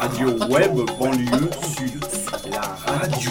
radio 0.00 0.28
web 0.48 0.74
banlieue 0.98 1.50
sud, 1.76 2.04
la 2.50 2.76
radio 2.86 3.30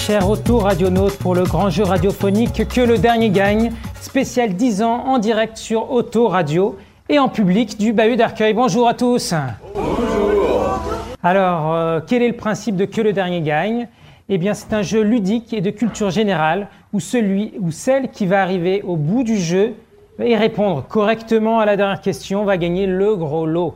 chers 0.00 0.30
auto-radionautes, 0.30 1.18
pour 1.18 1.34
le 1.34 1.42
grand 1.42 1.68
jeu 1.68 1.84
radiophonique 1.84 2.66
Que 2.68 2.80
le 2.80 2.96
dernier 2.96 3.28
gagne, 3.28 3.70
spécial 4.00 4.54
10 4.54 4.82
ans 4.82 5.04
en 5.06 5.18
direct 5.18 5.58
sur 5.58 5.92
Auto 5.92 6.26
Radio 6.26 6.78
et 7.10 7.18
en 7.18 7.28
public 7.28 7.76
du 7.76 7.92
Bahut 7.92 8.16
d'Arcueil. 8.16 8.54
Bonjour 8.54 8.88
à 8.88 8.94
tous. 8.94 9.34
Bonjour. 9.74 10.80
Alors, 11.22 11.74
euh, 11.74 12.00
quel 12.06 12.22
est 12.22 12.28
le 12.28 12.36
principe 12.36 12.76
de 12.76 12.86
Que 12.86 13.02
le 13.02 13.12
dernier 13.12 13.42
gagne? 13.42 13.88
Eh 14.30 14.38
bien, 14.38 14.54
c'est 14.54 14.72
un 14.72 14.80
jeu 14.80 15.02
ludique 15.02 15.52
et 15.52 15.60
de 15.60 15.70
culture 15.70 16.08
générale 16.08 16.68
où 16.94 17.00
celui 17.00 17.52
ou 17.60 17.70
celle 17.70 18.10
qui 18.10 18.24
va 18.24 18.40
arriver 18.40 18.80
au 18.82 18.96
bout 18.96 19.22
du 19.22 19.36
jeu 19.36 19.74
et 20.18 20.34
répondre 20.34 20.82
correctement 20.88 21.60
à 21.60 21.66
la 21.66 21.76
dernière 21.76 22.00
question 22.00 22.44
va 22.44 22.56
gagner 22.56 22.86
le 22.86 23.16
gros 23.16 23.44
lot. 23.44 23.74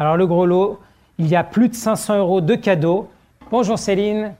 Alors, 0.00 0.16
le 0.16 0.26
gros 0.26 0.46
lot, 0.46 0.80
il 1.18 1.28
y 1.28 1.36
a 1.36 1.44
plus 1.44 1.68
de 1.68 1.74
500 1.76 2.18
euros 2.18 2.40
de 2.40 2.56
cadeaux. 2.56 3.08
Bonjour 3.52 3.78
Céline. 3.78 4.32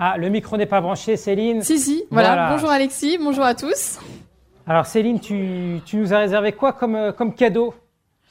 Ah, 0.00 0.16
le 0.16 0.28
micro 0.28 0.56
n'est 0.56 0.66
pas 0.66 0.80
branché, 0.80 1.16
Céline. 1.16 1.60
Si, 1.62 1.76
si, 1.76 2.04
voilà. 2.12 2.28
Voilà. 2.28 2.52
Bonjour 2.52 2.70
Alexis, 2.70 3.18
bonjour 3.18 3.42
à 3.42 3.56
tous. 3.56 3.98
Alors 4.64 4.86
Céline, 4.86 5.18
tu, 5.18 5.80
tu 5.84 5.96
nous 5.96 6.14
as 6.14 6.18
réservé 6.18 6.52
quoi 6.52 6.72
comme, 6.72 6.94
euh, 6.94 7.10
comme 7.10 7.34
cadeau 7.34 7.74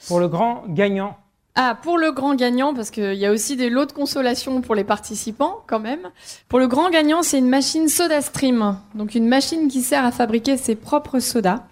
pour 0.08 0.22
le 0.22 0.30
grand 0.30 0.64
gagnant? 0.70 1.18
Ah, 1.56 1.78
pour 1.82 1.98
le 1.98 2.14
grand 2.14 2.36
gagnant, 2.36 2.74
parce 2.74 2.90
qu'il 2.90 3.16
y 3.16 3.26
a 3.26 3.32
aussi 3.34 3.58
des 3.58 3.70
lots 3.70 3.86
de 3.86 3.92
consolation 3.92 4.62
pour 4.62 4.76
les 4.76 4.86
participants, 4.86 5.58
quand 5.68 5.80
même. 5.80 6.08
Pour 6.48 6.60
le 6.60 6.68
grand 6.68 6.90
gagnant, 6.90 7.22
c'est 7.22 7.40
une 7.40 7.50
machine 7.50 7.90
SodaStream. 7.90 8.78
Donc 8.96 9.14
une 9.14 9.28
machine 9.28 9.68
qui 9.68 9.82
sert 9.82 10.06
à 10.06 10.12
fabriquer 10.12 10.56
ses 10.56 10.76
propres 10.76 11.20
sodas. 11.20 11.64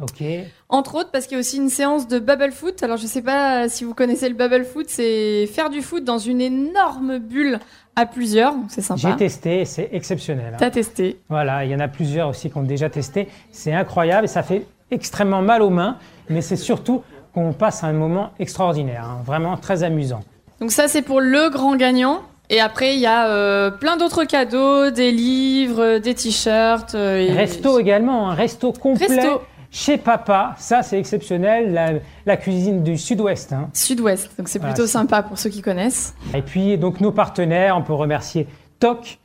Ok. 0.00 0.22
Entre 0.68 0.94
autres, 0.96 1.10
parce 1.10 1.26
qu'il 1.26 1.34
y 1.34 1.36
a 1.36 1.40
aussi 1.40 1.58
une 1.58 1.68
séance 1.68 2.08
de 2.08 2.18
bubble 2.18 2.52
foot. 2.52 2.82
Alors, 2.82 2.96
je 2.96 3.06
sais 3.06 3.22
pas 3.22 3.68
si 3.68 3.84
vous 3.84 3.94
connaissez 3.94 4.28
le 4.28 4.34
bubble 4.34 4.64
foot, 4.64 4.86
c'est 4.88 5.46
faire 5.46 5.70
du 5.70 5.80
foot 5.80 6.04
dans 6.04 6.18
une 6.18 6.40
énorme 6.40 7.18
bulle 7.18 7.60
à 7.96 8.06
plusieurs. 8.06 8.54
C'est 8.68 8.80
J'ai 8.80 8.86
sympa. 8.98 9.16
testé, 9.16 9.64
c'est 9.64 9.88
exceptionnel. 9.92 10.52
hein. 10.54 10.56
T'as 10.58 10.70
testé. 10.70 11.20
Voilà, 11.28 11.64
il 11.64 11.70
y 11.70 11.74
en 11.74 11.80
a 11.80 11.88
plusieurs 11.88 12.28
aussi 12.28 12.50
qui 12.50 12.56
ont 12.56 12.62
déjà 12.62 12.88
testé. 12.90 13.28
C'est 13.50 13.72
incroyable 13.72 14.24
et 14.24 14.28
ça 14.28 14.42
fait 14.42 14.66
extrêmement 14.90 15.42
mal 15.42 15.62
aux 15.62 15.70
mains, 15.70 15.96
mais 16.28 16.40
c'est 16.40 16.56
surtout 16.56 17.02
qu'on 17.34 17.52
passe 17.52 17.82
un 17.84 17.92
moment 17.92 18.30
extraordinaire, 18.38 19.04
hein, 19.04 19.22
vraiment 19.24 19.56
très 19.56 19.82
amusant. 19.82 20.20
Donc 20.60 20.70
ça, 20.70 20.86
c'est 20.88 21.02
pour 21.02 21.20
le 21.20 21.48
grand 21.50 21.76
gagnant. 21.76 22.20
Et 22.50 22.60
après, 22.60 22.94
il 22.94 23.00
y 23.00 23.06
a 23.06 23.28
euh, 23.28 23.70
plein 23.70 23.96
d'autres 23.96 24.24
cadeaux, 24.24 24.90
des 24.90 25.10
livres, 25.10 25.98
des 25.98 26.14
t-shirts. 26.14 26.94
euh, 26.94 27.18
et- 27.18 27.32
Resto 27.32 27.78
également, 27.78 28.28
un 28.30 28.34
resto 28.34 28.72
complet 28.72 29.06
Resto. 29.06 29.40
Chez 29.74 29.96
papa, 29.96 30.54
ça 30.58 30.82
c'est 30.82 30.98
exceptionnel, 30.98 31.72
la, 31.72 31.92
la 32.26 32.36
cuisine 32.36 32.82
du 32.84 32.98
sud-ouest. 32.98 33.52
hein. 33.54 33.70
Sud-Ouest. 33.72 34.30
Donc 34.38 34.48
c'est 34.48 34.58
plutôt 34.60 34.86
sympa 34.86 35.22
pour 35.22 35.38
ceux 35.38 35.48
qui 35.50 35.62
connaissent. 35.62 36.14
Et 36.34 36.42
puis, 36.42 36.76
donc, 36.76 37.00
nos 37.00 37.10
partenaires, 37.10 37.76
on 37.78 37.82
peut 37.82 37.94
remercier 37.94 38.46
TOC. 38.78 39.18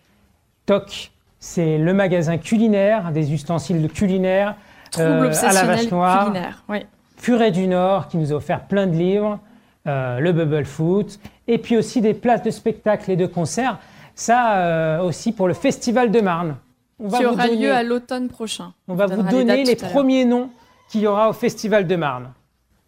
TOC, 0.66 1.12
c'est 1.40 1.78
le 1.78 1.94
magasin 1.94 2.38
culinaire, 2.38 3.12
des 3.12 3.34
ustensiles 3.34 3.88
culinaires. 3.90 4.56
Euh, 4.98 5.32
à 5.44 5.54
la 5.54 5.64
vache 5.64 5.92
noire. 5.92 6.26
culinaire. 6.28 6.64
Oui. 6.70 6.86
Furet 7.18 7.52
du 7.52 7.68
Nord, 7.68 8.08
qui 8.08 8.18
nous 8.18 8.32
a 8.32 8.36
offert 8.38 8.62
plein 8.62 8.88
de 8.88 8.96
livres. 8.96 9.40
euh, 9.88 10.20
le 10.20 10.32
Bubble 10.32 10.66
Foot. 10.66 11.20
Et 11.48 11.58
puis 11.58 11.76
aussi 11.78 12.00
des 12.02 12.14
places 12.14 12.44
de 12.44 12.52
spectacle 12.52 13.12
et 13.12 13.16
de 13.16 13.26
concerts. 13.26 13.80
Ça 14.16 14.56
euh, 14.58 15.02
aussi 15.02 15.32
pour 15.34 15.48
le 15.48 15.54
Festival 15.54 16.10
de 16.12 16.20
Marne. 16.22 16.56
On 17.00 17.10
Qui 17.10 17.24
vous 17.24 17.30
aura 17.30 17.48
donner- 17.48 17.62
lieu 17.68 17.72
à 17.74 17.84
l'automne 17.84 18.28
prochain. 18.28 18.74
on 18.88 18.96
va 18.96 19.06
vous 19.06 19.22
donner 19.24 19.64
les 19.64 19.76
premiers 19.76 20.26
noms 20.26 20.50
qu'il 20.90 21.02
y 21.02 21.08
aura 21.08 21.30
au 21.30 21.34
Festival 21.34 21.86
de 21.86 21.96
Marne. 21.96 22.32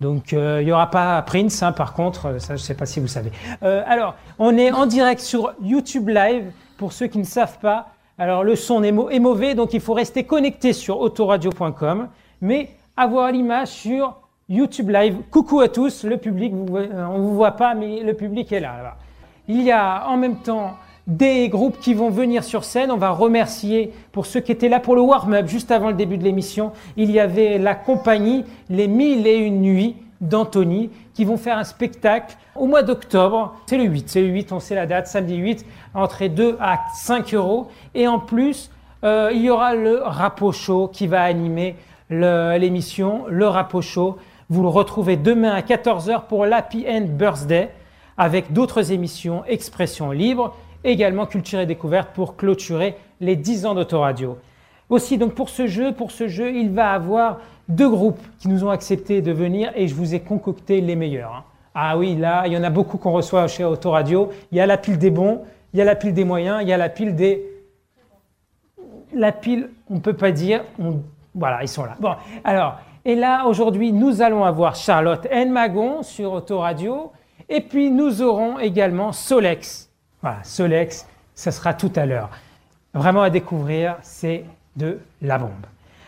Donc 0.02 0.32
euh, 0.34 0.62
il 0.62 0.66
n'y 0.66 0.72
aura 0.72 0.90
pas 0.90 1.22
Prince, 1.22 1.62
hein, 1.62 1.74
par 1.74 1.94
contre, 1.94 2.26
euh, 2.28 2.40
ça 2.40 2.56
je 2.56 2.62
ne 2.62 2.66
sais 2.66 2.74
pas 2.74 2.86
si 2.86 3.00
vous 3.00 3.08
savez. 3.08 3.32
Euh, 3.64 3.84
alors, 3.86 4.16
on 4.40 4.58
est 4.58 4.72
en 4.72 4.86
direct 4.86 5.20
sur 5.22 5.54
YouTube 5.62 6.08
Live, 6.10 6.52
pour 6.78 6.94
ceux 6.94 7.08
qui 7.08 7.18
ne 7.20 7.24
savent 7.26 7.60
pas. 7.60 7.88
Alors 8.18 8.44
le 8.44 8.56
son 8.56 8.82
est, 8.84 8.92
mau- 8.94 9.10
est 9.10 9.20
mauvais, 9.20 9.56
donc 9.56 9.74
il 9.74 9.82
faut 9.82 9.94
rester 9.94 10.24
connecté 10.24 10.72
sur 10.74 11.00
autoradio.com, 11.02 12.08
mais 12.42 12.70
avoir 12.98 13.32
l'image 13.32 13.68
sur 13.68 14.16
YouTube 14.48 14.90
Live. 14.90 15.18
Coucou 15.30 15.60
à 15.60 15.68
tous, 15.68 16.04
le 16.06 16.18
public, 16.18 16.54
vous, 16.54 16.78
euh, 16.78 17.06
on 17.12 17.18
ne 17.18 17.24
vous 17.24 17.36
voit 17.36 17.52
pas, 17.52 17.76
mais 17.76 18.02
le 18.02 18.14
public 18.14 18.52
est 18.54 18.60
là. 18.62 18.82
là. 18.82 18.96
Il 19.50 19.62
y 19.62 19.72
a 19.72 20.08
en 20.08 20.16
même 20.18 20.38
temps 20.38 20.76
des 21.10 21.50
groupes 21.50 21.80
qui 21.80 21.94
vont 21.94 22.10
venir 22.10 22.44
sur 22.44 22.64
scène. 22.64 22.92
On 22.92 22.98
va 22.98 23.10
remercier 23.10 23.92
pour 24.14 24.26
ceux 24.26 24.40
qui 24.40 24.52
étaient 24.52 24.70
là 24.70 24.80
pour 24.80 24.96
le 24.96 25.02
warm-up 25.02 25.48
juste 25.48 25.72
avant 25.72 25.88
le 25.90 25.96
début 25.96 26.18
de 26.18 26.24
l'émission. 26.24 26.72
Il 26.96 27.12
y 27.12 27.20
avait 27.20 27.58
la 27.58 27.76
compagnie 27.76 28.46
Les 28.70 28.88
Mille 28.88 29.28
et 29.28 29.38
Une 29.38 29.62
Nuits 29.62 29.96
d'Anthony 30.22 30.90
qui 31.14 31.26
vont 31.26 31.38
faire 31.38 31.58
un 31.58 31.64
spectacle 31.64 32.38
au 32.56 32.68
mois 32.68 32.84
d'octobre. 32.84 33.56
C'est 33.66 33.78
le 33.78 33.86
8, 33.86 34.10
c'est 34.10 34.22
le 34.22 34.28
8, 34.28 34.52
on 34.52 34.60
sait 34.60 34.76
la 34.76 34.86
date, 34.86 35.08
samedi 35.08 35.36
8, 35.36 35.66
entrée 35.94 36.30
2 36.30 36.58
à 36.62 36.80
5 36.96 37.34
euros. 37.34 37.68
Et 37.96 38.08
en 38.08 38.20
plus, 38.20 38.70
euh, 39.04 39.32
il 39.34 39.42
y 39.42 39.50
aura 39.50 39.76
le 39.76 40.00
Rapo 40.04 40.52
Show 40.52 40.90
qui 40.92 41.08
va 41.08 41.24
animer 41.24 41.76
le- 42.10 42.58
l'émission, 42.58 43.24
le 43.30 43.48
Rapo 43.48 43.82
Show. 43.82 44.18
Vous 44.50 44.62
le 44.62 44.68
retrouvez 44.68 45.16
demain 45.16 45.52
à 45.54 45.62
14h 45.62 46.24
pour 46.28 46.46
l'Happy 46.46 46.86
End 46.90 47.06
Birthday 47.08 47.70
avec 48.18 48.52
d'autres 48.52 48.92
émissions 48.92 49.44
Expression 49.48 50.12
Libre, 50.12 50.56
également 50.84 51.26
Culture 51.26 51.60
et 51.60 51.66
Découverte 51.66 52.10
pour 52.14 52.36
clôturer 52.36 52.96
les 53.20 53.36
10 53.36 53.66
ans 53.66 53.76
d'Autoradio. 53.76 54.38
Aussi, 54.90 55.18
donc 55.18 55.34
pour 55.34 55.50
ce 55.50 55.68
jeu, 55.68 55.94
pour 55.94 56.12
ce 56.12 56.28
jeu, 56.28 56.52
il 56.56 56.72
va 56.72 56.92
avoir 56.92 57.40
deux 57.68 57.90
groupes 57.90 58.20
qui 58.40 58.48
nous 58.48 58.64
ont 58.64 58.70
accepté 58.70 59.22
de 59.22 59.32
venir 59.32 59.72
et 59.76 59.88
je 59.88 59.94
vous 59.94 60.16
ai 60.16 60.20
concocté 60.20 60.82
les 60.82 60.96
meilleurs. 60.96 61.34
hein. 61.34 61.44
Ah 61.76 61.98
oui, 61.98 62.16
là, 62.16 62.44
il 62.48 62.54
y 62.54 62.58
en 62.58 62.64
a 62.64 62.70
beaucoup 62.72 62.98
qu'on 62.98 63.12
reçoit 63.12 63.48
chez 63.48 63.64
Autoradio. 63.64 64.30
Il 64.52 64.58
y 64.58 64.62
a 64.62 64.66
la 64.66 64.78
pile 64.78 64.98
des 64.98 65.12
bons, 65.12 65.42
il 65.74 65.80
y 65.80 65.82
a 65.82 65.86
la 65.86 65.96
pile 65.96 66.14
des 66.14 66.26
moyens, 66.26 66.60
il 66.62 66.68
y 66.68 66.74
a 66.74 66.78
la 66.78 66.90
pile 66.90 67.16
des 67.16 67.46
la 69.14 69.32
pile, 69.32 69.70
on 69.90 69.96
ne 69.96 70.00
peut 70.00 70.16
pas 70.16 70.32
dire. 70.32 70.64
Voilà, 71.36 71.62
ils 71.62 71.68
sont 71.68 71.84
là. 71.86 71.96
Bon, 72.00 72.14
alors, 72.44 72.80
et 73.06 73.16
là, 73.16 73.46
aujourd'hui, 73.46 73.92
nous 73.92 74.22
allons 74.22 74.44
avoir 74.44 74.76
Charlotte 74.76 75.26
N. 75.32 75.52
Magon 75.52 76.04
sur 76.04 76.34
Autoradio. 76.34 77.12
Et 77.48 77.62
puis, 77.62 77.92
nous 77.92 78.22
aurons 78.22 78.60
également 78.60 79.12
Solex. 79.12 79.89
Voilà, 80.22 80.44
Solex, 80.44 81.08
ça 81.36 81.52
sera 81.52 81.74
tout 81.74 81.92
à 81.96 82.06
l'heure. 82.06 82.30
Vraiment 82.94 83.22
à 83.22 83.30
découvrir, 83.30 83.98
c'est 84.02 84.44
de 84.76 85.00
la 85.22 85.38
bombe. 85.38 85.66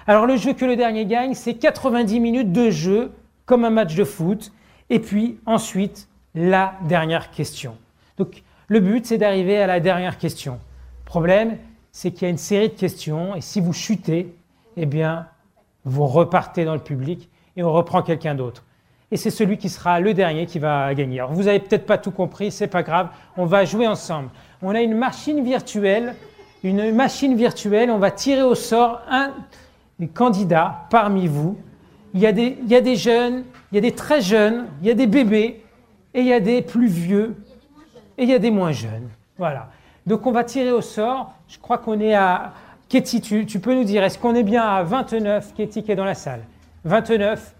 Alors, 0.07 0.25
le 0.25 0.35
jeu 0.35 0.53
que 0.53 0.65
le 0.65 0.75
dernier 0.75 1.05
gagne, 1.05 1.33
c'est 1.33 1.53
90 1.53 2.19
minutes 2.19 2.51
de 2.51 2.69
jeu, 2.69 3.11
comme 3.45 3.63
un 3.65 3.69
match 3.69 3.95
de 3.95 4.03
foot. 4.03 4.51
Et 4.89 4.99
puis, 4.99 5.39
ensuite, 5.45 6.07
la 6.35 6.73
dernière 6.83 7.31
question. 7.31 7.77
Donc, 8.17 8.43
le 8.67 8.79
but, 8.79 9.05
c'est 9.05 9.17
d'arriver 9.17 9.57
à 9.57 9.67
la 9.67 9.79
dernière 9.79 10.17
question. 10.17 10.59
Problème, 11.05 11.57
c'est 11.91 12.11
qu'il 12.11 12.23
y 12.23 12.25
a 12.25 12.29
une 12.29 12.37
série 12.37 12.69
de 12.69 12.73
questions 12.73 13.35
et 13.35 13.41
si 13.41 13.59
vous 13.59 13.73
chutez, 13.73 14.33
eh 14.77 14.85
bien, 14.85 15.27
vous 15.83 16.07
repartez 16.07 16.65
dans 16.65 16.73
le 16.73 16.79
public 16.79 17.29
et 17.57 17.63
on 17.63 17.71
reprend 17.71 18.01
quelqu'un 18.01 18.35
d'autre. 18.35 18.63
Et 19.11 19.17
c'est 19.17 19.29
celui 19.29 19.57
qui 19.57 19.67
sera 19.67 19.99
le 19.99 20.13
dernier 20.13 20.45
qui 20.45 20.57
va 20.57 20.93
gagner. 20.95 21.19
Alors, 21.19 21.33
vous 21.33 21.47
avez 21.47 21.59
peut-être 21.59 21.85
pas 21.85 21.97
tout 21.97 22.11
compris, 22.11 22.49
c'est 22.49 22.67
pas 22.67 22.81
grave, 22.81 23.09
on 23.35 23.45
va 23.45 23.65
jouer 23.65 23.87
ensemble. 23.87 24.29
On 24.61 24.73
a 24.73 24.81
une 24.81 24.95
machine 24.95 25.43
virtuelle, 25.43 26.15
une 26.63 26.93
machine 26.93 27.35
virtuelle, 27.35 27.91
on 27.91 27.97
va 27.97 28.11
tirer 28.11 28.43
au 28.43 28.55
sort 28.55 29.01
un 29.09 29.31
candidat 30.13 30.85
parmi 30.89 31.27
vous. 31.27 31.57
Il 32.13 32.21
y 32.21 32.25
a 32.25 32.31
des, 32.31 32.57
il 32.61 32.69
y 32.69 32.75
a 32.75 32.81
des 32.81 32.95
jeunes, 32.95 33.43
il 33.71 33.75
y 33.75 33.77
a 33.77 33.81
des 33.81 33.93
très 33.93 34.21
jeunes, 34.21 34.67
il 34.81 34.87
y 34.87 34.91
a 34.91 34.93
des 34.93 35.07
bébés 35.07 35.63
et 36.13 36.21
il 36.21 36.27
y 36.27 36.33
a 36.33 36.39
des 36.39 36.61
plus 36.61 36.87
vieux 36.87 37.35
et 38.17 38.23
il 38.23 38.29
y 38.29 38.33
a 38.33 38.39
des 38.39 38.51
moins 38.51 38.71
jeunes. 38.71 39.09
Voilà. 39.37 39.69
Donc 40.05 40.25
on 40.25 40.31
va 40.31 40.43
tirer 40.43 40.71
au 40.71 40.81
sort. 40.81 41.33
Je 41.47 41.57
crois 41.57 41.77
qu'on 41.77 41.99
est 41.99 42.13
à 42.13 42.53
Katie, 42.89 43.21
tu, 43.21 43.45
tu 43.45 43.59
peux 43.59 43.73
nous 43.73 43.85
dire, 43.85 44.03
est-ce 44.03 44.19
qu'on 44.19 44.35
est 44.35 44.43
bien 44.43 44.63
à 44.63 44.83
29 44.83 45.53
Katie 45.55 45.83
qui 45.83 45.91
est 45.91 45.95
dans 45.95 46.05
la 46.05 46.15
salle? 46.15 46.41
29 46.83 47.55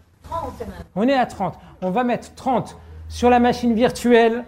On 0.95 1.07
est 1.07 1.13
à 1.13 1.25
30. 1.25 1.56
On 1.81 1.89
va 1.89 2.04
mettre 2.04 2.33
30 2.36 2.78
sur 3.10 3.30
la 3.30 3.39
machine 3.39 3.74
virtuelle. 3.74 4.45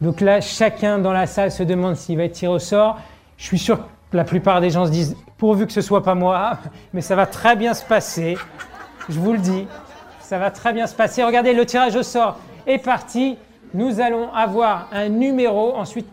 Donc 0.00 0.20
là, 0.20 0.40
chacun 0.40 0.98
dans 0.98 1.12
la 1.12 1.26
salle 1.26 1.50
se 1.50 1.62
demande 1.62 1.96
s'il 1.96 2.16
va 2.16 2.24
être 2.24 2.32
tiré 2.32 2.52
au 2.52 2.58
sort. 2.58 2.98
Je 3.36 3.44
suis 3.44 3.58
sûr 3.58 3.78
que 4.10 4.16
la 4.16 4.24
plupart 4.24 4.60
des 4.60 4.70
gens 4.70 4.86
se 4.86 4.90
disent, 4.90 5.16
pourvu 5.38 5.66
que 5.66 5.72
ce 5.72 5.80
soit 5.80 6.02
pas 6.02 6.14
moi, 6.14 6.58
mais 6.92 7.00
ça 7.00 7.16
va 7.16 7.26
très 7.26 7.56
bien 7.56 7.74
se 7.74 7.84
passer. 7.84 8.36
Je 9.08 9.18
vous 9.18 9.32
le 9.32 9.38
dis, 9.38 9.66
ça 10.20 10.38
va 10.38 10.50
très 10.50 10.72
bien 10.72 10.86
se 10.86 10.94
passer. 10.94 11.22
Regardez, 11.22 11.52
le 11.52 11.66
tirage 11.66 11.96
au 11.96 12.02
sort 12.02 12.38
est 12.66 12.78
parti. 12.78 13.36
Nous 13.72 14.00
allons 14.00 14.32
avoir 14.32 14.88
un 14.92 15.08
numéro. 15.08 15.74
Ensuite, 15.74 16.06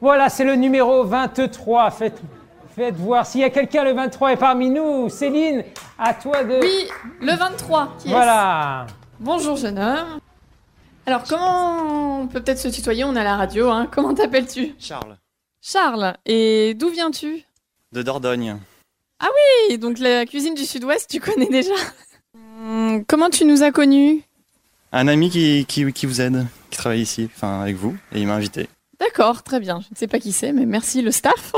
voilà, 0.00 0.28
c'est 0.28 0.44
le 0.44 0.56
numéro 0.56 1.04
23. 1.04 1.90
Faites, 1.90 2.20
faites 2.74 2.96
voir 2.96 3.26
s'il 3.26 3.40
y 3.40 3.44
a 3.44 3.50
quelqu'un, 3.50 3.84
le 3.84 3.92
23 3.92 4.32
est 4.32 4.36
parmi 4.36 4.70
nous. 4.70 5.08
Céline, 5.08 5.64
à 5.98 6.14
toi 6.14 6.42
de... 6.44 6.60
Oui, 6.60 6.88
le 7.20 7.32
23. 7.36 7.96
Qui 7.98 8.08
est 8.08 8.10
Voilà. 8.10 8.86
Bonjour 9.20 9.56
jeune 9.56 9.78
homme. 9.78 10.18
Alors 11.06 11.22
comment 11.24 12.22
on 12.22 12.26
peut 12.26 12.42
peut-être 12.42 12.58
se 12.58 12.68
tutoyer, 12.68 13.04
on 13.04 13.14
est 13.14 13.20
à 13.20 13.24
la 13.24 13.36
radio, 13.36 13.68
hein. 13.68 13.86
comment 13.92 14.14
t'appelles-tu? 14.14 14.74
Charles, 14.78 15.18
Charles, 15.60 16.16
et 16.24 16.74
d'où 16.74 16.88
viens-tu? 16.88 17.44
De 17.92 18.02
Dordogne. 18.02 18.56
Oui, 19.22 19.78
donc 19.78 19.98
la 19.98 20.24
cuisine 20.26 20.54
du 20.54 20.64
sud-ouest, 20.64 21.08
tu 21.10 21.20
connais 21.20 21.46
déjà. 21.46 21.74
Hum, 22.34 23.04
comment 23.06 23.30
tu 23.30 23.44
nous 23.44 23.62
as 23.62 23.70
connus? 23.70 24.22
Un 24.92 25.08
ami 25.08 25.28
qui, 25.28 25.66
qui, 25.66 25.92
qui 25.92 26.06
vous 26.06 26.20
aide, 26.20 26.46
qui 26.70 26.78
travaille 26.78 27.02
ici, 27.02 27.28
enfin 27.34 27.60
avec 27.60 27.76
vous, 27.76 27.96
et 28.12 28.20
il 28.20 28.26
m'a 28.26 28.34
invité. 28.34 28.68
D'accord, 29.04 29.42
très 29.42 29.60
bien. 29.60 29.80
Je 29.80 29.88
ne 29.90 29.96
sais 29.96 30.06
pas 30.06 30.18
qui 30.18 30.32
c'est, 30.32 30.52
mais 30.52 30.66
merci 30.66 31.02
le 31.02 31.10
staff. 31.10 31.52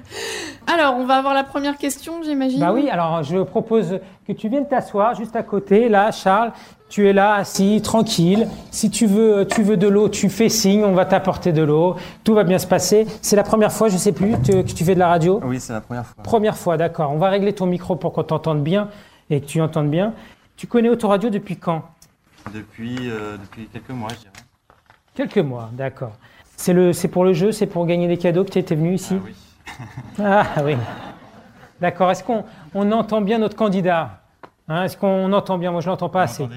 Alors, 0.66 0.94
on 0.96 1.04
va 1.06 1.16
avoir 1.16 1.34
la 1.34 1.42
première 1.44 1.78
question, 1.78 2.22
j'imagine. 2.22 2.60
Bah 2.60 2.72
oui, 2.72 2.88
alors 2.90 3.22
je 3.22 3.38
propose 3.42 3.98
que 4.26 4.32
tu 4.32 4.48
viennes 4.48 4.68
t'asseoir 4.68 5.14
juste 5.14 5.36
à 5.36 5.42
côté. 5.42 5.88
Là, 5.88 6.10
Charles, 6.12 6.52
tu 6.88 7.08
es 7.08 7.12
là, 7.12 7.34
assis, 7.34 7.80
tranquille. 7.82 8.48
Si 8.70 8.90
tu 8.90 9.06
veux, 9.06 9.46
tu 9.46 9.62
veux 9.62 9.76
de 9.76 9.88
l'eau, 9.88 10.08
tu 10.08 10.28
fais 10.28 10.48
signe, 10.48 10.84
on 10.84 10.92
va 10.92 11.04
t'apporter 11.06 11.52
de 11.52 11.62
l'eau. 11.62 11.96
Tout 12.24 12.34
va 12.34 12.44
bien 12.44 12.58
se 12.58 12.66
passer. 12.66 13.06
C'est 13.22 13.36
la 13.36 13.42
première 13.44 13.72
fois, 13.72 13.88
je 13.88 13.96
sais 13.96 14.12
plus, 14.12 14.32
te- 14.42 14.62
que 14.62 14.72
tu 14.72 14.84
fais 14.84 14.94
de 14.94 15.00
la 15.00 15.08
radio? 15.08 15.40
Oui, 15.44 15.58
c'est 15.60 15.72
la 15.72 15.80
première 15.80 16.04
fois. 16.06 16.22
Première 16.22 16.56
fois, 16.56 16.76
d'accord. 16.76 17.10
On 17.12 17.18
va 17.18 17.30
régler 17.30 17.52
ton 17.52 17.66
micro 17.66 17.96
pour 17.96 18.12
qu'on 18.12 18.24
t'entende 18.24 18.62
bien 18.62 18.88
et 19.30 19.40
que 19.40 19.46
tu 19.46 19.60
entendes 19.60 19.90
bien. 19.90 20.12
Tu 20.56 20.66
connais 20.66 20.88
Autoradio 20.88 21.30
depuis 21.30 21.56
quand? 21.56 21.82
Depuis, 22.52 22.96
euh, 23.10 23.36
depuis 23.38 23.66
quelques 23.72 23.90
mois, 23.90 24.08
je 24.10 24.16
dirais. 24.20 24.32
Quelques 25.14 25.38
mois, 25.38 25.70
d'accord. 25.72 26.12
C'est 26.56 27.08
pour 27.08 27.24
le 27.24 27.32
jeu, 27.32 27.52
c'est 27.52 27.66
pour 27.66 27.86
gagner 27.86 28.08
des 28.08 28.16
cadeaux 28.16 28.44
que 28.44 28.50
tu 28.50 28.58
étais 28.58 28.74
venu 28.74 28.94
ici. 28.94 29.16
Ah 29.18 29.24
oui. 29.24 29.34
Ah 30.24 30.46
oui. 30.64 30.76
D'accord. 31.80 32.10
Est-ce 32.10 32.24
qu'on 32.24 32.44
on 32.74 32.90
entend 32.92 33.20
bien 33.20 33.38
notre 33.38 33.56
candidat 33.56 34.20
Hein, 34.68 34.84
Est-ce 34.84 34.96
qu'on 34.96 35.32
entend 35.32 35.58
bien? 35.58 35.70
Moi, 35.70 35.80
je 35.80 35.88
l'entends 35.88 36.08
pas 36.08 36.22
assez. 36.22 36.48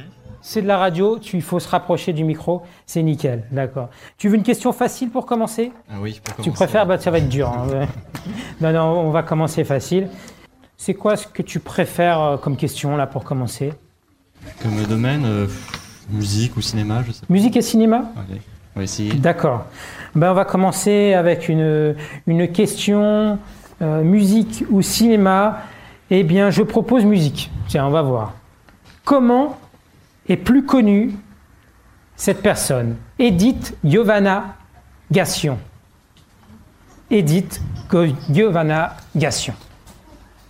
C'est 0.41 0.61
de 0.61 0.67
la 0.67 0.77
radio. 0.77 1.19
Tu, 1.19 1.35
il 1.35 1.41
faut 1.43 1.59
se 1.59 1.67
rapprocher 1.69 2.13
du 2.13 2.23
micro. 2.23 2.63
C'est 2.85 3.03
nickel. 3.03 3.43
D'accord. 3.51 3.89
Tu 4.17 4.29
veux 4.29 4.35
une 4.35 4.43
question 4.43 4.71
facile 4.71 5.09
pour 5.11 5.25
commencer? 5.25 5.71
Ah 5.91 5.95
oui, 5.99 6.19
pour 6.23 6.35
Tu 6.37 6.43
commencer. 6.43 6.51
préfères? 6.65 6.85
Bah, 6.87 6.97
Ça 6.97 7.11
va 7.11 7.17
être 7.19 7.29
dur. 7.29 7.49
hein, 7.49 7.85
non, 8.61 8.71
non, 8.71 8.83
on 9.01 9.11
va 9.11 9.21
commencer 9.21 9.63
facile. 9.65 10.09
C'est 10.77 10.93
quoi 10.93 11.17
ce 11.17 11.27
que 11.27 11.41
tu 11.43 11.59
préfères 11.59 12.21
euh, 12.21 12.37
comme 12.37 12.55
question 12.55 12.95
là 12.95 13.05
pour 13.05 13.25
commencer? 13.25 13.73
Comme 14.63 14.81
domaine, 14.85 15.25
euh, 15.25 15.47
musique 16.09 16.55
ou 16.55 16.61
cinéma, 16.61 17.03
je 17.05 17.11
sais 17.11 17.19
pas. 17.25 17.33
Musique 17.33 17.57
et 17.57 17.61
cinéma? 17.61 18.05
D'accord. 19.15 19.65
Ben, 20.15 20.31
on 20.31 20.33
va 20.33 20.45
commencer 20.45 21.13
avec 21.13 21.49
une, 21.49 21.95
question 22.53 23.37
euh, 23.81 24.03
musique 24.03 24.63
ou 24.69 24.81
cinéma. 24.81 25.59
Eh 26.09 26.23
bien, 26.23 26.49
je 26.49 26.63
propose 26.63 27.05
musique. 27.05 27.51
Tiens, 27.67 27.85
on 27.85 27.91
va 27.91 28.01
voir. 28.01 28.33
Comment 29.05 29.59
est 30.27 30.37
plus 30.37 30.65
connue 30.65 31.11
cette 32.15 32.41
personne? 32.41 32.95
Edith 33.17 33.77
Giovanna 33.83 34.55
Gassion. 35.11 35.57
Edith 37.11 37.61
Giovanna 38.31 38.95
Gassion. 39.15 39.53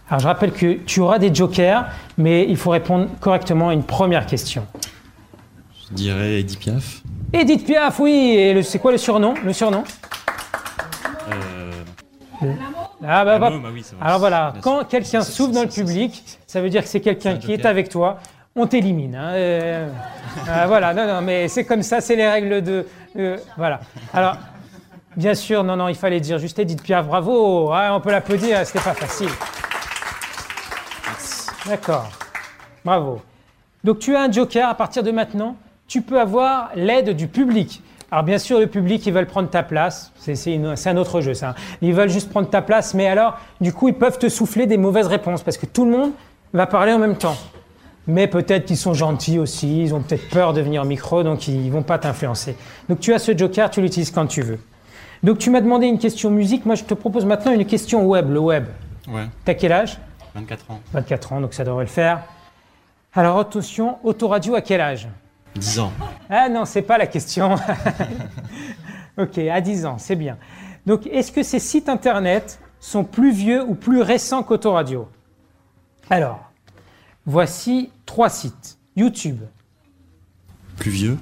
Alors, 0.09 0.21
je 0.21 0.27
rappelle 0.27 0.51
que 0.51 0.73
tu 0.73 1.01
auras 1.01 1.19
des 1.19 1.33
jokers, 1.33 1.85
mais 2.17 2.45
il 2.49 2.57
faut 2.57 2.71
répondre 2.71 3.07
correctement 3.19 3.69
à 3.69 3.73
une 3.73 3.83
première 3.83 4.25
question. 4.25 4.65
Dirais 5.91 6.39
Edith 6.39 6.59
Piaf. 6.59 7.01
Edith 7.33 7.65
Piaf, 7.65 7.99
oui. 7.99 8.35
Et 8.37 8.63
c'est 8.63 8.79
quoi 8.79 8.91
le 8.91 8.97
surnom 8.97 9.33
Le 9.43 9.53
surnom 9.53 9.83
Euh, 11.31 11.71
Ah 13.05 13.25
bah, 13.25 13.39
bah, 13.39 13.49
bah 13.61 13.69
oui. 13.73 13.83
Alors 14.01 14.19
voilà, 14.19 14.53
quand 14.61 14.85
quelqu'un 14.85 15.21
s'ouvre 15.21 15.51
dans 15.53 15.63
le 15.63 15.67
public, 15.69 16.23
ça 16.47 16.61
veut 16.61 16.69
dire 16.69 16.83
que 16.83 16.89
c'est 16.89 17.01
quelqu'un 17.01 17.37
qui 17.37 17.53
est 17.53 17.65
avec 17.65 17.89
toi, 17.89 18.19
on 18.55 18.67
t'élimine. 18.67 19.15
hein, 19.15 19.31
euh, 19.33 19.87
euh, 20.47 20.63
voilà, 20.67 20.93
non, 20.93 21.07
non, 21.07 21.21
mais 21.21 21.47
c'est 21.47 21.65
comme 21.65 21.81
ça, 21.83 22.01
c'est 22.01 22.15
les 22.15 22.27
règles 22.29 22.61
de. 22.61 22.85
euh, 23.17 23.37
voilà. 23.57 23.79
Alors, 24.13 24.35
bien 25.17 25.33
sûr, 25.33 25.63
non, 25.63 25.75
non, 25.75 25.87
il 25.87 25.95
fallait 25.95 26.19
dire 26.19 26.37
juste 26.39 26.59
Edith 26.59 26.81
Piaf, 26.83 27.07
bravo, 27.07 27.71
hein, 27.73 27.93
on 27.93 27.99
peut 28.01 28.11
l'applaudir, 28.11 28.65
c'était 28.65 28.79
pas 28.83 28.93
facile. 28.93 29.29
D'accord, 31.65 32.09
bravo. 32.85 33.21
Donc 33.83 33.99
tu 33.99 34.15
as 34.15 34.21
un 34.23 34.31
joker 34.31 34.67
à 34.67 34.75
partir 34.75 35.03
de 35.03 35.11
maintenant, 35.11 35.55
tu 35.89 36.01
peux 36.01 36.19
avoir 36.21 36.69
l'aide 36.75 37.09
du 37.09 37.27
public. 37.27 37.81
Alors 38.11 38.23
bien 38.23 38.37
sûr, 38.37 38.59
le 38.59 38.67
public, 38.67 39.05
ils 39.05 39.13
veulent 39.13 39.27
prendre 39.27 39.49
ta 39.49 39.63
place. 39.63 40.13
C'est 40.17 40.55
un 40.55 40.97
autre 40.97 41.19
jeu, 41.19 41.33
ça. 41.33 41.55
Ils 41.81 41.93
veulent 41.93 42.09
juste 42.09 42.29
prendre 42.29 42.49
ta 42.49 42.61
place, 42.61 42.93
mais 42.93 43.07
alors, 43.07 43.37
du 43.59 43.73
coup, 43.73 43.87
ils 43.89 43.93
peuvent 43.93 44.17
te 44.17 44.29
souffler 44.29 44.65
des 44.65 44.77
mauvaises 44.77 45.07
réponses 45.07 45.43
parce 45.43 45.57
que 45.57 45.65
tout 45.65 45.85
le 45.85 45.91
monde 45.91 46.11
va 46.53 46.65
parler 46.65 46.93
en 46.93 46.99
même 46.99 47.17
temps. 47.17 47.35
Mais 48.07 48.27
peut-être 48.27 48.65
qu'ils 48.65 48.77
sont 48.77 48.93
gentils 48.93 49.37
aussi, 49.37 49.83
ils 49.83 49.93
ont 49.93 50.01
peut-être 50.01 50.29
peur 50.29 50.53
de 50.53 50.61
venir 50.61 50.81
au 50.81 50.85
micro, 50.85 51.21
donc 51.21 51.47
ils 51.47 51.69
vont 51.71 51.83
pas 51.83 51.99
t'influencer. 51.99 52.55
Donc 52.87 52.99
tu 52.99 53.13
as 53.13 53.19
ce 53.19 53.37
joker, 53.37 53.69
tu 53.69 53.81
l'utilises 53.81 54.09
quand 54.09 54.25
tu 54.25 54.41
veux. 54.41 54.59
Donc 55.21 55.37
tu 55.37 55.49
m'as 55.51 55.61
demandé 55.61 55.85
une 55.85 55.99
question 55.99 56.31
musique, 56.31 56.65
moi 56.65 56.75
je 56.75 56.85
te 56.85 56.93
propose 56.93 57.25
maintenant 57.25 57.51
une 57.51 57.65
question 57.65 58.05
web, 58.07 58.31
le 58.31 58.39
web. 58.39 58.65
Ouais, 59.07 59.25
T'as 59.45 59.53
quel 59.53 59.71
âge? 59.71 59.99
24 60.33 60.71
ans. 60.71 60.79
24 60.93 61.33
ans, 61.33 61.41
donc 61.41 61.53
ça 61.53 61.63
devrait 61.63 61.83
le 61.83 61.89
faire. 61.89 62.21
Alors 63.13 63.37
attention, 63.37 63.97
autoradio 64.03 64.55
à 64.55 64.61
quel 64.61 64.81
âge? 64.81 65.07
10 65.59 65.79
ans. 65.79 65.91
Ah 66.29 66.49
non, 66.49 66.65
c'est 66.65 66.81
pas 66.81 66.97
la 66.97 67.07
question. 67.07 67.55
ok, 69.17 69.37
à 69.37 69.61
10 69.61 69.85
ans, 69.85 69.97
c'est 69.97 70.15
bien. 70.15 70.37
Donc, 70.85 71.05
est-ce 71.07 71.31
que 71.31 71.43
ces 71.43 71.59
sites 71.59 71.89
internet 71.89 72.59
sont 72.79 73.03
plus 73.03 73.31
vieux 73.31 73.63
ou 73.63 73.75
plus 73.75 74.01
récents 74.01 74.43
qu'Autoradio 74.43 75.07
Alors, 76.09 76.51
voici 77.25 77.91
trois 78.05 78.29
sites. 78.29 78.77
YouTube. 78.95 79.39
Plus 80.77 80.91
vieux? 80.91 81.17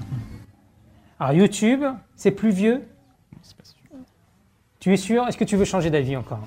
Alors, 1.19 1.33
YouTube, 1.33 1.83
c'est 2.15 2.31
plus 2.31 2.51
vieux? 2.51 2.83
C'est 3.41 3.55
pas 3.57 3.63
sûr. 3.63 3.97
Tu 4.79 4.93
es 4.93 4.97
sûr? 4.97 5.27
Est-ce 5.27 5.37
que 5.37 5.43
tu 5.43 5.55
veux 5.57 5.65
changer 5.65 5.89
d'avis 5.89 6.15
encore? 6.15 6.41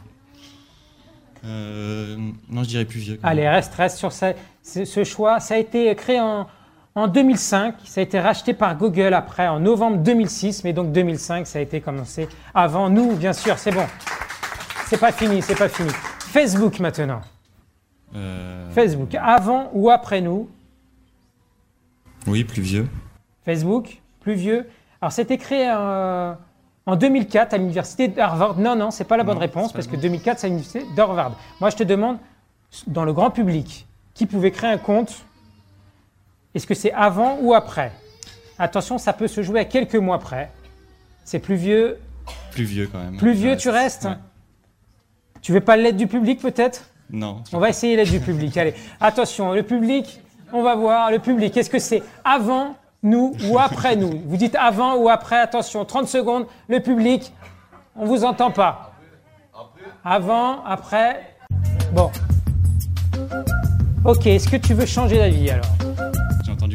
Euh, 1.44 2.16
non, 2.48 2.62
je 2.62 2.68
dirais 2.68 2.84
plus 2.84 3.00
vieux. 3.00 3.18
Allez, 3.22 3.48
reste, 3.48 3.74
reste 3.74 3.96
sur 3.96 4.12
ce, 4.12 4.34
ce- 4.62 4.84
ce 4.84 5.04
choix. 5.04 5.40
Ça 5.40 5.54
a 5.54 5.56
été 5.58 5.94
créé 5.96 6.20
en, 6.20 6.46
en 6.94 7.08
2005. 7.08 7.74
Ça 7.84 8.00
a 8.00 8.04
été 8.04 8.20
racheté 8.20 8.54
par 8.54 8.76
Google 8.76 9.14
après, 9.14 9.48
en 9.48 9.60
novembre 9.60 9.98
2006. 9.98 10.64
Mais 10.64 10.72
donc 10.72 10.92
2005, 10.92 11.46
ça 11.46 11.58
a 11.58 11.62
été 11.62 11.80
commencé 11.80 12.28
avant 12.54 12.88
nous, 12.88 13.14
bien 13.16 13.32
sûr. 13.32 13.58
C'est 13.58 13.72
bon. 13.72 13.86
C'est 14.86 14.98
pas 14.98 15.12
fini, 15.12 15.42
c'est 15.42 15.56
pas 15.58 15.68
fini. 15.68 15.90
Facebook 16.18 16.80
maintenant. 16.80 17.20
Euh, 18.14 18.68
Facebook, 18.72 19.14
avant 19.14 19.70
ou 19.72 19.90
après 19.90 20.20
nous? 20.20 20.48
Oui, 22.26 22.44
plus 22.44 22.62
vieux. 22.62 22.88
Facebook, 23.44 24.00
plus 24.20 24.34
vieux. 24.34 24.68
Alors, 25.00 25.12
c'était 25.12 25.38
créé 25.38 25.70
euh, 25.72 26.34
en 26.86 26.96
2004 26.96 27.54
à 27.54 27.58
l'université 27.58 28.08
d'Harvard. 28.08 28.58
Non, 28.58 28.76
non, 28.76 28.90
c'est 28.90 29.04
pas 29.04 29.16
la 29.16 29.24
bonne 29.24 29.36
Non, 29.36 29.40
réponse 29.40 29.72
parce 29.72 29.86
que 29.86 29.96
bon. 29.96 30.02
2004, 30.02 30.40
c'est 30.40 30.48
l'université 30.48 30.84
d'Harvard. 30.94 31.36
Moi, 31.60 31.70
je 31.70 31.76
te 31.76 31.84
demande, 31.84 32.18
dans 32.86 33.04
le 33.04 33.12
grand 33.12 33.30
public, 33.30 33.86
qui 34.14 34.26
pouvait 34.26 34.50
créer 34.50 34.70
un 34.70 34.78
compte 34.78 35.24
Est-ce 36.54 36.66
que 36.66 36.74
c'est 36.74 36.92
avant 36.92 37.38
ou 37.40 37.54
après? 37.54 37.92
Attention, 38.58 38.98
ça 38.98 39.12
peut 39.12 39.28
se 39.28 39.42
jouer 39.42 39.60
à 39.60 39.64
quelques 39.64 39.94
mois 39.96 40.18
près. 40.18 40.50
C'est 41.24 41.38
plus 41.38 41.54
vieux. 41.54 41.98
Plus 42.50 42.64
vieux 42.64 42.88
quand 42.90 42.98
même. 42.98 43.16
Plus 43.16 43.32
vieux, 43.32 43.56
tu 43.56 43.70
restes 43.70 44.04
Ouais. 44.04 44.16
Tu 45.42 45.52
veux 45.52 45.60
pas 45.60 45.76
l'aide 45.76 45.96
du 45.96 46.06
public 46.06 46.40
peut-être? 46.40 46.90
Non. 47.10 47.42
On 47.52 47.58
va 47.58 47.70
essayer 47.70 47.96
l'aide 47.96 48.10
du 48.10 48.20
public. 48.20 48.56
Allez, 48.56 48.74
attention, 49.00 49.52
le 49.52 49.62
public, 49.62 50.20
on 50.52 50.62
va 50.62 50.74
voir. 50.74 51.10
Le 51.10 51.18
public, 51.18 51.56
est-ce 51.56 51.70
que 51.70 51.78
c'est 51.78 52.02
avant 52.24 52.76
nous 53.02 53.34
ou 53.48 53.58
après 53.58 53.96
nous? 53.96 54.20
Vous 54.26 54.36
dites 54.36 54.54
avant 54.56 54.96
ou 54.96 55.08
après, 55.08 55.38
attention, 55.40 55.84
30 55.84 56.08
secondes. 56.08 56.46
Le 56.68 56.80
public, 56.80 57.32
on 57.96 58.04
vous 58.04 58.24
entend 58.24 58.50
pas. 58.50 58.92
Avant, 60.04 60.62
après. 60.64 61.34
Bon. 61.92 62.10
Ok, 64.04 64.26
est-ce 64.26 64.48
que 64.48 64.56
tu 64.56 64.74
veux 64.74 64.86
changer 64.86 65.18
d'avis 65.18 65.50
alors? 65.50 65.66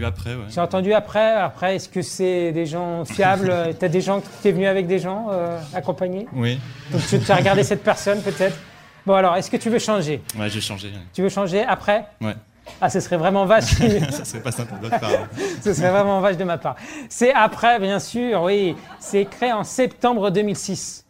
Entendu 0.04 0.06
après, 0.06 0.36
ouais. 0.36 0.46
J'ai 0.50 0.62
entendu 0.62 0.94
après. 0.94 1.34
Après, 1.34 1.76
est-ce 1.76 1.90
que 1.90 2.02
c'est 2.02 2.52
des 2.52 2.66
gens 2.66 3.06
fiables 3.06 3.54
Tu 3.80 3.86
as 3.86 3.90
des 3.90 4.02
gens, 4.02 4.22
tu 4.42 4.48
es 4.48 4.52
venu 4.52 4.68
avec 4.68 4.88
des 4.88 5.00
gens 5.00 5.28
euh, 5.32 5.60
accompagnés 5.74 6.28
Oui. 6.34 6.60
donc 6.92 7.02
tu, 7.08 7.32
as 7.32 7.36
regardé 7.36 7.64
cette 7.64 7.84
personne 7.84 8.22
peut-être 8.22 8.58
Bon 9.06 9.14
alors, 9.14 9.36
est-ce 9.36 9.52
que 9.52 9.58
tu 9.58 9.70
veux 9.70 9.80
changer 9.80 10.22
Ouais, 10.38 10.50
j'ai 10.50 10.62
changé. 10.62 10.88
ouais. 10.88 11.00
Tu 11.14 11.22
veux 11.22 11.30
changer 11.30 11.64
après 11.64 12.06
Ouais. 12.22 12.36
Ah, 12.82 12.90
ce 12.90 13.00
serait 13.00 13.18
vraiment 13.18 13.46
vache. 13.46 13.64
Ça 14.10 14.26
serait 14.26 14.42
pas 14.42 14.52
sympa 14.52 14.76
de 14.76 14.82
votre 14.82 15.00
part. 15.00 15.12
hein. 15.12 15.28
ce 15.64 15.74
serait 15.74 15.92
vraiment 15.92 16.20
vache 16.20 16.38
de 16.38 16.44
ma 16.44 16.58
part. 16.58 16.76
C'est 17.10 17.32
après, 17.32 17.80
bien 17.80 18.00
sûr, 18.00 18.42
oui. 18.42 18.76
C'est 19.00 19.26
créé 19.26 19.54
en 19.54 19.64
septembre 19.64 20.32
2006. 20.32 21.06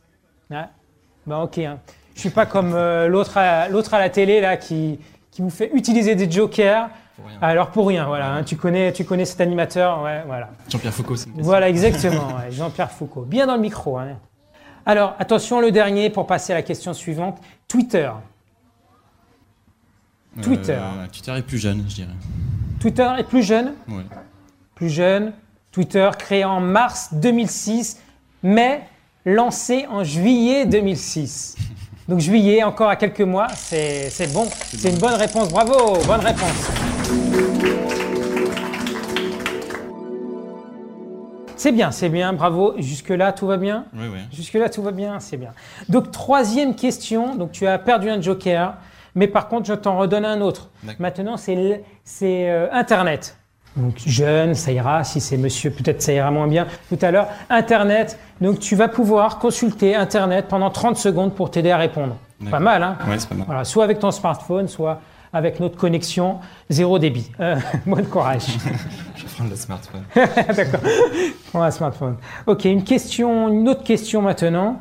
Ouais. 0.51 0.65
Bon, 1.25 1.43
ok. 1.43 1.57
Hein. 1.59 1.79
Je 2.13 2.19
suis 2.19 2.29
pas 2.29 2.45
comme 2.45 2.73
euh, 2.75 3.07
l'autre 3.07 3.37
à, 3.37 3.69
l'autre 3.69 3.93
à 3.93 3.99
la 3.99 4.09
télé 4.09 4.41
là 4.41 4.57
qui, 4.57 4.99
qui 5.31 5.41
vous 5.41 5.49
fait 5.49 5.71
utiliser 5.73 6.15
des 6.15 6.29
jokers. 6.29 6.89
Pour 7.15 7.25
rien. 7.27 7.37
Alors 7.41 7.71
pour 7.71 7.87
rien, 7.87 8.05
voilà. 8.05 8.33
hein. 8.33 8.43
Tu 8.43 8.57
connais, 8.57 8.91
tu 8.93 9.05
connais 9.05 9.25
cet 9.25 9.39
animateur, 9.41 10.01
ouais, 10.03 10.23
voilà. 10.27 10.49
Jean-Pierre 10.69 10.93
Foucault, 10.93 11.15
c'est. 11.15 11.29
Voilà, 11.35 11.69
exactement. 11.69 12.27
ouais, 12.27 12.51
Jean-Pierre 12.51 12.91
Foucault. 12.91 13.21
Bien 13.21 13.47
dans 13.47 13.55
le 13.55 13.61
micro. 13.61 13.97
hein. 13.97 14.17
Alors, 14.85 15.15
attention, 15.17 15.61
le 15.61 15.71
dernier 15.71 16.09
pour 16.09 16.27
passer 16.27 16.53
à 16.53 16.57
la 16.57 16.61
question 16.61 16.93
suivante. 16.93 17.37
Twitter. 17.67 18.11
Twitter. 20.41 20.73
Euh, 20.79 21.07
Twitter 21.11 21.33
est 21.37 21.41
plus 21.41 21.57
jeune, 21.57 21.85
je 21.87 21.95
dirais. 21.95 22.09
Twitter 22.79 23.09
est 23.17 23.23
plus 23.23 23.43
jeune. 23.43 23.73
Ouais. 23.87 24.03
Plus 24.75 24.89
jeune. 24.89 25.31
Twitter 25.71 26.09
créé 26.19 26.43
en 26.45 26.59
mars 26.59 27.09
2006, 27.13 28.01
mais 28.43 28.81
lancé 29.25 29.85
en 29.89 30.03
juillet 30.03 30.65
2006. 30.65 31.55
Donc 32.07 32.19
juillet, 32.19 32.63
encore 32.63 32.89
à 32.89 32.95
quelques 32.97 33.21
mois, 33.21 33.47
c'est 33.55 34.31
bon. 34.33 34.45
C'est 34.51 34.89
une 34.89 34.99
bonne 34.99 35.15
réponse. 35.15 35.49
Bravo, 35.49 35.97
bonne 36.05 36.19
réponse. 36.19 36.69
C'est 41.65 41.71
bien, 41.71 41.89
c'est 41.89 42.09
bien, 42.09 42.31
bravo. 42.31 42.75
Jusque-là, 42.77 43.31
tout 43.31 43.47
va 43.47 43.57
bien 43.57 43.85
Ouais, 43.95 44.07
ouais. 44.07 44.19
Jusque-là, 44.31 44.69
tout 44.69 44.83
va 44.83 44.91
bien, 44.91 45.19
c'est 45.19 45.37
bien. 45.37 45.49
Donc, 45.89 46.11
troisième 46.11 46.75
question. 46.75 47.35
Donc, 47.35 47.53
tu 47.53 47.65
as 47.65 47.79
perdu 47.79 48.07
un 48.07 48.21
joker, 48.21 48.75
mais 49.15 49.27
par 49.27 49.47
contre, 49.47 49.65
je 49.67 49.73
t'en 49.73 49.97
redonne 49.97 50.25
un 50.25 50.41
autre. 50.41 50.69
Maintenant, 50.99 51.37
c'est 51.37 51.83
euh, 52.21 52.67
Internet. 52.71 53.37
Donc, 53.75 53.95
jeune, 54.05 54.53
ça 54.53 54.71
ira. 54.71 55.03
Si 55.03 55.19
c'est 55.19 55.37
monsieur, 55.37 55.71
peut-être 55.71 56.03
ça 56.03 56.13
ira 56.13 56.29
moins 56.29 56.47
bien 56.47 56.67
tout 56.87 56.99
à 57.01 57.09
l'heure. 57.09 57.29
Internet. 57.49 58.19
Donc, 58.41 58.59
tu 58.59 58.75
vas 58.75 58.87
pouvoir 58.87 59.39
consulter 59.39 59.95
Internet 59.95 60.45
pendant 60.47 60.69
30 60.69 60.97
secondes 60.97 61.33
pour 61.33 61.49
t'aider 61.49 61.71
à 61.71 61.77
répondre. 61.77 62.15
Pas 62.51 62.59
mal, 62.59 62.83
hein 62.83 62.97
Ouais, 63.07 63.17
c'est 63.17 63.27
pas 63.27 63.33
mal. 63.33 63.45
Voilà, 63.47 63.63
soit 63.63 63.85
avec 63.85 63.97
ton 63.97 64.11
smartphone, 64.11 64.67
soit 64.67 65.01
avec 65.35 65.59
notre 65.59 65.75
connexion 65.75 66.39
zéro 66.69 66.97
débit. 66.97 67.29
Euh, 67.41 67.59
bon 67.85 68.03
courage. 68.05 68.45
Je 69.17 69.23
vais 69.23 69.29
prendre 69.35 69.49
le 69.49 69.55
smartphone. 69.57 70.03
D'accord. 70.15 70.79
Prends 71.49 71.61
un 71.61 71.71
smartphone. 71.71 72.15
Ok, 72.47 72.63
une 72.63 72.85
question, 72.85 73.49
une 73.49 73.67
autre 73.67 73.83
question 73.83 74.21
maintenant. 74.21 74.79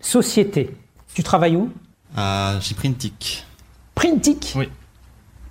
Société. 0.00 0.76
Tu 1.14 1.22
travailles 1.22 1.56
où? 1.56 1.70
J'ai 2.60 2.74
pris 2.74 2.88
une 2.88 2.96
tic. 2.96 3.46
Printic? 3.94 4.52
Oui. 4.56 4.68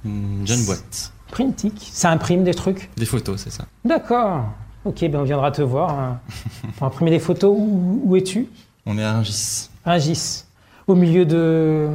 Une 0.05 0.45
jeune 0.45 0.63
boîte. 0.65 1.11
Printic. 1.31 1.89
Ça 1.91 2.11
imprime 2.11 2.43
des 2.43 2.53
trucs? 2.53 2.91
Des 2.95 3.07
photos, 3.07 3.41
c'est 3.41 3.49
ça. 3.49 3.65
D'accord. 3.83 4.45
Ok, 4.85 4.99
ben 4.99 5.15
on 5.15 5.23
viendra 5.23 5.49
te 5.49 5.63
voir 5.63 5.97
hein, 5.97 6.19
pour 6.77 6.85
imprimer 6.85 7.09
des 7.09 7.19
photos. 7.19 7.55
Où, 7.57 8.01
où 8.03 8.15
es-tu? 8.15 8.47
On 8.85 8.99
est 8.99 9.03
à 9.03 9.13
Rungis. 9.13 9.69
Un 9.83 9.97
GIS. 9.97 10.45
Au 10.85 10.93
milieu 10.93 11.25
de 11.25 11.89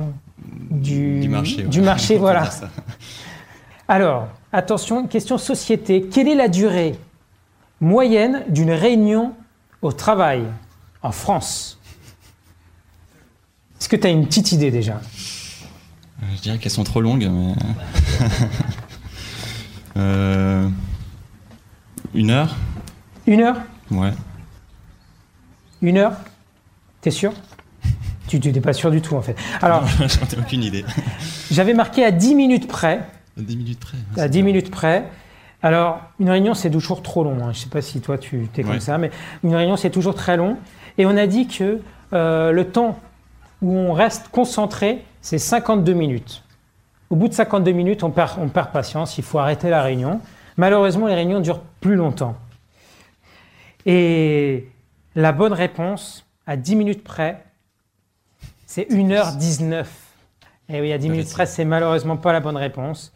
du, 0.71 1.21
Du 1.21 1.29
marché. 1.29 1.57
ouais. 1.63 1.69
Du 1.69 1.81
marché, 1.81 2.17
voilà. 2.19 2.49
Alors, 3.89 4.29
attention, 4.53 5.07
question 5.07 5.39
société. 5.39 6.03
Quelle 6.13 6.29
est 6.29 6.35
la 6.35 6.49
durée 6.49 6.95
moyenne 7.81 8.45
d'une 8.49 8.71
réunion 8.73 9.35
au 9.83 9.93
travail 9.93 10.45
en 11.03 11.13
France? 11.13 11.79
Est-ce 13.81 13.89
que 13.89 13.97
tu 13.97 14.07
as 14.07 14.11
une 14.11 14.27
petite 14.27 14.53
idée 14.53 14.71
déjà? 14.71 14.95
Euh, 14.95 16.27
Je 16.37 16.43
dirais 16.43 16.59
qu'elles 16.59 16.73
sont 16.73 16.85
trop 16.85 17.01
longues, 17.01 17.29
mais. 17.31 17.55
euh... 19.97 20.69
Une 22.15 22.31
heure? 22.31 22.57
Une 23.27 23.41
heure? 23.43 23.57
Ouais. 23.91 24.13
Une 25.83 25.99
heure? 25.99 26.15
T'es 27.01 27.11
sûr? 27.11 27.33
Tu 28.29 28.39
n'es 28.39 28.61
pas 28.61 28.73
sûr 28.73 28.91
du 28.91 29.01
tout 29.01 29.17
en 29.17 29.23
fait. 29.23 29.35
Alors, 29.63 29.85
J'en 29.99 30.05
ai 30.05 30.39
aucune 30.41 30.63
idée. 30.63 30.85
j'avais 31.51 31.75
marqué 31.75 32.05
à 32.05 32.11
10 32.11 32.35
minutes 32.35 32.69
près. 32.69 33.01
10 33.37 33.57
minutes 33.57 33.81
près. 33.81 33.97
À 34.17 34.29
10 34.29 34.43
minutes 34.43 34.71
près. 34.71 35.05
Alors, 35.63 36.01
une 36.21 36.31
réunion, 36.31 36.55
c'est 36.55 36.71
toujours 36.71 37.03
trop 37.03 37.25
long. 37.25 37.37
hein. 37.39 37.53
Je 37.53 37.59
ne 37.59 37.63
sais 37.65 37.69
pas 37.69 37.83
si 37.83 38.01
toi, 38.01 38.17
tu 38.19 38.49
es 38.57 38.63
comme 38.63 38.73
Ouais. 38.75 38.81
ça, 38.81 38.99
mais 38.99 39.11
une 39.43 39.55
réunion, 39.55 39.77
c'est 39.77 39.91
toujours 39.91 40.15
très 40.15 40.37
long. 40.37 40.57
Et 40.99 41.07
on 41.07 41.17
a 41.17 41.27
dit 41.27 41.49
que 41.49 41.81
euh, 42.13 42.53
le 42.53 42.65
temps 42.65 42.99
où 43.63 43.77
on 43.77 43.93
reste 43.93 44.29
concentré, 44.29 45.05
c'est 45.21 45.39
52 45.39 45.93
minutes. 45.95 46.43
Au 47.11 47.17
bout 47.17 47.29
de 47.29 47.33
52 47.35 47.73
minutes, 47.73 48.03
on 48.05 48.11
perd, 48.11 48.33
on 48.41 48.49
perd 48.49 48.71
patience, 48.71 49.19
il 49.19 49.25
faut 49.25 49.39
arrêter 49.39 49.71
la 49.71 49.83
réunion. 49.83 50.21
Malheureusement, 50.57 51.07
les 51.07 51.15
réunions 51.15 51.41
durent 51.41 51.63
plus 51.81 51.97
longtemps. 51.97 52.37
Et 53.87 54.69
la 55.15 55.33
bonne 55.33 55.53
réponse, 55.53 56.25
à 56.47 56.57
10 56.57 56.77
minutes 56.77 57.05
près, 57.05 57.43
c'est 58.69 58.83
1h19. 58.91 59.85
Et 60.69 60.81
oui, 60.83 60.93
à 60.93 60.99
10 60.99 61.07
Pas 61.07 61.13
minutes 61.13 61.33
près, 61.33 61.47
c'est 61.47 61.65
malheureusement 61.65 62.19
pas 62.19 62.35
la 62.35 62.41
bonne 62.41 62.59
réponse. 62.59 63.15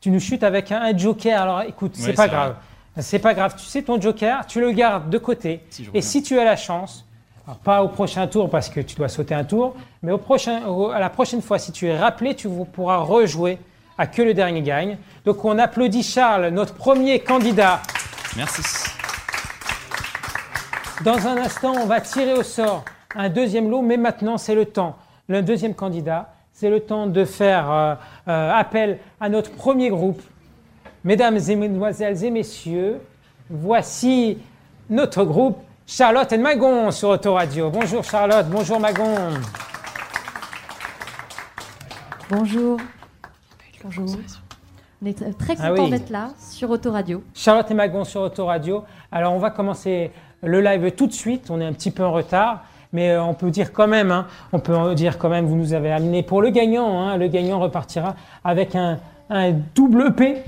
Tu 0.00 0.10
nous 0.10 0.20
chutes 0.20 0.42
avec 0.42 0.70
un, 0.70 0.82
un 0.82 0.96
joker. 0.96 1.40
Alors 1.40 1.62
écoute, 1.62 1.92
c'est 1.96 2.12
pas 2.12 2.28
grave. 2.28 2.56
C'est 3.00 3.18
pas 3.18 3.32
grave. 3.32 3.54
Tu 3.56 3.64
sais, 3.64 3.82
ton 3.82 3.98
joker, 3.98 4.46
tu 4.46 4.60
le 4.60 4.70
gardes 4.72 5.08
de 5.08 5.16
côté. 5.16 5.64
Si, 5.70 5.88
Et 5.94 6.02
si 6.02 6.22
tu 6.22 6.38
as 6.38 6.44
la 6.44 6.56
chance, 6.56 7.06
alors 7.46 7.56
pas 7.58 7.82
au 7.82 7.88
prochain 7.88 8.26
tour 8.26 8.50
parce 8.50 8.68
que 8.68 8.80
tu 8.80 8.94
dois 8.96 9.08
sauter 9.08 9.34
un 9.34 9.44
tour, 9.44 9.74
mais 10.02 10.12
au 10.12 10.18
prochain, 10.18 10.66
au- 10.66 10.90
à 10.90 10.98
la 11.00 11.08
prochaine 11.08 11.40
fois, 11.40 11.58
si 11.58 11.72
tu 11.72 11.86
es 11.88 11.98
rappelé, 11.98 12.36
tu 12.36 12.48
pourras 12.72 12.98
rejouer 12.98 13.58
à 13.96 14.06
que 14.06 14.20
le 14.20 14.34
dernier 14.34 14.60
gagne. 14.60 14.98
Donc 15.24 15.42
on 15.44 15.58
applaudit 15.58 16.02
Charles, 16.02 16.48
notre 16.48 16.74
premier 16.74 17.20
candidat. 17.20 17.80
Merci. 18.36 18.62
Dans 21.02 21.26
un 21.26 21.38
instant, 21.38 21.72
on 21.80 21.86
va 21.86 22.00
tirer 22.02 22.34
au 22.34 22.42
sort 22.42 22.84
un 23.14 23.28
deuxième 23.28 23.70
lot, 23.70 23.82
mais 23.82 23.96
maintenant, 23.96 24.38
c'est 24.38 24.54
le 24.54 24.64
temps. 24.66 24.96
Le 25.28 25.42
deuxième 25.42 25.74
candidat, 25.74 26.32
c'est 26.52 26.70
le 26.70 26.80
temps 26.80 27.06
de 27.06 27.24
faire 27.24 27.70
euh, 27.70 27.94
euh, 28.28 28.52
appel 28.52 28.98
à 29.20 29.28
notre 29.28 29.50
premier 29.52 29.88
groupe. 29.88 30.20
Mesdames 31.04 31.38
et 31.48 31.56
mesdemoiselles 31.56 32.24
et 32.24 32.30
messieurs, 32.30 33.00
voici 33.50 34.38
notre 34.90 35.24
groupe 35.24 35.58
Charlotte 35.86 36.32
et 36.32 36.38
Magon 36.38 36.90
sur 36.90 37.10
Autoradio. 37.10 37.70
Bonjour 37.70 38.02
Charlotte, 38.04 38.46
bonjour 38.48 38.80
Magon. 38.80 39.14
Bonjour. 42.30 42.78
Bonjour. 43.84 44.06
On 45.02 45.06
est 45.06 45.18
tr- 45.20 45.34
très 45.36 45.56
Ah 45.60 45.70
content 45.70 45.84
oui. 45.84 45.90
d'être 45.90 46.08
là 46.10 46.30
sur 46.38 46.70
Autoradio. 46.70 47.22
Charlotte 47.34 47.70
et 47.70 47.74
Magon 47.74 48.04
sur 48.04 48.22
Autoradio. 48.22 48.84
Alors, 49.12 49.34
on 49.34 49.38
va 49.38 49.50
commencer 49.50 50.10
le 50.42 50.60
live 50.62 50.90
tout 50.92 51.06
de 51.06 51.12
suite. 51.12 51.50
On 51.50 51.60
est 51.60 51.66
un 51.66 51.72
petit 51.74 51.90
peu 51.90 52.02
en 52.02 52.12
retard, 52.12 52.64
mais 52.94 53.10
euh, 53.10 53.22
on 53.22 53.34
peut 53.34 53.50
dire 53.50 53.72
quand 53.74 53.86
même, 53.88 54.10
hein, 54.10 54.26
on 54.54 54.58
peut 54.60 54.94
dire 54.94 55.18
quand 55.18 55.28
même, 55.28 55.44
vous 55.44 55.56
nous 55.56 55.74
avez 55.74 55.92
amené 55.92 56.22
pour 56.22 56.40
le 56.40 56.48
gagnant. 56.48 56.98
hein. 57.02 57.18
le 57.18 57.28
gagnant 57.28 57.60
repartira 57.60 58.14
avec 58.42 58.74
un, 58.74 58.98
un 59.28 59.52
double 59.74 60.06
EP. 60.08 60.42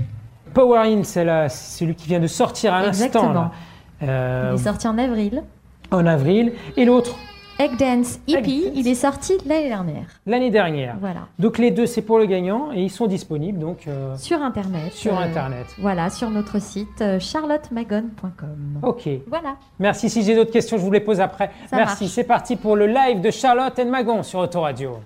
Power 0.53 0.79
In, 0.79 1.03
c'est 1.03 1.25
celui 1.49 1.93
qui 1.93 2.07
vient 2.07 2.19
de 2.19 2.25
sortir 2.27 2.73
à 2.73 2.81
l'instant. 2.81 3.05
Exactement. 3.05 3.51
Euh, 4.01 4.51
Il 4.53 4.59
est 4.59 4.63
sorti 4.63 4.87
en 4.87 4.97
avril. 4.97 5.43
en 5.91 6.05
avril. 6.05 6.53
Et 6.77 6.85
l'autre, 6.85 7.15
Egg 7.59 7.75
Dance 7.77 8.19
EP, 8.27 8.37
Egg 8.37 8.45
Dance. 8.45 8.71
il 8.75 8.87
est 8.87 8.95
sorti 8.95 9.33
l'année 9.45 9.67
dernière. 9.69 10.05
l'année 10.27 10.51
dernière. 10.51 10.95
Voilà. 10.99 11.21
Donc, 11.39 11.57
les 11.57 11.71
deux, 11.71 11.87
c'est 11.87 12.03
pour 12.03 12.19
le 12.19 12.25
gagnant 12.25 12.71
et 12.71 12.83
ils 12.83 12.91
sont 12.91 13.07
disponibles 13.07 13.57
donc, 13.57 13.87
euh, 13.87 14.15
Sur 14.17 14.41
Internet. 14.41 14.93
sur 14.93 15.17
euh, 15.17 15.23
Internet. 15.23 15.65
Voilà, 15.79 16.09
sur 16.11 16.29
notre 16.29 16.59
site 16.61 17.01
euh, 17.01 17.19
charlottemagon.com. 17.19 18.79
Ok. 18.83 19.09
Voilà. 19.27 19.55
Merci. 19.79 20.09
Si 20.09 20.23
j'ai 20.23 20.35
d'autres 20.35 20.51
questions, 20.51 20.77
je 20.77 20.83
vous 20.83 20.91
les 20.91 20.99
pose 20.99 21.19
après. 21.19 21.49
Ça 21.69 21.77
Merci. 21.77 22.07
C'est 22.07 22.23
parti 22.23 22.55
pour 22.57 22.75
le 22.75 22.85
live 22.85 23.21
de 23.21 23.31
Charlotte 23.31 23.77
et 23.79 23.85
Magon 23.85 24.21
sur 24.21 24.39
Autoradio. 24.39 24.99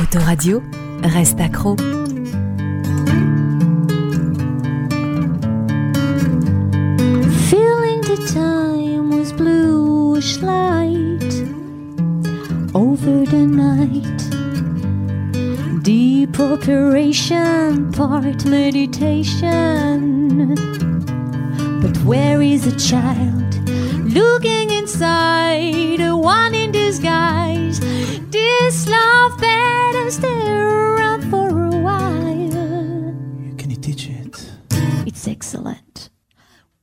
Autoradio, 0.00 0.62
reste 1.02 1.40
accro. 1.40 1.76
Bluish 10.28 10.42
light 10.42 11.34
over 12.74 13.24
the 13.24 13.46
night. 13.46 14.04
Deep 15.82 16.38
operation, 16.38 17.90
part 17.92 18.44
meditation. 18.44 19.48
But 21.80 21.96
where 22.04 22.42
is 22.42 22.64
the 22.64 22.78
child 22.78 23.54
looking 24.12 24.70
inside? 24.70 26.00
A 26.00 26.16
one 26.16 26.54
in 26.54 26.72
disguise. 26.72 27.80
This 28.30 28.88
love 28.88 29.38
better 29.40 30.10
stay 30.10 30.50
around 30.50 31.30
for 31.30 31.48
a 31.48 31.76
while. 31.80 33.14
Can 33.56 33.70
you 33.70 33.76
teach 33.76 34.08
it? 34.08 34.50
It's 35.06 35.26
excellent. 35.26 35.87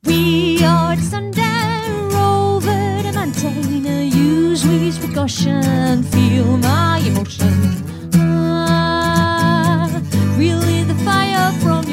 We 0.05 0.63
are 0.63 0.97
sundown 0.97 2.09
rover 2.09 3.01
the 3.03 3.11
maintain. 3.13 3.87
I 3.87 4.03
use 4.03 4.65
with 4.65 4.99
precaution, 4.99 6.03
feel 6.03 6.57
my 6.57 6.99
emotion. 6.99 7.83
Ah, 8.15 9.89
really, 10.37 10.83
the 10.83 10.95
fire 11.05 11.51
from 11.61 11.84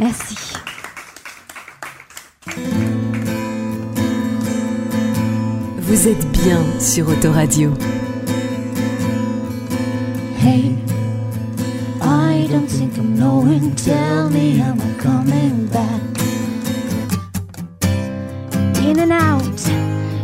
Merci. 0.00 0.54
Vous 5.76 6.08
êtes 6.08 6.26
bien 6.32 6.58
sur 6.80 7.06
Autoradio. 7.08 7.74
Hey, 10.38 10.74
I 12.00 12.48
don't 12.50 12.66
think 12.66 12.96
I'm 12.96 13.14
knowing. 13.14 13.74
Tell 13.74 14.30
me 14.30 14.56
how 14.56 14.72
I'm 14.72 14.96
coming 14.96 15.66
back. 15.66 16.00
In 18.82 19.00
and 19.00 19.12
out, 19.12 19.60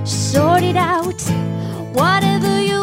sort 0.07 0.63
it 0.63 0.77
out, 0.77 1.21
whatever 1.93 2.63
you 2.63 2.76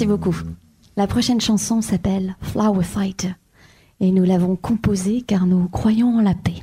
Merci 0.00 0.08
beaucoup. 0.08 0.36
La 0.96 1.06
prochaine 1.06 1.42
chanson 1.42 1.82
s'appelle 1.82 2.34
Flower 2.40 2.84
Fighter 2.84 3.34
et 4.00 4.12
nous 4.12 4.24
l'avons 4.24 4.56
composée 4.56 5.20
car 5.20 5.44
nous 5.44 5.68
croyons 5.68 6.16
en 6.16 6.22
la 6.22 6.32
paix. 6.32 6.54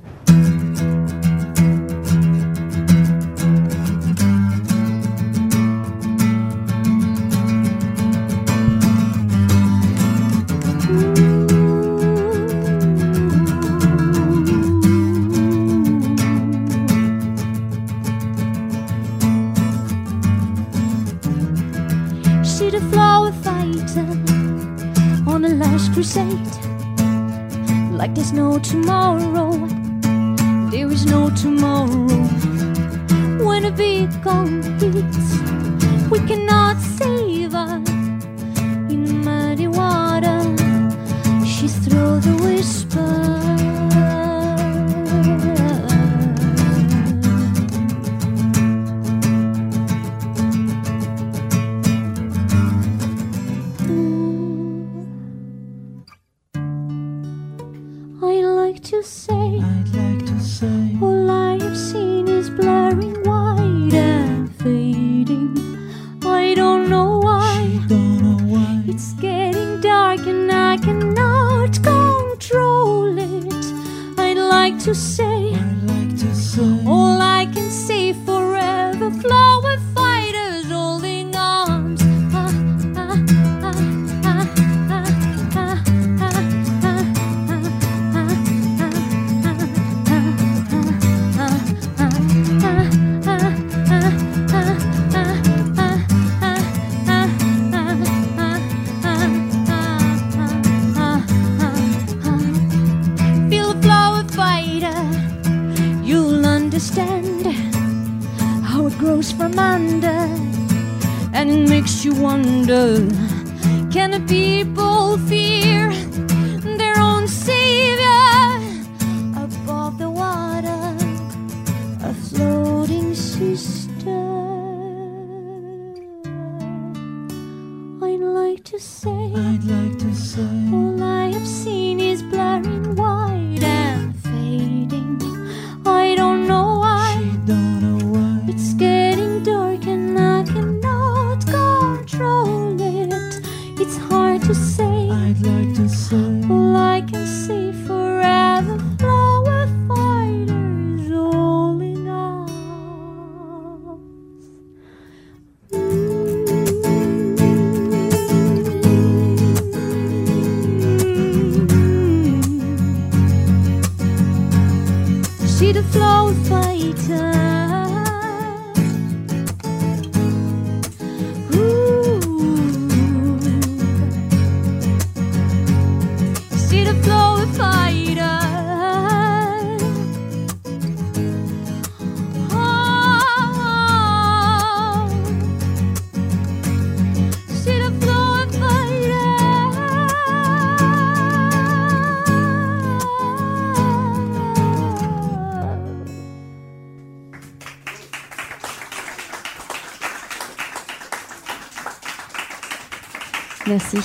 Merci. 203.77 203.99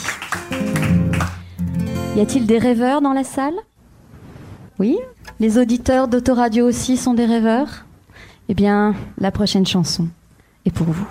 Y 2.15 2.21
a-t-il 2.21 2.45
des 2.45 2.59
rêveurs 2.59 3.01
dans 3.01 3.15
la 3.15 3.25
salle? 3.25 3.55
Oui 4.79 4.99
Les 5.41 5.57
auditeurs 5.57 6.09
d'Autoradio 6.09 6.67
aussi 6.67 6.99
sont 6.99 7.15
des 7.15 7.25
rêveurs? 7.25 7.87
Eh 8.51 8.55
bien, 8.55 8.95
la 9.17 9.31
prochaine 9.31 9.65
chanson 9.65 10.09
est 10.67 10.71
pour 10.71 10.89
vous. 10.89 11.09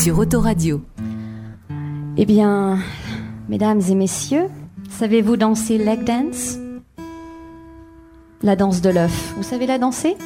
Sur 0.00 0.18
Autoradio. 0.18 0.80
Eh 2.16 2.24
bien, 2.24 2.78
mesdames 3.50 3.82
et 3.86 3.94
messieurs, 3.94 4.46
savez-vous 4.88 5.36
danser 5.36 5.76
leg 5.76 6.04
dance? 6.04 6.56
La 8.42 8.56
danse 8.56 8.80
de 8.80 8.88
l'œuf. 8.88 9.34
Vous 9.36 9.42
savez 9.42 9.66
la 9.66 9.76
danser? 9.76 10.16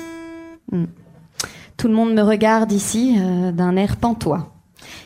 Hmm. 0.71 0.85
Tout 1.77 1.89
le 1.89 1.95
monde 1.95 2.15
me 2.15 2.23
regarde 2.23 2.71
ici 2.71 3.17
euh, 3.19 3.51
d'un 3.51 3.75
air 3.75 3.97
pantois. 3.97 4.55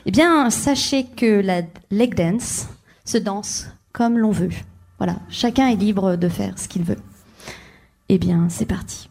Eh 0.05 0.11
bien, 0.11 0.51
sachez 0.51 1.05
que 1.05 1.41
la 1.41 1.63
leg 1.91 2.15
dance 2.15 2.69
se 3.07 3.17
danse 3.17 3.69
comme 3.95 4.19
l'on 4.19 4.33
veut. 4.33 4.51
Voilà, 4.99 5.17
chacun 5.31 5.69
est 5.69 5.77
libre 5.77 6.17
de 6.17 6.29
faire 6.29 6.59
ce 6.59 6.69
qu'il 6.69 6.83
veut. 6.83 7.01
Eh 8.11 8.19
bien, 8.19 8.51
c'est 8.51 8.67
parti. 8.67 9.09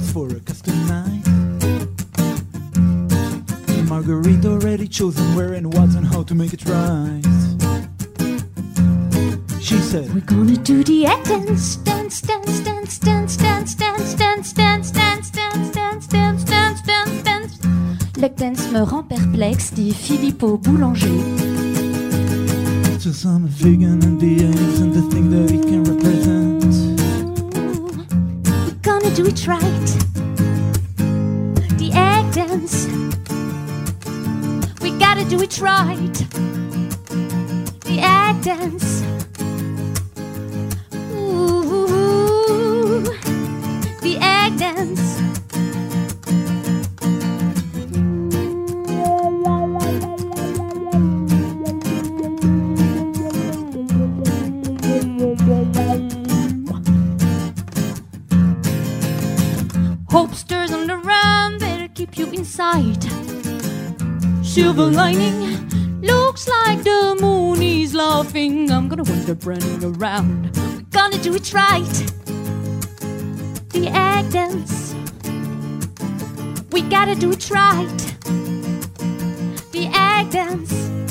For 0.00 0.28
a 0.28 0.40
custom 0.40 0.74
night. 0.86 1.22
Margarita 3.88 4.48
already 4.48 4.88
chosen 4.88 5.22
where 5.36 5.52
and 5.52 5.66
what 5.74 5.90
and 5.94 6.06
how 6.06 6.22
to 6.22 6.34
make 6.34 6.54
it 6.54 6.64
right. 6.64 7.20
She 9.60 9.76
said, 9.76 10.14
We're 10.14 10.24
gonna 10.24 10.56
do 10.56 10.82
the 10.82 11.04
act 11.04 11.26
dance, 11.28 11.76
dance, 11.76 12.22
dance, 12.22 12.60
dance, 12.60 12.98
dance, 12.98 13.36
dance, 13.36 13.76
dance, 13.76 14.14
dance, 14.14 14.52
dance, 14.54 14.90
dance, 14.90 15.30
dance, 15.30 15.66
dance, 15.68 16.06
dance, 16.06 16.44
dance, 16.44 16.82
dance, 16.82 17.22
dance. 17.22 18.16
Leg 18.16 18.36
dance 18.36 18.70
me 18.70 18.80
rend 18.80 19.08
perplexe, 19.08 19.70
dit 19.74 19.94
Philippot 19.94 20.58
Boulanger. 20.62 21.82
to 23.02 23.12
some 23.12 23.46
vegan 23.46 24.00
and 24.04 24.20
the 24.20 24.44
eggs 24.46 24.80
and 24.80 24.94
the 24.94 25.02
thing 25.10 25.28
that 25.30 25.50
it 25.50 25.62
can 25.62 25.82
represent. 25.84 26.41
Gonna 29.02 29.16
do 29.16 29.26
it 29.26 29.48
right. 29.48 29.86
The 31.76 31.90
egg 31.92 32.32
dance. 32.32 32.86
We 34.80 34.96
gotta 34.96 35.24
do 35.24 35.42
it 35.42 35.60
right. 35.60 36.14
The 37.80 37.98
egg 37.98 38.42
dance. 38.42 39.21
Silver 64.52 64.84
lining, 64.84 65.66
looks 66.02 66.46
like 66.46 66.82
the 66.84 67.16
moon 67.18 67.62
is 67.62 67.94
laughing. 67.94 68.70
I'm 68.70 68.86
gonna 68.86 69.02
wind 69.02 69.30
up 69.30 69.46
running 69.46 69.82
around. 69.82 70.54
We're 70.54 70.82
gonna 70.90 71.16
do 71.22 71.34
it 71.34 71.54
right. 71.54 72.12
The 73.70 73.88
egg 73.88 74.30
dance. 74.30 74.94
We 76.70 76.82
gotta 76.82 77.14
do 77.14 77.30
it 77.32 77.50
right. 77.50 77.98
The 79.72 79.90
egg 79.94 80.28
dance. 80.32 81.01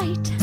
Right. 0.00 0.37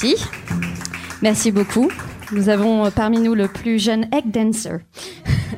Merci. 0.00 0.24
Merci 1.22 1.50
beaucoup. 1.50 1.90
Nous 2.30 2.48
avons 2.48 2.84
euh, 2.84 2.90
parmi 2.90 3.18
nous 3.18 3.34
le 3.34 3.48
plus 3.48 3.80
jeune 3.80 4.06
egg 4.14 4.30
dancer. 4.30 4.78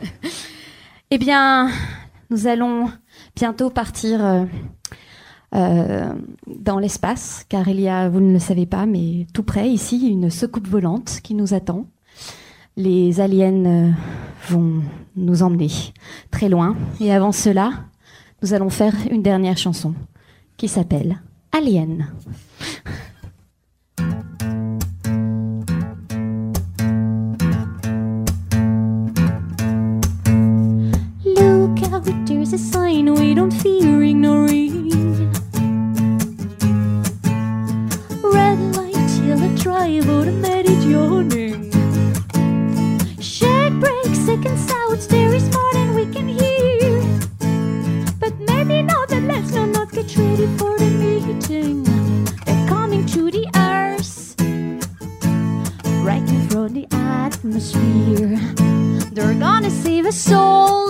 eh 1.10 1.18
bien, 1.18 1.68
nous 2.30 2.46
allons 2.46 2.90
bientôt 3.36 3.68
partir 3.68 4.24
euh, 4.24 4.44
euh, 5.54 6.14
dans 6.46 6.78
l'espace, 6.78 7.44
car 7.50 7.68
il 7.68 7.80
y 7.80 7.88
a, 7.88 8.08
vous 8.08 8.20
ne 8.20 8.32
le 8.32 8.38
savez 8.38 8.64
pas, 8.64 8.86
mais 8.86 9.26
tout 9.34 9.42
près 9.42 9.68
ici, 9.68 10.08
une 10.08 10.30
soucoupe 10.30 10.68
volante 10.68 11.20
qui 11.22 11.34
nous 11.34 11.52
attend. 11.52 11.84
Les 12.78 13.20
aliens 13.20 13.94
vont 14.48 14.80
nous 15.16 15.42
emmener 15.42 15.68
très 16.30 16.48
loin. 16.48 16.78
Et 16.98 17.12
avant 17.12 17.32
cela, 17.32 17.72
nous 18.42 18.54
allons 18.54 18.70
faire 18.70 18.94
une 19.10 19.22
dernière 19.22 19.58
chanson 19.58 19.94
qui 20.56 20.66
s'appelle 20.66 21.20
Alien. 21.52 22.08
out, 32.50 32.54
a 32.54 32.58
sign 32.58 33.14
we 33.14 33.34
don't 33.34 33.52
fear 33.52 34.02
ignoring. 34.02 34.90
Red 38.22 38.58
light 38.76 38.94
the 38.94 39.60
drive 39.62 40.08
automated 40.08 40.82
yawning. 40.82 41.70
Shake 43.20 43.74
brake, 43.74 44.14
seconds 44.14 44.70
out, 44.72 44.98
there 45.08 45.32
is 45.32 45.48
more 45.52 45.72
than 45.72 45.94
we 45.94 46.06
can 46.06 46.28
hear. 46.28 47.02
But 48.18 48.38
maybe 48.40 48.82
not, 48.82 49.08
but 49.08 49.22
let's 49.22 49.52
not, 49.52 49.68
not 49.68 49.92
get 49.92 50.16
ready 50.16 50.46
for 50.58 50.78
the 50.78 50.90
meeting. 50.90 51.84
They're 52.46 52.68
coming 52.68 53.06
to 53.06 53.30
the 53.30 53.46
earth, 53.56 54.36
breaking 56.02 56.48
through 56.48 56.70
the 56.70 56.86
atmosphere. 56.90 58.38
They're 59.12 59.34
gonna 59.34 59.70
save 59.70 60.06
us 60.06 60.32
all, 60.32 60.89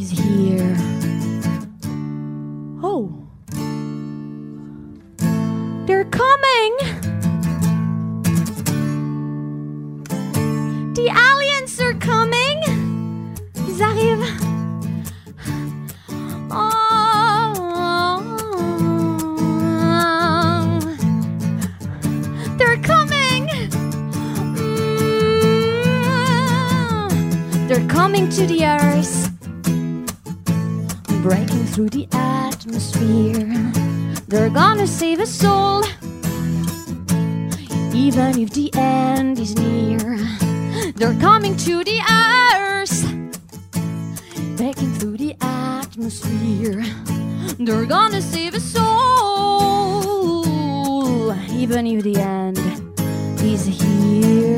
is 0.00 0.10
here. 0.10 0.76
Oh, 2.82 3.12
they're 5.86 6.04
coming! 6.06 6.76
The 10.94 11.08
aliens 11.28 11.80
are 11.80 11.94
coming! 11.94 12.62
Ils 13.68 13.80
arrivent! 13.82 14.40
Oh, 16.50 16.64
they're 22.58 22.78
coming! 22.82 23.48
Mm, 26.80 27.68
They're 27.68 27.86
coming 27.88 28.28
to 28.30 28.46
the 28.46 28.64
earth, 28.64 29.29
through 31.70 31.88
the 31.90 32.08
atmosphere. 32.12 33.72
They're 34.26 34.50
gonna 34.50 34.86
save 34.86 35.20
us 35.20 35.44
all, 35.44 35.84
even 37.94 38.38
if 38.38 38.50
the 38.50 38.70
end 38.74 39.38
is 39.38 39.54
near. 39.56 40.18
They're 40.96 41.14
coming 41.20 41.56
to 41.58 41.84
the 41.84 42.00
earth, 42.10 43.04
breaking 44.56 44.94
through 44.94 45.16
the 45.18 45.36
atmosphere. 45.40 46.84
They're 47.58 47.86
gonna 47.86 48.20
save 48.20 48.54
us 48.54 48.74
all, 48.76 50.44
even 51.50 51.86
if 51.86 52.02
the 52.02 52.16
end 52.16 52.58
is 53.42 53.66
here. 53.66 54.49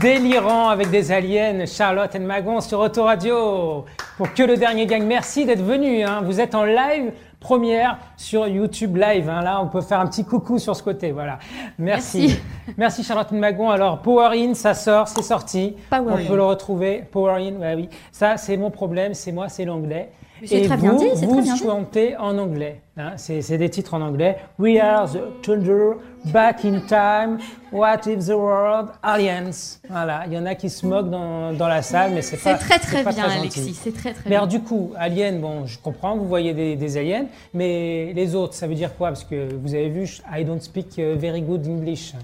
Délirant 0.00 0.68
avec 0.68 0.90
des 0.90 1.12
aliens, 1.12 1.64
Charlotte 1.66 2.14
et 2.14 2.18
Magon 2.18 2.60
sur 2.60 2.80
Autoradio. 2.80 3.84
Pour 4.16 4.32
que 4.32 4.42
le 4.42 4.56
dernier 4.56 4.86
gagne, 4.86 5.04
merci 5.04 5.44
d'être 5.44 5.62
venu. 5.62 6.02
hein. 6.02 6.22
Vous 6.24 6.40
êtes 6.40 6.54
en 6.54 6.64
live 6.64 7.12
première 7.38 7.98
sur 8.16 8.46
YouTube 8.48 8.96
Live. 8.96 9.28
hein. 9.28 9.42
Là, 9.42 9.60
on 9.62 9.68
peut 9.68 9.80
faire 9.82 10.00
un 10.00 10.06
petit 10.06 10.24
coucou 10.24 10.58
sur 10.58 10.74
ce 10.74 10.82
côté. 10.82 11.12
Voilà. 11.12 11.38
Merci. 11.78 12.20
Merci. 12.20 12.40
Merci 12.76 13.04
Charlotte 13.04 13.28
et 13.32 13.36
Magon. 13.36 13.70
Alors, 13.70 13.98
Power 13.98 14.30
In, 14.36 14.54
ça 14.54 14.74
sort, 14.74 15.08
c'est 15.08 15.22
sorti. 15.22 15.76
Power 15.90 16.12
on 16.12 16.16
In. 16.16 16.24
peut 16.24 16.36
le 16.36 16.44
retrouver. 16.44 17.04
Power 17.10 17.34
In, 17.42 17.56
ouais, 17.60 17.74
oui. 17.74 17.88
Ça, 18.10 18.36
c'est 18.36 18.56
mon 18.56 18.70
problème. 18.70 19.14
C'est 19.14 19.32
moi, 19.32 19.48
c'est 19.48 19.64
l'anglais. 19.64 20.10
C'est 20.44 20.62
très 20.66 20.76
vous, 20.76 20.82
bien 20.82 20.94
dit, 20.94 21.04
c'est 21.14 21.26
vous 21.26 21.32
très 21.34 21.42
bien 21.42 21.54
dit. 21.54 21.60
chantez 21.62 22.16
en 22.18 22.36
anglais. 22.38 22.80
hein. 22.98 23.12
c'est 23.16 23.56
des 23.58 23.70
titres 23.70 23.94
en 23.94 24.02
anglais. 24.02 24.36
We 24.58 24.78
are 24.78 25.10
the 25.10 25.20
thunder, 25.42 25.92
back 26.26 26.64
in 26.64 26.80
time. 26.86 27.38
What 27.72 28.06
if 28.06 28.26
the 28.26 28.30
world 28.36 28.88
aliens? 29.02 29.78
Voilà, 29.88 30.24
il 30.26 30.32
y 30.34 30.38
en 30.38 30.44
a 30.46 30.54
qui 30.54 30.68
se 30.68 30.86
moquent 30.86 31.10
dans, 31.10 31.52
dans 31.52 31.68
la 31.68 31.80
salle, 31.82 32.12
mais 32.14 32.22
c'est 32.22 32.36
C'est 32.36 32.52
pas 32.52 32.58
très 32.58 32.78
très 32.78 33.02
pas 33.02 33.12
bien. 33.12 33.24
Alexis. 33.30 33.74
C'est 33.74 33.92
très 33.94 34.12
très 34.12 34.22
Mais 34.24 34.30
bien. 34.30 34.38
alors 34.40 34.48
du 34.48 34.60
coup, 34.60 34.92
alien, 34.98 35.40
bon, 35.40 35.64
je 35.66 35.78
comprends, 35.78 36.16
vous 36.16 36.26
voyez 36.26 36.52
des, 36.54 36.76
des 36.76 36.96
aliens, 36.96 37.26
mais 37.54 38.12
les 38.14 38.34
autres, 38.34 38.54
ça 38.54 38.66
veut 38.66 38.74
dire 38.74 38.94
quoi? 38.96 39.08
Parce 39.08 39.24
que 39.24 39.48
vous 39.62 39.74
avez 39.74 39.88
vu, 39.88 40.04
I 40.30 40.44
don't 40.44 40.60
speak 40.60 40.98
uh, 40.98 41.14
very 41.16 41.40
good 41.42 41.66
English. 41.66 42.14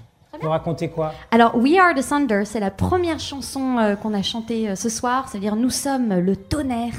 Vous 0.41 0.49
racontez 0.49 0.89
quoi? 0.89 1.13
Alors, 1.31 1.55
We 1.55 1.77
Are 1.77 1.93
the 1.95 2.05
Thunder, 2.07 2.41
c'est 2.45 2.59
la 2.59 2.71
première 2.71 3.19
chanson 3.19 3.77
euh, 3.77 3.95
qu'on 3.95 4.13
a 4.13 4.21
chantée 4.23 4.69
euh, 4.69 4.75
ce 4.75 4.89
soir, 4.89 5.29
c'est-à-dire 5.29 5.55
Nous 5.55 5.69
sommes 5.69 6.13
le 6.19 6.35
tonnerre. 6.35 6.93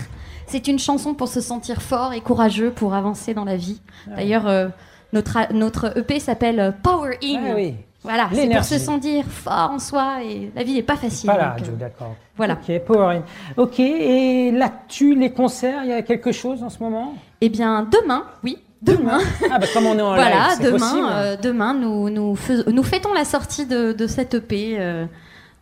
C'est 0.46 0.68
une 0.68 0.78
chanson 0.78 1.14
pour 1.14 1.28
se 1.28 1.40
sentir 1.40 1.82
fort 1.82 2.12
et 2.12 2.20
courageux 2.20 2.70
pour 2.70 2.94
avancer 2.94 3.34
dans 3.34 3.44
la 3.44 3.56
vie. 3.56 3.80
D'ailleurs, 4.06 4.46
euh, 4.46 4.68
notre, 5.12 5.52
notre 5.52 5.96
EP 5.98 6.20
s'appelle 6.20 6.60
euh, 6.60 6.70
Power 6.82 7.18
In. 7.22 7.42
Ah 7.50 7.52
oui. 7.54 7.74
Voilà, 8.02 8.28
c'est 8.34 8.50
pour 8.50 8.64
se 8.64 8.78
sentir 8.78 9.24
fort 9.24 9.70
en 9.72 9.78
soi 9.78 10.22
et 10.22 10.52
la 10.54 10.62
vie 10.62 10.74
n'est 10.74 10.82
pas 10.82 10.96
facile. 10.96 11.30
Radio, 11.30 11.72
euh, 11.72 11.76
d'accord. 11.76 12.14
voilà. 12.36 12.54
Ok, 12.68 12.78
Power 12.80 13.16
In. 13.16 13.22
Ok, 13.56 13.80
et 13.80 14.50
l'actu, 14.52 15.14
les 15.14 15.30
concerts, 15.32 15.80
il 15.84 15.88
y 15.88 15.92
a 15.94 16.02
quelque 16.02 16.30
chose 16.30 16.62
en 16.62 16.68
ce 16.68 16.78
moment? 16.82 17.14
Eh 17.40 17.48
bien, 17.48 17.88
demain, 17.90 18.24
oui, 18.42 18.58
demain. 18.82 19.20
Ah 19.50 19.58
bah 19.58 19.66
comme 19.72 19.86
on 19.86 19.96
est 19.98 20.02
en 20.02 20.14
voilà, 20.14 20.28
live, 20.48 20.58
c'est 20.58 20.64
demain, 20.64 20.78
possible. 20.78 21.06
euh, 21.12 21.36
demain 21.42 21.72
nous, 21.72 22.10
nous, 22.10 22.36
nous 22.66 22.82
fêtons 22.82 23.14
la 23.14 23.24
sortie 23.24 23.64
de, 23.64 23.92
de 23.92 24.06
cette 24.06 24.34
EP 24.34 24.76
euh, 24.78 25.06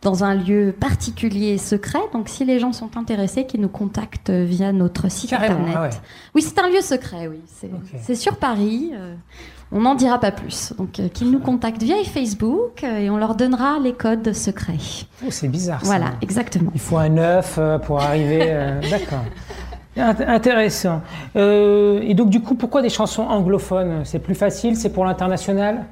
dans 0.03 0.23
un 0.23 0.35
lieu 0.35 0.73
particulier 0.77 1.49
et 1.53 1.57
secret. 1.57 1.99
Donc, 2.13 2.29
si 2.29 2.45
les 2.45 2.59
gens 2.59 2.73
sont 2.73 2.97
intéressés, 2.97 3.45
qu'ils 3.45 3.61
nous 3.61 3.69
contactent 3.69 4.29
via 4.29 4.71
notre 4.71 5.09
site 5.09 5.29
Carrément, 5.29 5.55
internet. 5.61 5.75
ah 5.77 5.81
ouais. 5.83 5.89
Oui, 6.35 6.41
c'est 6.41 6.59
un 6.59 6.69
lieu 6.69 6.81
secret, 6.81 7.27
oui. 7.27 7.39
C'est 8.01 8.15
sur 8.15 8.35
Paris. 8.37 8.91
euh, 8.93 9.15
on 9.71 9.81
n'en 9.81 9.95
dira 9.95 10.19
pas 10.19 10.31
plus. 10.31 10.73
Donc, 10.77 10.99
euh, 10.99 11.07
qu'ils 11.07 11.31
nous 11.31 11.39
contactent 11.39 11.81
via 11.81 11.95
Facebook 12.03 12.83
euh, 12.83 12.97
et 12.99 13.09
on 13.09 13.17
leur 13.17 13.33
donnera 13.35 13.79
les 13.79 13.93
codes 13.93 14.31
secrets. 14.33 14.77
Oh, 15.25 15.31
c'est 15.31 15.47
bizarre 15.47 15.79
ça. 15.79 15.85
Voilà, 15.87 16.11
exactement. 16.21 16.69
Il 16.75 16.79
faut 16.81 16.97
un 16.97 17.17
œuf 17.17 17.57
pour 17.85 17.99
arriver. 18.01 18.39
D'accord. 18.91 19.23
Int- 19.97 20.27
Intéressant. 20.27 21.01
Et 21.35 22.13
donc, 22.13 22.29
du 22.29 22.41
coup, 22.41 22.55
pourquoi 22.55 22.81
des 22.81 22.89
chansons 22.89 23.23
anglophones? 23.23 24.01
C'est 24.05 24.19
plus 24.19 24.35
facile 24.35 24.75
C'est 24.75 24.89
pour 24.91 25.05
l'international? 25.05 25.85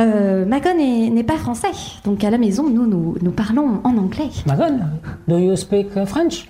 Euh, 0.00 0.46
Magon 0.46 0.78
est- 0.78 1.10
n'est 1.10 1.24
pas 1.24 1.36
français, 1.36 1.68
donc 2.04 2.24
à 2.24 2.30
la 2.30 2.38
maison, 2.38 2.68
nous, 2.70 2.86
nous, 2.86 3.16
nous 3.20 3.30
parlons 3.32 3.80
en 3.84 3.96
anglais. 3.98 4.30
Magon, 4.46 4.78
do 5.28 5.36
you 5.38 5.54
speak 5.56 5.88
uh, 5.96 6.06
French? 6.06 6.48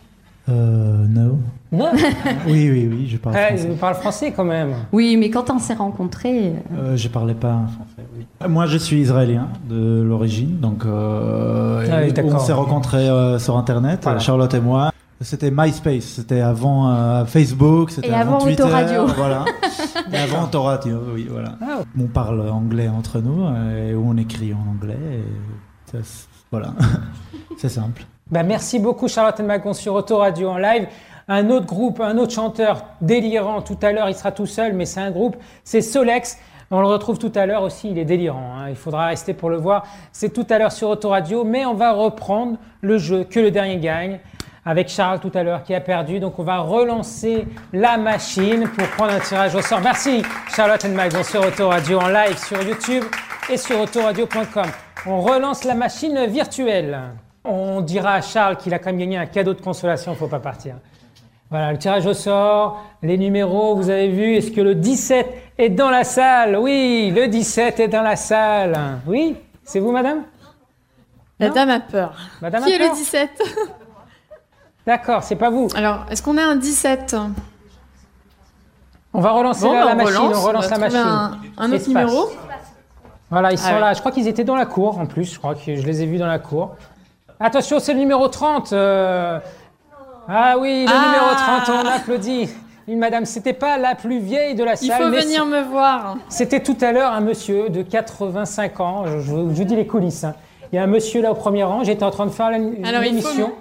Euh, 0.49 1.05
no. 1.09 1.39
Non 1.73 1.91
Oui, 2.47 2.69
oui, 2.71 2.89
oui, 2.91 3.07
je 3.09 3.17
parle 3.17 3.37
Eh, 3.37 3.47
français. 3.57 3.69
Je 3.69 3.75
parle 3.75 3.95
français 3.95 4.33
quand 4.37 4.45
même. 4.45 4.71
Oui, 4.93 5.17
mais 5.19 5.31
quand 5.31 5.51
on 5.51 5.59
s'est 5.59 5.75
rencontrés, 5.75 6.55
Euh, 6.79 6.97
je 6.97 7.09
parlais 7.09 7.35
pas 7.35 7.61
français, 7.75 8.09
oui. 8.17 8.25
Moi, 8.49 8.67
je 8.67 8.79
suis 8.79 9.01
israélien 9.01 9.49
de 9.69 10.03
l'origine, 10.03 10.59
donc 10.61 10.85
euh, 10.85 11.87
Ah 11.91 11.99
oui, 12.05 12.13
on 12.33 12.39
s'est 12.39 12.53
rencontrés 12.53 13.09
euh, 13.09 13.39
sur 13.39 13.57
Internet, 13.57 14.01
Voilà. 14.03 14.19
Charlotte 14.21 14.55
et 14.55 14.61
moi. 14.61 14.93
C'était 15.23 15.51
MySpace, 15.51 16.05
c'était 16.05 16.41
avant 16.41 16.89
euh, 16.91 17.25
Facebook, 17.27 17.91
c'était 17.91 18.09
Et 18.09 18.15
avant, 18.15 18.37
avant 18.37 18.45
Twitter, 18.47 18.63
Autoradio. 18.63 19.07
voilà. 19.19 19.45
et 20.13 20.17
avant 20.17 20.45
Autoradio, 20.45 20.99
oui, 21.15 21.27
voilà. 21.31 21.57
Ah. 21.63 21.81
On 21.99 22.07
parle 22.07 22.49
anglais 22.49 22.89
entre 22.89 23.21
nous 23.21 23.47
euh, 23.47 23.91
et 23.91 23.95
on 23.95 24.17
écrit 24.17 24.53
en 24.55 24.71
anglais. 24.71 24.97
et 25.13 25.25
ça, 25.91 25.99
c'est- 26.03 26.29
voilà, 26.51 26.73
c'est 27.59 27.69
simple. 27.69 28.03
Bah, 28.31 28.43
merci 28.43 28.79
beaucoup 28.79 29.09
Charlotte 29.09 29.41
Magon 29.41 29.73
sur 29.73 29.95
Autoradio 29.95 30.49
en 30.51 30.59
live. 30.59 30.87
Un 31.29 31.49
autre 31.51 31.67
groupe, 31.67 32.01
un 32.01 32.19
autre 32.19 32.33
chanteur 32.33 32.85
délirant 33.01 33.63
tout 33.63 33.79
à 33.83 33.93
l'heure, 33.93 34.09
il 34.09 34.15
sera 34.17 34.33
tout 34.33 34.47
seul, 34.47 34.73
mais 34.73 34.85
c'est 34.85 35.01
un 35.01 35.13
groupe, 35.13 35.37
c'est 35.63 35.81
Solex. 35.81 36.39
On 36.73 36.81
le 36.81 36.87
retrouve 36.87 37.19
tout 37.19 37.33
à 37.35 37.47
l'heure 37.47 37.63
aussi, 37.63 37.91
il 37.91 37.99
est 37.99 38.05
délirant, 38.05 38.55
hein. 38.57 38.69
il 38.69 38.77
faudra 38.77 39.07
rester 39.07 39.35
pour 39.35 39.51
le 39.51 39.57
voir. 39.57 39.85
C'est 40.13 40.33
tout 40.33 40.47
à 40.51 40.59
l'heure 40.59 40.71
sur 40.73 40.89
Autoradio, 40.89 41.43
mais 41.45 41.65
on 41.67 41.75
va 41.75 41.93
reprendre 41.93 42.59
le 42.81 42.97
jeu 42.99 43.25
que 43.25 43.41
le 43.41 43.51
dernier 43.51 43.79
gagne 43.79 44.21
avec 44.71 44.89
Charles 44.89 45.19
tout 45.19 45.33
à 45.35 45.43
l'heure 45.43 45.65
qui 45.65 45.75
a 45.75 45.81
perdu. 45.81 46.21
Donc 46.21 46.39
on 46.39 46.45
va 46.45 46.59
relancer 46.59 47.45
la 47.73 47.99
machine 47.99 48.69
pour 48.69 48.87
prendre 48.91 49.13
un 49.15 49.19
tirage 49.19 49.55
au 49.57 49.61
sort. 49.61 49.81
Merci 49.81 50.23
Charlotte 50.55 50.85
Magon 50.85 51.25
sur 51.25 51.45
Autoradio 51.45 51.99
en 51.99 52.07
live 52.09 52.39
sur 52.39 52.63
YouTube 52.63 53.03
et 53.51 53.57
sur 53.57 53.81
autoradio.com. 53.81 54.67
On 55.07 55.21
relance 55.23 55.65
la 55.65 55.75
machine 55.75 56.25
virtuelle. 56.27 57.01
On 57.45 57.81
dira 57.81 58.15
à 58.15 58.21
Charles 58.21 58.59
qu'il 58.59 58.73
a 58.73 58.79
quand 58.79 58.91
même 58.91 58.99
gagné 58.99 59.17
un 59.17 59.27
cadeau 59.27 59.55
de 59.55 59.61
consolation, 59.61 60.15
faut 60.15 60.29
pas 60.29 60.39
partir. 60.39 60.77
Voilà, 61.51 61.73
le 61.73 61.79
tirage 61.79 62.07
au 62.07 62.15
sort, 62.15 62.81
les 63.03 63.19
numéros, 63.19 63.75
vous 63.75 63.91
avez 63.91 64.09
vu, 64.09 64.37
est-ce 64.37 64.53
que 64.53 64.61
le 64.61 64.77
17 64.77 65.27
est 65.59 65.71
dans 65.71 65.91
la 65.91 66.05
salle? 66.05 66.57
Oui, 66.57 67.11
le 67.13 67.27
17 67.27 67.81
est 67.81 67.89
dans 67.89 68.03
la 68.03 68.15
salle. 68.15 68.79
Oui, 69.05 69.35
c'est 69.65 69.81
vous 69.81 69.91
madame? 69.91 70.23
La 71.41 71.49
dame 71.49 71.71
a 71.71 71.81
peur. 71.81 72.15
Madame 72.41 72.63
Qui 72.63 72.73
a 72.73 72.77
est 72.77 72.79
peur? 72.79 72.91
le 72.93 72.95
17 72.95 73.31
D'accord, 74.87 75.23
c'est 75.23 75.37
pas 75.37 75.51
vous. 75.51 75.69
Alors, 75.75 76.07
est-ce 76.11 76.23
qu'on 76.23 76.37
a 76.39 76.43
un 76.43 76.57
17 76.57 77.15
On 79.13 79.21
va 79.21 79.33
relancer 79.33 79.65
Bon, 79.65 79.73
la, 79.73 79.81
bah, 79.81 79.89
la 79.89 79.95
machine, 80.05 80.19
on 80.23 80.41
relance 80.41 80.67
on 80.67 80.71
la 80.71 80.79
machine. 80.79 80.99
un- 80.99 81.39
un 81.59 81.73
autre 81.73 81.89
numéro? 81.89 82.31
Voilà, 83.31 83.53
ils 83.53 83.59
sont 83.59 83.67
Ah 83.71 83.75
ouais. 83.75 83.81
là. 83.81 83.93
Je 83.93 84.01
crois 84.01 84.13
qu'ils 84.13 84.27
étaient 84.29 84.45
dans 84.45 84.57
la 84.57 84.67
cour 84.67 84.99
en 84.99 85.07
plus. 85.07 85.33
Je 85.35 85.39
crois 85.39 85.55
que 85.55 85.61
je 85.77 85.87
les 85.87 86.03
ai 86.03 86.07
vus 86.07 86.19
dans 86.19 86.27
la 86.27 86.39
cour. 86.39 86.75
Attention, 87.39 87.79
c'est 87.79 87.93
le 87.93 87.99
numéro 88.01 88.27
30. 88.29 88.73
euh. 88.73 89.39
Ah 90.29 90.57
oui, 90.59 90.85
le 90.87 90.93
Ah. 90.93 91.07
numéro 91.07 91.35
30, 91.35 91.85
on 91.85 91.89
applaudit. 91.89 92.49
Une 92.89 92.99
madame, 92.99 93.25
c'était 93.25 93.53
pas 93.53 93.79
la 93.79 93.95
plus 93.95 94.19
vieille 94.19 94.55
de 94.57 94.65
la 94.65 94.75
salle. 94.75 94.87
Il 94.89 94.93
faut 94.93 95.09
mais 95.11 95.21
venir 95.21 95.47
me 95.47 95.61
voir. 95.63 96.17
C'était 96.29 96.61
tout 96.61 96.77
à 96.81 96.91
l'heure 96.93 97.13
un 97.13 97.21
monsieur 97.21 97.69
de 97.69 97.83
85 97.83 98.81
ans. 98.81 99.05
Je, 99.07 99.21
je- 99.55 99.63
dis 99.63 99.77
les 99.77 99.87
coulisses. 99.87 100.25
hein. 100.25 100.35
Il 100.73 100.77
y 100.77 100.79
a 100.79 100.83
un 100.85 100.89
monsieur 100.89 101.21
là 101.23 101.31
au 101.33 101.35
premier 101.35 101.63
rang. 101.65 101.83
J'étais 101.85 102.05
en 102.05 102.11
train 102.11 102.27
de 102.27 102.31
faire 102.31 102.51
l'émission. 102.51 103.53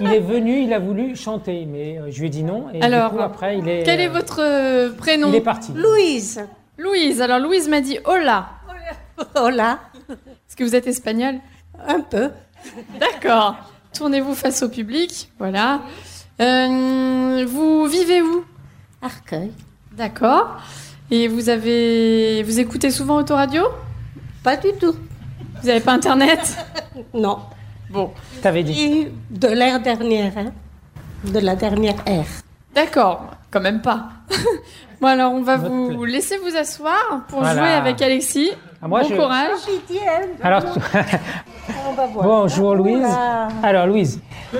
Il 0.00 0.12
est 0.12 0.20
venu, 0.20 0.62
il 0.62 0.72
a 0.72 0.78
voulu 0.78 1.14
chanter, 1.16 1.66
mais 1.66 1.98
euh, 1.98 2.10
je 2.10 2.20
lui 2.20 2.26
ai 2.26 2.30
dit 2.30 2.42
non. 2.42 2.68
Et 2.72 2.82
Alors, 2.82 3.10
du 3.10 3.16
coup, 3.16 3.22
après, 3.22 3.58
il 3.58 3.68
est. 3.68 3.82
Quel 3.82 4.00
est 4.00 4.08
euh, 4.08 4.12
votre 4.12 4.40
euh, 4.40 4.92
prénom? 4.92 5.28
Il 5.28 5.34
est 5.34 5.40
parti. 5.40 5.72
Louise. 5.74 6.44
Louise. 6.78 7.20
Alors, 7.20 7.38
Louise 7.38 7.68
m'a 7.68 7.80
dit 7.80 7.98
hola. 8.04 8.48
Hola. 9.34 9.78
Est-ce 10.08 10.56
que 10.56 10.64
vous 10.64 10.74
êtes 10.74 10.86
espagnol 10.86 11.34
Un 11.86 12.00
peu. 12.00 12.30
D'accord. 12.98 13.56
Tournez-vous 13.92 14.34
face 14.34 14.62
au 14.62 14.68
public. 14.68 15.30
Voilà. 15.38 15.82
Euh, 16.40 17.44
vous 17.46 17.86
vivez 17.86 18.22
où? 18.22 18.44
Arcueil. 19.02 19.52
D'accord. 19.92 20.56
Et 21.10 21.28
vous 21.28 21.48
avez, 21.48 22.42
vous 22.44 22.60
écoutez 22.60 22.90
souvent 22.90 23.16
Autoradio? 23.16 23.64
Pas 24.42 24.56
du 24.56 24.72
tout. 24.72 24.94
Vous 25.60 25.66
n'avez 25.66 25.80
pas 25.80 25.92
Internet? 25.92 26.56
Non. 27.12 27.40
Bon. 27.90 28.10
T'avais 28.42 28.62
dit. 28.62 28.80
Et 28.80 29.12
de 29.30 29.48
l'ère 29.48 29.80
dernière, 29.80 30.32
hein. 30.38 30.52
De 31.24 31.38
la 31.40 31.54
dernière 31.56 31.96
ère. 32.06 32.24
D'accord. 32.74 33.26
Quand 33.50 33.60
même 33.60 33.82
pas. 33.82 34.04
bon 35.00 35.08
alors, 35.08 35.32
on 35.32 35.42
va 35.42 35.56
Votre 35.56 35.74
vous 35.96 36.04
laisser 36.04 36.36
vous 36.38 36.56
asseoir 36.56 37.22
pour 37.28 37.40
Voilà. 37.40 37.60
jouer 37.60 37.72
avec 37.72 38.00
Alexis. 38.00 38.50
Ah, 38.80 38.88
moi, 38.88 39.02
bon 39.02 39.08
je- 39.08 39.14
courage. 39.16 39.50
Pitié, 39.66 40.00
hein. 40.08 40.26
Alors, 40.42 40.62
On 41.88 41.92
va 41.92 42.06
voir. 42.06 42.24
bonjour 42.24 42.74
Louise. 42.76 42.98
Voilà. 43.00 43.48
Alors 43.62 43.86
Louise, 43.86 44.20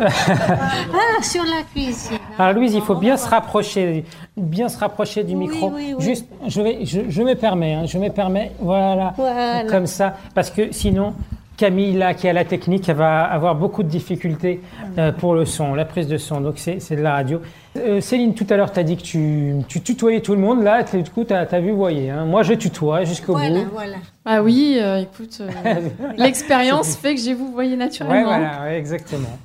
Ah, 0.00 1.22
sur 1.22 1.42
la 1.44 1.62
cuisine. 1.72 2.18
alors 2.38 2.54
Louise, 2.54 2.74
il 2.74 2.82
faut 2.82 2.94
bien 2.94 3.16
se 3.16 3.28
rapprocher, 3.28 4.04
bien 4.36 4.68
se 4.68 4.78
rapprocher 4.78 5.24
du 5.24 5.34
Oui, 5.34 5.48
micro. 5.48 5.70
oui, 5.74 5.94
oui. 5.96 6.04
Juste, 6.04 6.26
je 6.46 6.60
vais, 6.60 6.84
je, 6.84 7.00
je 7.08 7.22
me 7.22 7.34
permets, 7.34 7.74
hein, 7.74 7.86
je 7.86 7.98
me 7.98 8.08
permets, 8.10 8.52
voilà, 8.60 9.14
Voilà. 9.16 9.64
comme 9.64 9.86
ça, 9.86 10.14
parce 10.34 10.50
que 10.50 10.72
sinon. 10.72 11.14
Camille, 11.58 11.92
là, 11.94 12.14
qui 12.14 12.28
a 12.28 12.32
la 12.32 12.44
technique, 12.44 12.88
elle 12.88 12.96
va 12.96 13.24
avoir 13.24 13.54
beaucoup 13.56 13.82
de 13.82 13.88
difficultés 13.88 14.60
euh, 14.96 15.12
pour 15.12 15.34
le 15.34 15.44
son, 15.44 15.74
la 15.74 15.84
prise 15.84 16.06
de 16.06 16.16
son. 16.16 16.40
Donc, 16.40 16.54
c'est 16.56 16.78
c'est 16.80 16.96
de 16.96 17.02
la 17.02 17.12
radio. 17.14 17.42
Euh, 17.76 18.00
Céline, 18.00 18.32
tout 18.34 18.46
à 18.48 18.56
l'heure, 18.56 18.72
tu 18.72 18.78
as 18.78 18.84
dit 18.84 18.96
que 18.96 19.02
tu, 19.02 19.54
tu 19.68 19.80
tutoyais 19.82 20.20
tout 20.20 20.34
le 20.34 20.40
monde. 20.40 20.62
Là, 20.62 20.84
du 20.84 21.10
coup, 21.10 21.24
tu 21.24 21.34
as, 21.34 21.44
vu, 21.60 21.72
voyez. 21.72 22.10
Hein. 22.10 22.24
Moi, 22.24 22.44
je 22.44 22.54
tutoie 22.54 23.04
jusqu'au 23.04 23.32
Voilà, 23.32 23.60
bout. 23.64 23.70
voilà. 23.72 23.96
Ah 24.24 24.42
oui, 24.42 24.78
euh, 24.80 25.02
écoute, 25.02 25.38
euh, 25.40 25.50
l'expérience 26.16 26.96
fait 26.96 27.14
que 27.16 27.20
j'ai 27.20 27.34
vous 27.34 27.50
voyez 27.52 27.72
Ouais, 27.72 27.76
naturellement. 27.76 28.24
voilà, 28.24 28.62
ouais, 28.62 28.78
exactement. 28.78 29.36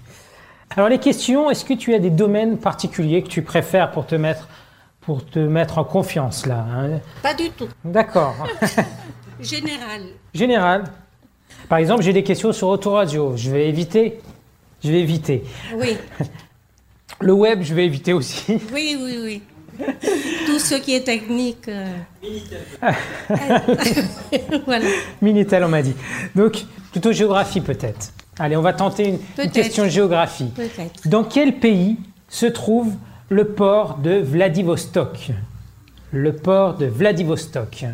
Alors 0.76 0.90
les 0.90 0.98
questions, 1.00 1.52
est-ce 1.52 1.66
que 1.66 1.74
tu 1.74 1.94
as 1.94 2.00
des 2.00 2.10
domaines 2.10 2.58
particuliers 2.58 3.22
que 3.22 3.28
tu 3.28 3.42
préfères 3.44 3.92
pour 3.92 4.06
te 4.08 4.16
mettre, 4.16 4.48
pour 5.02 5.24
te 5.24 5.38
mettre 5.38 5.78
en 5.78 5.84
confiance 5.84 6.46
là 6.48 6.66
hein? 6.76 6.90
Pas 7.22 7.34
du 7.36 7.50
tout. 7.52 7.68
D'accord. 7.86 8.36
Général. 9.40 10.02
Général. 10.34 10.84
Par 11.70 11.78
exemple, 11.78 12.04
j'ai 12.04 12.14
des 12.14 12.24
questions 12.24 12.52
sur 12.52 12.68
autoradio. 12.68 13.34
Je 13.36 13.52
vais 13.52 13.70
éviter. 13.70 14.20
Je 14.84 14.92
vais 14.92 15.00
éviter. 15.00 15.44
Oui, 15.76 15.98
Le 17.22 17.34
web, 17.34 17.62
je 17.62 17.74
vais 17.74 17.86
éviter 17.86 18.12
aussi. 18.14 18.60
oui, 18.74 18.98
oui, 19.00 19.20
oui. 19.24 19.42
Tout 20.46 20.60
ce 20.60 20.76
qui 20.76 20.94
est 20.94 21.04
technique. 21.04 21.68
euh, 21.68 21.88
voilà. 24.66 24.86
Minitel, 25.22 25.64
on 25.64 25.70
m'a 25.70 25.82
dit. 25.82 25.96
Donc, 26.36 26.64
plutôt 26.92 27.12
géographie 27.12 27.62
peut-être. 27.62 28.14
Allez, 28.38 28.56
on 28.58 28.62
va 28.62 28.74
tenter 28.74 29.10
une, 29.38 29.52
question 29.52 29.88
géographie. 29.88 30.52
Peut-être. 30.56 31.08
Dans 31.08 31.24
quel 31.24 31.60
pays 31.60 31.98
se 32.30 32.46
trouve 32.46 32.94
le 33.30 33.48
port 33.48 33.98
de 33.98 34.16
Vladivostok? 34.20 35.32
Le 36.12 36.36
port 36.36 36.76
de 36.76 36.86
Vladivostok. 36.86 37.86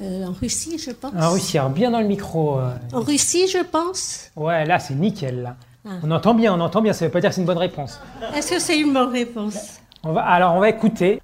Euh, 0.00 0.26
en 0.26 0.32
Russie, 0.32 0.78
je 0.78 0.90
pense. 0.90 1.12
En 1.18 1.30
Russie, 1.30 1.56
alors 1.58 1.70
bien 1.70 1.90
dans 1.90 2.00
le 2.00 2.06
micro. 2.06 2.58
euh. 2.58 2.70
En 2.92 3.00
Russie, 3.00 3.46
je 3.48 3.58
pense. 3.62 4.30
Ouais, 4.34 4.64
là, 4.64 4.78
c'est 4.78 4.94
nickel. 4.94 5.42
Là. 5.42 5.56
Ah. 5.86 5.90
On 6.02 6.10
entend 6.10 6.34
bien, 6.34 6.52
on 6.54 6.60
entend 6.60 6.82
bien. 6.82 6.92
Ça 6.92 7.04
veut 7.04 7.10
pas 7.12 7.20
dire 7.20 7.30
que 7.30 7.34
c'est 7.36 7.40
une 7.42 7.46
bonne 7.46 7.58
réponse. 7.58 8.00
Est-ce 8.34 8.50
que 8.50 8.58
c'est 8.58 8.78
une 8.78 8.92
bonne 8.92 9.12
réponse? 9.12 9.78
On 10.02 10.12
va, 10.12 10.22
alors, 10.22 10.54
on 10.54 10.60
va 10.60 10.68
écouter. 10.68 11.20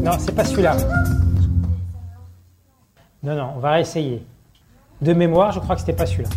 Non, 0.00 0.12
c'est 0.18 0.34
pas 0.34 0.44
celui-là. 0.44 0.76
Non, 3.22 3.36
non, 3.36 3.52
on 3.56 3.60
va 3.60 3.72
réessayer. 3.72 4.24
De 5.00 5.12
mémoire, 5.12 5.52
je 5.52 5.60
crois 5.60 5.76
que 5.76 5.80
c'était 5.82 5.92
pas 5.92 6.06
celui-là. 6.06 6.28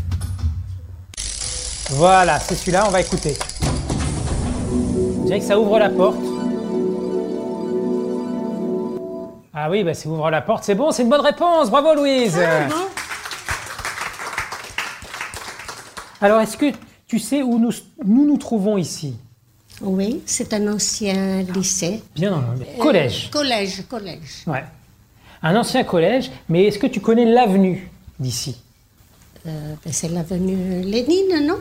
Voilà, 1.92 2.40
c'est 2.40 2.56
celui-là, 2.56 2.84
on 2.88 2.92
va 2.92 3.02
écouter. 3.02 3.36
Je 4.72 5.26
dirais 5.26 5.40
que 5.40 5.46
ça 5.46 5.60
ouvre 5.60 5.80
la 5.80 5.90
porte. 5.90 6.18
Ah 9.58 9.70
oui, 9.70 9.86
bah, 9.86 9.94
ça 9.94 10.10
ouvre 10.10 10.30
la 10.30 10.42
porte, 10.42 10.66
c'est 10.66 10.76
bon, 10.76 10.92
c'est 10.92 11.04
une 11.04 11.10
bonne 11.10 11.22
réponse. 11.22 11.70
Bravo 11.70 11.96
Louise. 11.96 12.38
Alors, 16.20 16.42
est-ce 16.42 16.58
que 16.58 16.74
tu 17.08 17.20
sais 17.20 17.42
où 17.42 17.58
nous 17.58 17.72
nous, 18.04 18.26
nous 18.26 18.38
trouvons 18.38 18.78
ici? 18.78 19.16
Oui, 19.80 20.22
c'est 20.26 20.54
un 20.54 20.74
ancien 20.74 21.44
lycée. 21.44 22.04
Bien 22.16 22.44
le 22.60 22.82
collège. 22.82 23.28
Euh, 23.28 23.32
collège, 23.32 23.84
collège. 23.88 24.44
Ouais. 24.46 24.66
Un 25.42 25.56
ancien 25.56 25.86
collège, 25.86 26.32
mais 26.50 26.66
est-ce 26.66 26.78
que 26.78 26.88
tu 26.88 27.00
connais 27.00 27.26
l'avenue 27.26 27.90
d'ici? 28.20 28.62
Euh, 29.48 29.76
ben, 29.86 29.94
c'est 29.94 30.10
l'avenue 30.10 30.82
Lénine, 30.82 31.48
non? 31.48 31.60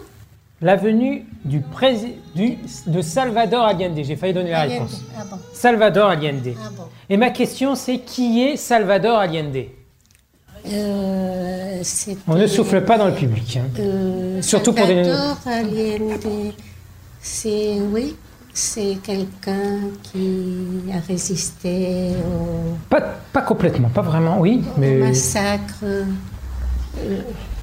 L'avenue 0.62 1.26
du, 1.44 1.60
prési- 1.60 2.14
du 2.34 2.56
de 2.86 3.02
Salvador 3.02 3.64
Allende. 3.64 3.98
J'ai 4.02 4.16
failli 4.16 4.32
donner 4.32 4.50
la 4.52 4.62
réponse. 4.62 5.02
Ah 5.18 5.24
bon. 5.30 5.36
Salvador 5.52 6.08
Allende. 6.10 6.54
Ah 6.56 6.68
bon. 6.76 6.84
Et 7.10 7.16
ma 7.16 7.30
question, 7.30 7.74
c'est 7.74 7.98
qui 7.98 8.42
est 8.42 8.56
Salvador 8.56 9.18
Allende? 9.18 9.64
Euh, 10.72 11.82
On 12.26 12.36
ne 12.36 12.46
souffle 12.46 12.82
pas 12.84 12.96
dans 12.96 13.06
le 13.08 13.14
public. 13.14 13.58
hein. 13.58 13.68
Euh, 13.78 14.40
Surtout 14.40 14.72
pour 14.72 14.86
des- 14.86 15.04
Salvador 15.04 15.38
Allende, 15.46 16.52
c'est 17.20 17.78
oui, 17.92 18.16
C'est 18.56 18.98
quelqu'un 19.02 19.80
qui 20.04 20.84
a 20.94 21.00
résisté 21.08 22.10
au, 22.24 22.76
Pas, 22.88 23.00
pas 23.32 23.42
complètement, 23.42 23.88
pas 23.88 24.00
vraiment, 24.02 24.38
oui, 24.38 24.62
au 24.76 24.80
mais. 24.80 24.94
massacre. 24.98 25.80
euh, 25.82 26.04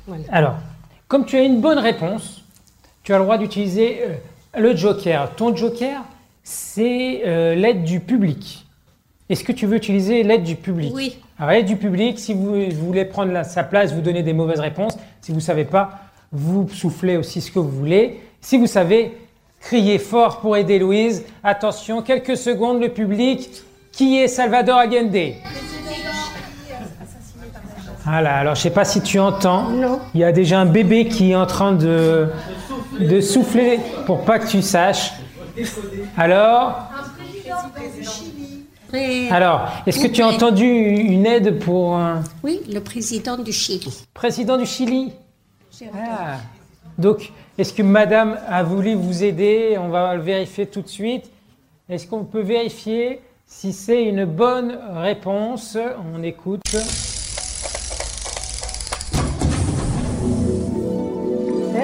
voilà. 0.05 0.23
Alors, 0.29 0.55
comme 1.07 1.25
tu 1.25 1.37
as 1.37 1.43
une 1.43 1.61
bonne 1.61 1.79
réponse, 1.79 2.40
tu 3.03 3.13
as 3.13 3.17
le 3.17 3.23
droit 3.23 3.37
d'utiliser 3.37 3.99
euh, 4.07 4.59
le 4.59 4.75
joker. 4.75 5.31
Ton 5.35 5.55
joker, 5.55 6.01
c'est 6.43 7.21
euh, 7.25 7.55
l'aide 7.55 7.83
du 7.83 7.99
public. 7.99 8.65
Est-ce 9.29 9.43
que 9.43 9.51
tu 9.51 9.65
veux 9.65 9.77
utiliser 9.77 10.23
l'aide 10.23 10.43
du 10.43 10.55
public? 10.55 10.91
Oui. 10.93 11.17
Alors, 11.39 11.51
l'aide 11.51 11.65
du 11.65 11.77
public, 11.77 12.19
si 12.19 12.33
vous, 12.33 12.53
vous 12.69 12.85
voulez 12.87 13.05
prendre 13.05 13.31
la- 13.31 13.43
sa 13.43 13.63
place, 13.63 13.93
vous 13.93 14.01
donnez 14.01 14.23
des 14.23 14.33
mauvaises 14.33 14.59
réponses. 14.59 14.97
Si 15.21 15.31
vous 15.31 15.37
ne 15.37 15.41
savez 15.43 15.65
pas, 15.65 15.99
vous 16.31 16.67
soufflez 16.69 17.17
aussi 17.17 17.41
ce 17.41 17.51
que 17.51 17.59
vous 17.59 17.69
voulez. 17.69 18.19
Si 18.41 18.57
vous 18.57 18.67
savez, 18.67 19.17
criez 19.61 19.97
fort 19.99 20.39
pour 20.39 20.57
aider 20.57 20.79
Louise. 20.79 21.23
Attention, 21.43 22.01
quelques 22.01 22.37
secondes, 22.37 22.81
le 22.81 22.89
public. 22.89 23.49
Qui 23.91 24.17
est 24.17 24.27
Salvador 24.27 24.77
Allende? 24.77 25.33
Voilà, 28.03 28.35
alors 28.37 28.55
je 28.55 28.59
ne 28.59 28.63
sais 28.63 28.69
pas 28.71 28.85
si 28.85 29.01
tu 29.01 29.19
entends. 29.19 29.69
Non. 29.69 29.99
Il 30.15 30.21
y 30.21 30.23
a 30.23 30.31
déjà 30.31 30.59
un 30.59 30.65
bébé 30.65 31.07
qui 31.07 31.31
est 31.31 31.35
en 31.35 31.45
train 31.45 31.71
de, 31.73 32.27
de 32.99 33.21
souffler 33.21 33.79
pour 34.05 34.23
pas 34.25 34.39
que 34.39 34.47
tu 34.47 34.61
saches. 34.61 35.11
Alors, 36.17 36.87
alors 39.31 39.69
est-ce 39.85 39.99
que 39.99 40.07
tu 40.07 40.21
as 40.21 40.27
entendu 40.27 40.65
une 40.65 41.25
aide 41.25 41.59
pour 41.59 41.95
un 41.95 42.23
Oui, 42.43 42.61
le 42.71 42.79
président 42.79 43.37
du 43.37 43.51
Chili. 43.53 43.87
président 44.13 44.57
du 44.57 44.65
Chili 44.65 45.13
Ah. 45.93 46.37
Donc, 46.97 47.31
est-ce 47.57 47.73
que 47.73 47.83
madame 47.83 48.37
a 48.47 48.63
voulu 48.63 48.93
vous 48.95 49.23
aider? 49.23 49.77
On 49.79 49.89
va 49.89 50.15
le 50.15 50.21
vérifier 50.21 50.65
tout 50.67 50.81
de 50.81 50.87
suite. 50.89 51.29
Est-ce 51.89 52.05
qu'on 52.07 52.23
peut 52.25 52.41
vérifier 52.41 53.21
si 53.47 53.73
c'est 53.73 54.03
une 54.03 54.25
bonne 54.25 54.77
réponse? 54.95 55.77
On 56.15 56.21
écoute. 56.23 56.61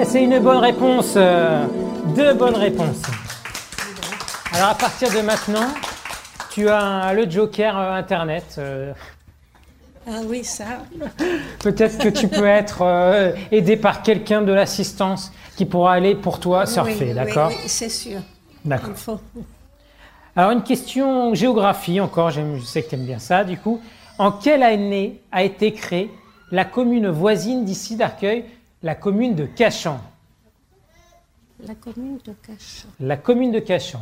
C'est 0.04 0.22
une 0.22 0.38
bonne 0.38 0.58
réponse. 0.58 1.14
euh, 1.16 1.64
Deux 2.16 2.34
bonnes 2.34 2.56
réponses. 2.56 3.02
Alors, 4.54 4.70
à 4.70 4.74
partir 4.74 5.10
de 5.12 5.20
maintenant, 5.20 5.68
tu 6.50 6.68
as 6.68 7.12
le 7.14 7.28
joker 7.30 7.78
euh, 7.78 7.92
Internet. 7.94 8.56
euh, 8.58 8.92
Ah 10.06 10.20
oui, 10.26 10.42
ça. 10.44 10.64
Peut-être 11.62 11.98
que 11.98 12.08
tu 12.08 12.28
peux 12.28 12.46
être 12.46 12.82
euh, 12.82 13.32
aidé 13.52 13.76
par 13.76 14.02
quelqu'un 14.02 14.42
de 14.42 14.52
l'assistance 14.52 15.32
qui 15.56 15.64
pourra 15.64 15.94
aller 15.94 16.14
pour 16.14 16.40
toi 16.40 16.66
surfer, 16.66 17.08
Oui, 17.08 17.14
d'accord 17.14 17.48
Oui, 17.50 17.56
oui, 17.62 17.68
c'est 17.68 17.88
sûr. 17.88 18.20
D'accord. 18.64 18.90
Il 18.90 18.96
faut. 18.96 19.20
Alors 20.36 20.52
une 20.52 20.62
question 20.62 21.34
géographie 21.34 22.00
encore, 22.00 22.30
j'aime- 22.30 22.58
je 22.58 22.64
sais 22.64 22.82
que 22.82 22.90
tu 22.90 22.94
aimes 22.94 23.04
bien 23.06 23.18
ça 23.18 23.42
du 23.42 23.56
coup. 23.58 23.80
En 24.18 24.30
quelle 24.30 24.62
année 24.62 25.20
a 25.32 25.42
été 25.42 25.72
créée 25.72 26.10
la 26.52 26.64
commune 26.64 27.08
voisine 27.08 27.64
d'ici 27.64 27.96
d'Arcueil, 27.96 28.44
la 28.82 28.94
commune 28.94 29.34
de 29.34 29.46
Cachan 29.46 30.00
La 31.66 31.74
commune 31.74 32.18
de 32.24 32.32
Cachan. 32.46 32.88
La 33.00 33.16
commune 33.16 33.52
de 33.52 33.58
Cachan. 33.60 34.00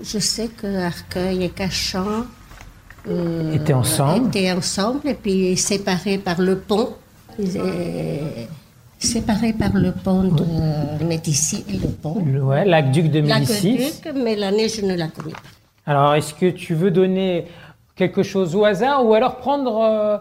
Je 0.00 0.18
sais 0.18 0.48
que 0.48 0.66
Arcueil 0.84 1.44
et 1.44 1.48
Cachan 1.50 2.24
euh, 3.08 3.52
Étaient 3.54 3.72
ensemble. 3.72 4.28
étaient 4.28 4.52
ensemble 4.52 5.08
et 5.08 5.14
puis 5.14 5.56
séparés 5.56 6.18
par 6.18 6.40
le 6.40 6.58
pont. 6.58 6.94
Séparés 8.98 9.52
par 9.52 9.72
le 9.74 9.90
pont 9.90 10.22
de 10.22 11.04
Médicis 11.04 11.64
et 11.68 11.72
le 11.72 11.88
pont. 11.88 12.20
Ouais, 12.22 12.64
l'aqueduc 12.64 13.10
de 13.10 13.20
Médicis. 13.22 13.78
L'aqueduc, 13.78 14.22
mais 14.22 14.36
l'année, 14.36 14.68
je 14.68 14.82
ne 14.82 14.94
la 14.94 15.08
connais 15.08 15.32
pas. 15.32 15.40
Alors 15.86 16.14
est-ce 16.14 16.32
que 16.34 16.48
tu 16.50 16.74
veux 16.74 16.92
donner 16.92 17.48
quelque 17.96 18.22
chose 18.22 18.54
au 18.54 18.64
hasard 18.64 19.04
ou 19.04 19.14
alors 19.14 19.38
prendre 19.38 19.80
euh, 19.82 20.18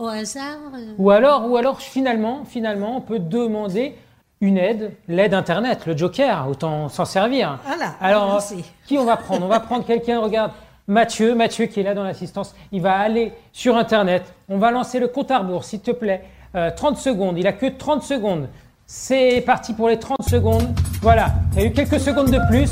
Au 0.00 0.08
hasard, 0.08 0.56
euh, 0.74 0.94
Ou 0.96 1.10
alors, 1.10 1.46
ou 1.50 1.58
alors 1.58 1.78
finalement, 1.78 2.44
finalement, 2.46 2.96
on 2.96 3.00
peut 3.02 3.18
demander 3.18 3.94
une 4.40 4.56
aide, 4.56 4.92
l'aide 5.08 5.34
Internet, 5.34 5.84
le 5.84 5.94
Joker, 5.94 6.46
autant 6.48 6.88
s'en 6.88 7.04
servir. 7.04 7.58
Voilà, 7.66 7.92
Alors, 8.00 8.32
merci. 8.32 8.64
qui 8.86 8.96
on 8.96 9.04
va 9.04 9.18
prendre? 9.18 9.44
On 9.44 9.48
va 9.48 9.60
prendre 9.60 9.84
quelqu'un, 9.84 10.20
regarde, 10.20 10.52
Mathieu, 10.88 11.34
Mathieu 11.34 11.66
qui 11.66 11.80
est 11.80 11.82
là 11.82 11.92
dans 11.92 12.02
l'assistance, 12.02 12.54
il 12.72 12.80
va 12.80 12.96
aller 12.96 13.34
sur 13.52 13.76
Internet, 13.76 14.32
on 14.48 14.56
va 14.56 14.70
lancer 14.70 15.00
le 15.00 15.08
compte 15.08 15.30
à 15.30 15.40
rebours, 15.40 15.64
s'il 15.64 15.80
te 15.80 15.90
plaît. 15.90 16.24
Euh, 16.54 16.70
30 16.74 16.96
secondes, 16.96 17.36
il 17.36 17.46
a 17.46 17.52
que 17.52 17.66
30 17.66 18.02
secondes. 18.02 18.48
C'est 18.86 19.42
parti 19.42 19.74
pour 19.74 19.88
les 19.90 19.98
30 19.98 20.22
secondes. 20.22 20.66
Voilà, 21.02 21.26
il 21.52 21.60
y 21.60 21.62
a 21.62 21.66
eu 21.66 21.72
quelques 21.72 22.00
secondes 22.00 22.30
de 22.30 22.40
plus. 22.48 22.70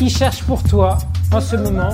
Il 0.00 0.08
cherche 0.08 0.42
pour 0.44 0.62
toi 0.62 0.96
en 1.34 1.40
ce 1.42 1.54
moment. 1.54 1.90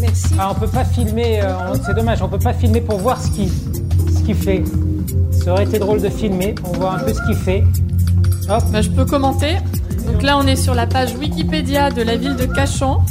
Merci. 0.00 0.34
Ah, 0.38 0.50
on 0.52 0.54
peut 0.54 0.68
pas 0.70 0.84
filmer, 0.84 1.42
euh, 1.42 1.74
c'est 1.84 1.94
dommage, 1.94 2.22
on 2.22 2.28
peut 2.28 2.38
pas 2.38 2.54
filmer 2.54 2.80
pour 2.80 2.98
voir 2.98 3.20
ce 3.20 3.30
qu'il 3.32 3.50
qu'il 4.24 4.34
fait. 4.34 4.64
Ça 5.32 5.52
aurait 5.52 5.64
été 5.64 5.78
drôle 5.78 6.00
de 6.00 6.08
filmer 6.08 6.52
pour 6.52 6.74
voir 6.74 6.94
un 6.96 6.98
peu 7.00 7.12
ce 7.12 7.22
qu'il 7.26 7.34
fait. 7.36 7.64
Hop. 8.48 8.62
Bah, 8.72 8.82
je 8.82 8.90
peux 8.90 9.04
commenter. 9.04 9.56
Donc 10.12 10.22
là, 10.22 10.36
on 10.38 10.46
est 10.46 10.56
sur 10.56 10.74
la 10.74 10.86
page 10.86 11.14
Wikipédia 11.16 11.90
de 11.90 12.02
la 12.02 12.16
ville 12.16 12.36
de 12.36 12.44
Cachan. 12.46 13.02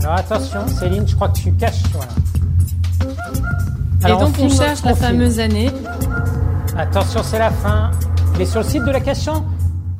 Alors 0.00 0.16
attention, 0.16 0.66
Céline, 0.68 1.06
je 1.08 1.14
crois 1.14 1.28
que 1.28 1.38
tu 1.38 1.52
caches. 1.52 1.82
Voilà. 1.92 2.08
Et 4.02 4.04
Alors, 4.04 4.20
donc, 4.20 4.34
on 4.38 4.48
cherche 4.50 4.82
la 4.84 4.94
filme. 4.94 5.06
fameuse 5.08 5.40
année. 5.40 5.70
Attention, 6.76 7.22
c'est 7.22 7.38
la 7.38 7.50
fin. 7.50 7.90
Il 8.34 8.42
est 8.42 8.46
sur 8.46 8.60
le 8.60 8.66
site 8.66 8.84
de 8.84 8.90
la 8.90 9.00
Cachan? 9.00 9.44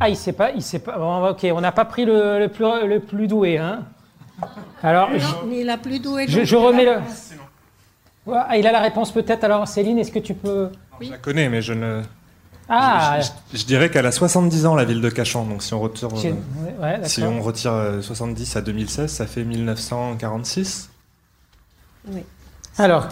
Ah, 0.01 0.09
il 0.09 0.17
sait 0.17 0.33
pas, 0.33 0.51
il 0.51 0.61
sait 0.61 0.81
pas. 0.81 0.99
Bon, 0.99 1.29
ok, 1.29 1.47
on 1.55 1.61
n'a 1.61 1.73
pas 1.73 1.85
pris 1.87 2.05
le, 2.05 2.39
le 2.39 2.49
plus, 2.49 2.65
le 2.87 3.01
plus 3.01 3.29
doué, 3.29 3.57
hein. 3.59 3.81
Alors, 4.83 5.09
je- 5.17 5.19
non, 5.47 5.53
il 5.53 5.71
a 5.71 5.79
plus 5.79 6.01
doué. 6.01 6.27
je, 6.29 6.57
remets 6.57 6.85
la 6.85 6.97
le. 6.97 7.01
Ouais, 8.27 8.39
ah, 8.49 8.57
il 8.57 8.67
a 8.67 8.73
la 8.73 8.81
réponse 8.81 9.13
peut-être. 9.13 9.45
Alors, 9.45 9.67
Céline, 9.69 9.99
est-ce 9.99 10.11
que 10.13 10.19
tu 10.19 10.35
peux. 10.35 10.71
Je 11.01 11.11
la 11.11 11.19
connais, 11.19 11.49
mais 11.49 11.61
je 11.63 11.73
ne. 11.75 12.03
Ah, 12.69 13.19
je, 13.21 13.27
je- 13.53 13.59
je 13.61 13.67
dirais 13.67 13.91
qu'elle 13.91 14.07
a 14.07 14.13
70 14.13 14.65
ans, 14.65 14.75
la 14.75 14.85
ville 14.87 15.03
de 15.03 15.11
Cachan. 15.11 15.45
Donc 15.45 15.63
si 15.63 15.75
on 15.75 15.81
retire, 15.81 16.09
euh, 16.09 16.33
ouais, 16.81 16.99
ouais, 17.01 17.09
si 17.09 17.23
on 17.23 17.43
retire 17.43 17.73
euh, 17.73 18.01
70 18.01 18.57
à 18.57 18.63
2016, 18.63 19.13
ça 19.13 19.27
fait 19.27 19.45
1946. 19.45 20.89
Oui, 22.09 22.23
Alors, 22.79 23.09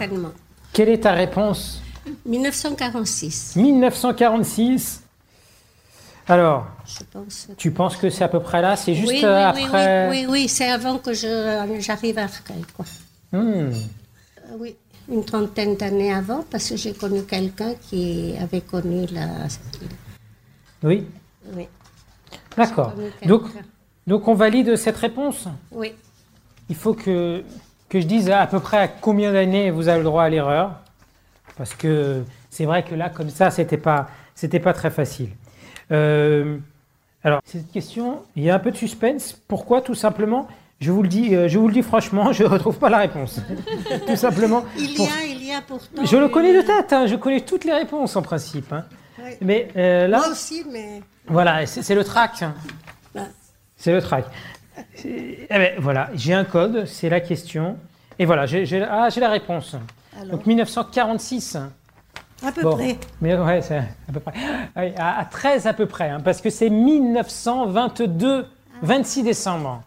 quelle 0.73 0.89
est 0.89 1.01
ta 1.01 1.13
réponse? 1.13 1.83
1946, 2.25 3.57
1946. 3.57 5.03
Alors, 6.29 6.67
je 6.87 7.03
pense. 7.13 7.49
tu 7.59 7.71
penses 7.73 7.97
que 7.97 8.09
c'est 8.09 8.25
à 8.25 8.29
peu 8.29 8.41
près 8.41 8.63
là? 8.63 8.77
C'est 8.77 8.95
juste 8.95 9.09
oui, 9.13 9.21
euh, 9.25 9.51
oui, 9.55 9.61
oui, 9.61 9.65
après. 9.67 10.09
Oui, 10.09 10.17
oui, 10.21 10.27
oui, 10.43 10.49
c'est 10.49 10.71
avant 10.71 10.97
que 10.99 11.13
je- 11.13 11.77
j'arrive 11.81 12.19
à 12.19 12.23
Arcueil, 12.25 12.65
quoi. 12.75 12.85
Hmm. 13.33 13.41
Euh, 13.43 13.73
Oui, 14.59 14.77
une 15.09 15.25
trentaine 15.25 15.77
d'années 15.77 16.13
avant, 16.13 16.45
parce 16.51 16.71
que 16.71 16.77
j'ai 16.77 16.93
connu 16.93 17.23
quelqu'un 17.23 17.75
qui 17.75 18.35
avait 18.41 18.61
connu 18.61 19.07
la. 19.07 19.29
Oui, 20.83 21.07
Oui, 21.55 21.69
d'accord. 22.57 22.93
Donc, 23.27 23.43
donc, 24.07 24.27
on 24.27 24.35
valide 24.35 24.77
cette 24.77 24.97
réponse 24.97 25.47
Oui, 25.71 25.95
Il 26.69 26.75
faut 26.75 26.95
que, 26.95 27.45
que 27.89 28.01
je 28.01 28.07
dise 28.07 28.31
à 28.31 28.47
peu 28.47 28.59
près 28.59 28.79
à 28.79 28.89
combien 28.89 29.33
d'années 29.33 29.71
vous 29.71 29.89
avez 29.89 29.99
le 29.99 30.05
droit 30.05 30.25
à 30.25 30.29
l'erreur. 30.29 30.81
Parce 31.57 31.75
que 31.75 32.25
c'est 32.51 32.65
vrai 32.65 32.83
que 32.83 32.95
là, 32.95 33.11
comme 33.11 33.31
ça, 33.31 33.51
c'était 33.51 33.77
pas, 33.77 34.09
c'était 34.35 34.61
pas 34.61 34.73
très 34.73 34.91
facile. 34.91 35.31
Euh, 35.93 36.59
alors, 37.23 37.41
cette 37.45 37.71
question, 37.71 38.23
il 38.35 38.43
y 38.43 38.51
a 38.51 38.55
un 38.55 38.59
peu 38.59 38.73
de 38.73 38.77
suspense. 38.77 39.41
Pourquoi 39.47 39.83
Tout 39.83 39.95
simplement, 39.95 40.49
je 40.83 40.91
vous 40.93 41.03
le 41.03 41.09
dis, 41.09 41.35
euh, 41.35 41.49
je 41.49 41.59
vous 41.59 41.69
le 41.69 41.73
dis 41.75 41.83
franchement, 41.83 42.33
je 42.33 42.43
ne 42.43 42.49
retrouve 42.57 42.77
pas 42.79 42.91
la 42.91 42.99
réponse. 42.99 43.41
Tout 44.07 44.17
simplement. 44.17 44.65
il 44.77 44.91
y 44.91 44.95
pour- 44.97 45.07
a, 45.09 45.25
il 45.25 45.45
y 45.47 45.53
a 45.55 45.63
pourtant. 45.63 46.05
Je 46.05 46.17
le 46.17 46.29
connais 46.29 46.55
de 46.55 46.61
tête, 46.63 46.93
hein, 46.93 47.07
je 47.07 47.17
connais 47.17 47.41
toutes 47.41 47.65
les 47.65 47.73
réponses 47.73 48.15
en 48.17 48.23
principe. 48.23 48.73
hein. 48.73 48.85
Mais 49.41 49.69
euh, 49.77 50.09
là, 50.09 50.19
Moi 50.19 50.29
aussi, 50.29 50.65
mais. 50.71 51.01
voilà, 51.27 51.65
c'est 51.67 51.95
le 51.95 52.05
track. 52.05 52.43
Ah. 53.17 53.21
C'est 53.77 53.93
le 53.93 54.03
track. 54.03 54.25
Eh 55.05 55.47
ben, 55.49 55.73
voilà, 55.79 56.11
j'ai 56.15 56.35
un 56.35 56.45
code, 56.45 56.87
c'est 56.87 57.09
la 57.09 57.21
question. 57.21 57.77
Et 58.19 58.25
voilà, 58.25 58.47
j'ai 58.47 58.83
ah, 58.83 59.09
la 59.17 59.29
réponse. 59.31 59.77
Alors, 60.17 60.33
Donc 60.33 60.47
1946. 60.47 61.57
à 62.45 62.53
peu 62.53 62.63
Bon. 62.63 62.75
près. 62.77 62.97
Mais 63.21 63.37
ouais, 63.37 63.63
c'est 63.63 63.79
à 63.79 64.13
peu 64.13 64.21
près. 64.21 64.33
À, 64.97 65.21
à 65.21 65.25
13 65.25 65.67
à 65.67 65.73
peu 65.73 65.87
près, 65.87 66.09
hein, 66.11 66.21
parce 66.25 66.41
que 66.41 66.51
c'est 66.51 66.69
1922, 66.71 68.47
26 68.83 69.23
décembre. 69.23 69.83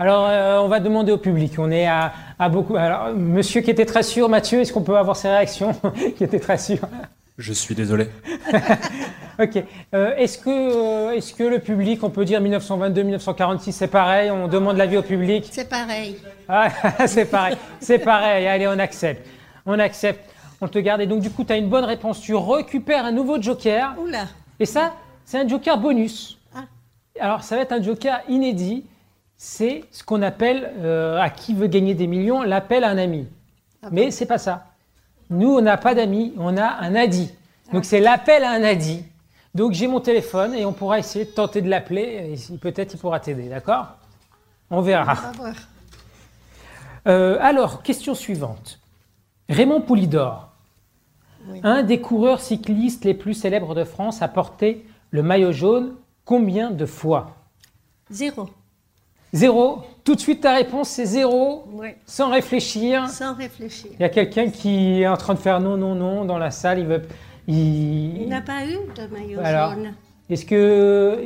Alors, 0.00 0.28
euh, 0.30 0.58
on 0.60 0.68
va 0.68 0.80
demander 0.80 1.12
au 1.12 1.18
public. 1.18 1.52
On 1.58 1.70
est 1.70 1.86
à, 1.86 2.14
à 2.38 2.48
beaucoup. 2.48 2.74
Alors, 2.74 3.10
monsieur 3.14 3.60
qui 3.60 3.70
était 3.70 3.84
très 3.84 4.02
sûr, 4.02 4.30
Mathieu, 4.30 4.60
est-ce 4.60 4.72
qu'on 4.72 4.80
peut 4.80 4.96
avoir 4.96 5.14
ses 5.14 5.28
réactions 5.28 5.74
Qui 6.16 6.24
était 6.24 6.40
très 6.40 6.56
sûr. 6.56 6.78
Je 7.36 7.52
suis 7.52 7.74
désolé. 7.74 8.08
Ok. 9.42 9.64
Euh, 9.94 10.14
est-ce 10.16 10.36
que, 10.36 10.50
euh, 10.50 11.12
est-ce 11.12 11.32
que 11.32 11.44
le 11.44 11.60
public, 11.60 12.04
on 12.04 12.10
peut 12.10 12.26
dire 12.26 12.42
1922, 12.42 13.04
1946, 13.04 13.72
c'est 13.72 13.88
pareil? 13.88 14.30
On 14.30 14.48
demande 14.48 14.76
l'avis 14.76 14.98
au 14.98 15.02
public. 15.02 15.48
C'est 15.50 15.66
pareil. 15.66 16.18
Ah, 16.46 16.68
c'est 17.06 17.24
pareil. 17.24 17.56
C'est 17.80 18.00
pareil. 18.00 18.46
Allez, 18.46 18.68
on 18.68 18.78
accepte. 18.78 19.26
On 19.64 19.78
accepte. 19.78 20.28
On 20.60 20.68
te 20.68 20.78
garde. 20.78 21.00
Et 21.00 21.06
donc, 21.06 21.20
du 21.20 21.30
coup, 21.30 21.44
tu 21.44 21.54
as 21.54 21.56
une 21.56 21.70
bonne 21.70 21.86
réponse. 21.86 22.20
Tu 22.20 22.34
récupères 22.34 23.06
un 23.06 23.12
nouveau 23.12 23.40
joker. 23.40 23.94
Oula. 23.98 24.26
Et 24.58 24.66
ça, 24.66 24.92
c'est 25.24 25.38
un 25.38 25.48
joker 25.48 25.78
bonus. 25.78 26.36
Ah. 26.54 26.64
Alors, 27.18 27.42
ça 27.42 27.56
va 27.56 27.62
être 27.62 27.72
un 27.72 27.82
joker 27.82 28.20
inédit. 28.28 28.84
C'est 29.42 29.84
ce 29.90 30.04
qu'on 30.04 30.20
appelle, 30.20 30.70
euh, 30.80 31.18
à 31.18 31.30
qui 31.30 31.54
veut 31.54 31.66
gagner 31.66 31.94
des 31.94 32.06
millions, 32.06 32.42
l'appel 32.42 32.84
à 32.84 32.90
un 32.90 32.98
ami. 32.98 33.26
Mais 33.90 34.10
c'est 34.10 34.26
pas 34.26 34.36
ça. 34.36 34.66
Nous, 35.30 35.48
on 35.56 35.62
n'a 35.62 35.78
pas 35.78 35.94
d'amis, 35.94 36.34
on 36.36 36.58
a 36.58 36.66
un 36.66 36.94
adi. 36.94 37.32
Donc 37.72 37.86
c'est 37.86 38.00
l'appel 38.00 38.44
à 38.44 38.50
un 38.50 38.62
adi. 38.62 39.02
Donc 39.54 39.72
j'ai 39.72 39.86
mon 39.86 40.00
téléphone 40.00 40.52
et 40.52 40.66
on 40.66 40.74
pourra 40.74 40.98
essayer 40.98 41.24
de 41.24 41.30
tenter 41.30 41.62
de 41.62 41.70
l'appeler. 41.70 42.34
Peut-être 42.60 42.92
il 42.92 43.00
pourra 43.00 43.18
t'aider, 43.18 43.48
d'accord? 43.48 43.86
On 44.70 44.82
verra. 44.82 45.14
On 45.14 45.14
va 45.14 45.32
voir. 45.32 45.54
Euh, 47.08 47.38
alors, 47.40 47.82
question 47.82 48.14
suivante. 48.14 48.78
Raymond 49.48 49.80
Poulidor, 49.80 50.50
Oui. 51.48 51.60
un 51.62 51.82
des 51.82 52.02
coureurs 52.02 52.42
cyclistes 52.42 53.06
les 53.06 53.14
plus 53.14 53.32
célèbres 53.32 53.74
de 53.74 53.84
France, 53.84 54.20
a 54.20 54.28
porté 54.28 54.84
le 55.10 55.22
maillot 55.22 55.52
jaune 55.52 55.94
combien 56.26 56.70
de 56.70 56.84
fois? 56.84 57.36
Zéro. 58.10 58.50
Zéro. 59.32 59.82
Tout 60.04 60.14
de 60.14 60.20
suite, 60.20 60.40
ta 60.40 60.54
réponse, 60.54 60.88
c'est 60.88 61.04
zéro, 61.04 61.64
Oui. 61.74 61.88
sans 62.06 62.30
réfléchir. 62.30 63.08
Sans 63.08 63.34
réfléchir. 63.34 63.90
Il 63.98 64.00
y 64.02 64.04
a 64.04 64.08
quelqu'un 64.08 64.50
qui 64.50 65.02
est 65.02 65.06
en 65.08 65.16
train 65.16 65.34
de 65.34 65.38
faire 65.38 65.60
non, 65.60 65.76
non, 65.76 65.94
non 65.94 66.24
dans 66.24 66.38
la 66.38 66.50
salle. 66.50 66.80
Il 66.80 66.86
veut. 66.86 67.02
Il 67.46 68.22
Il... 68.22 68.28
n'a 68.28 68.40
pas 68.40 68.64
eu 68.64 68.76
de 68.96 69.06
maillot 69.12 69.38
Alors. 69.42 69.74
jaune. 69.74 69.92
Est-ce 70.30 70.44
que, 70.46 71.24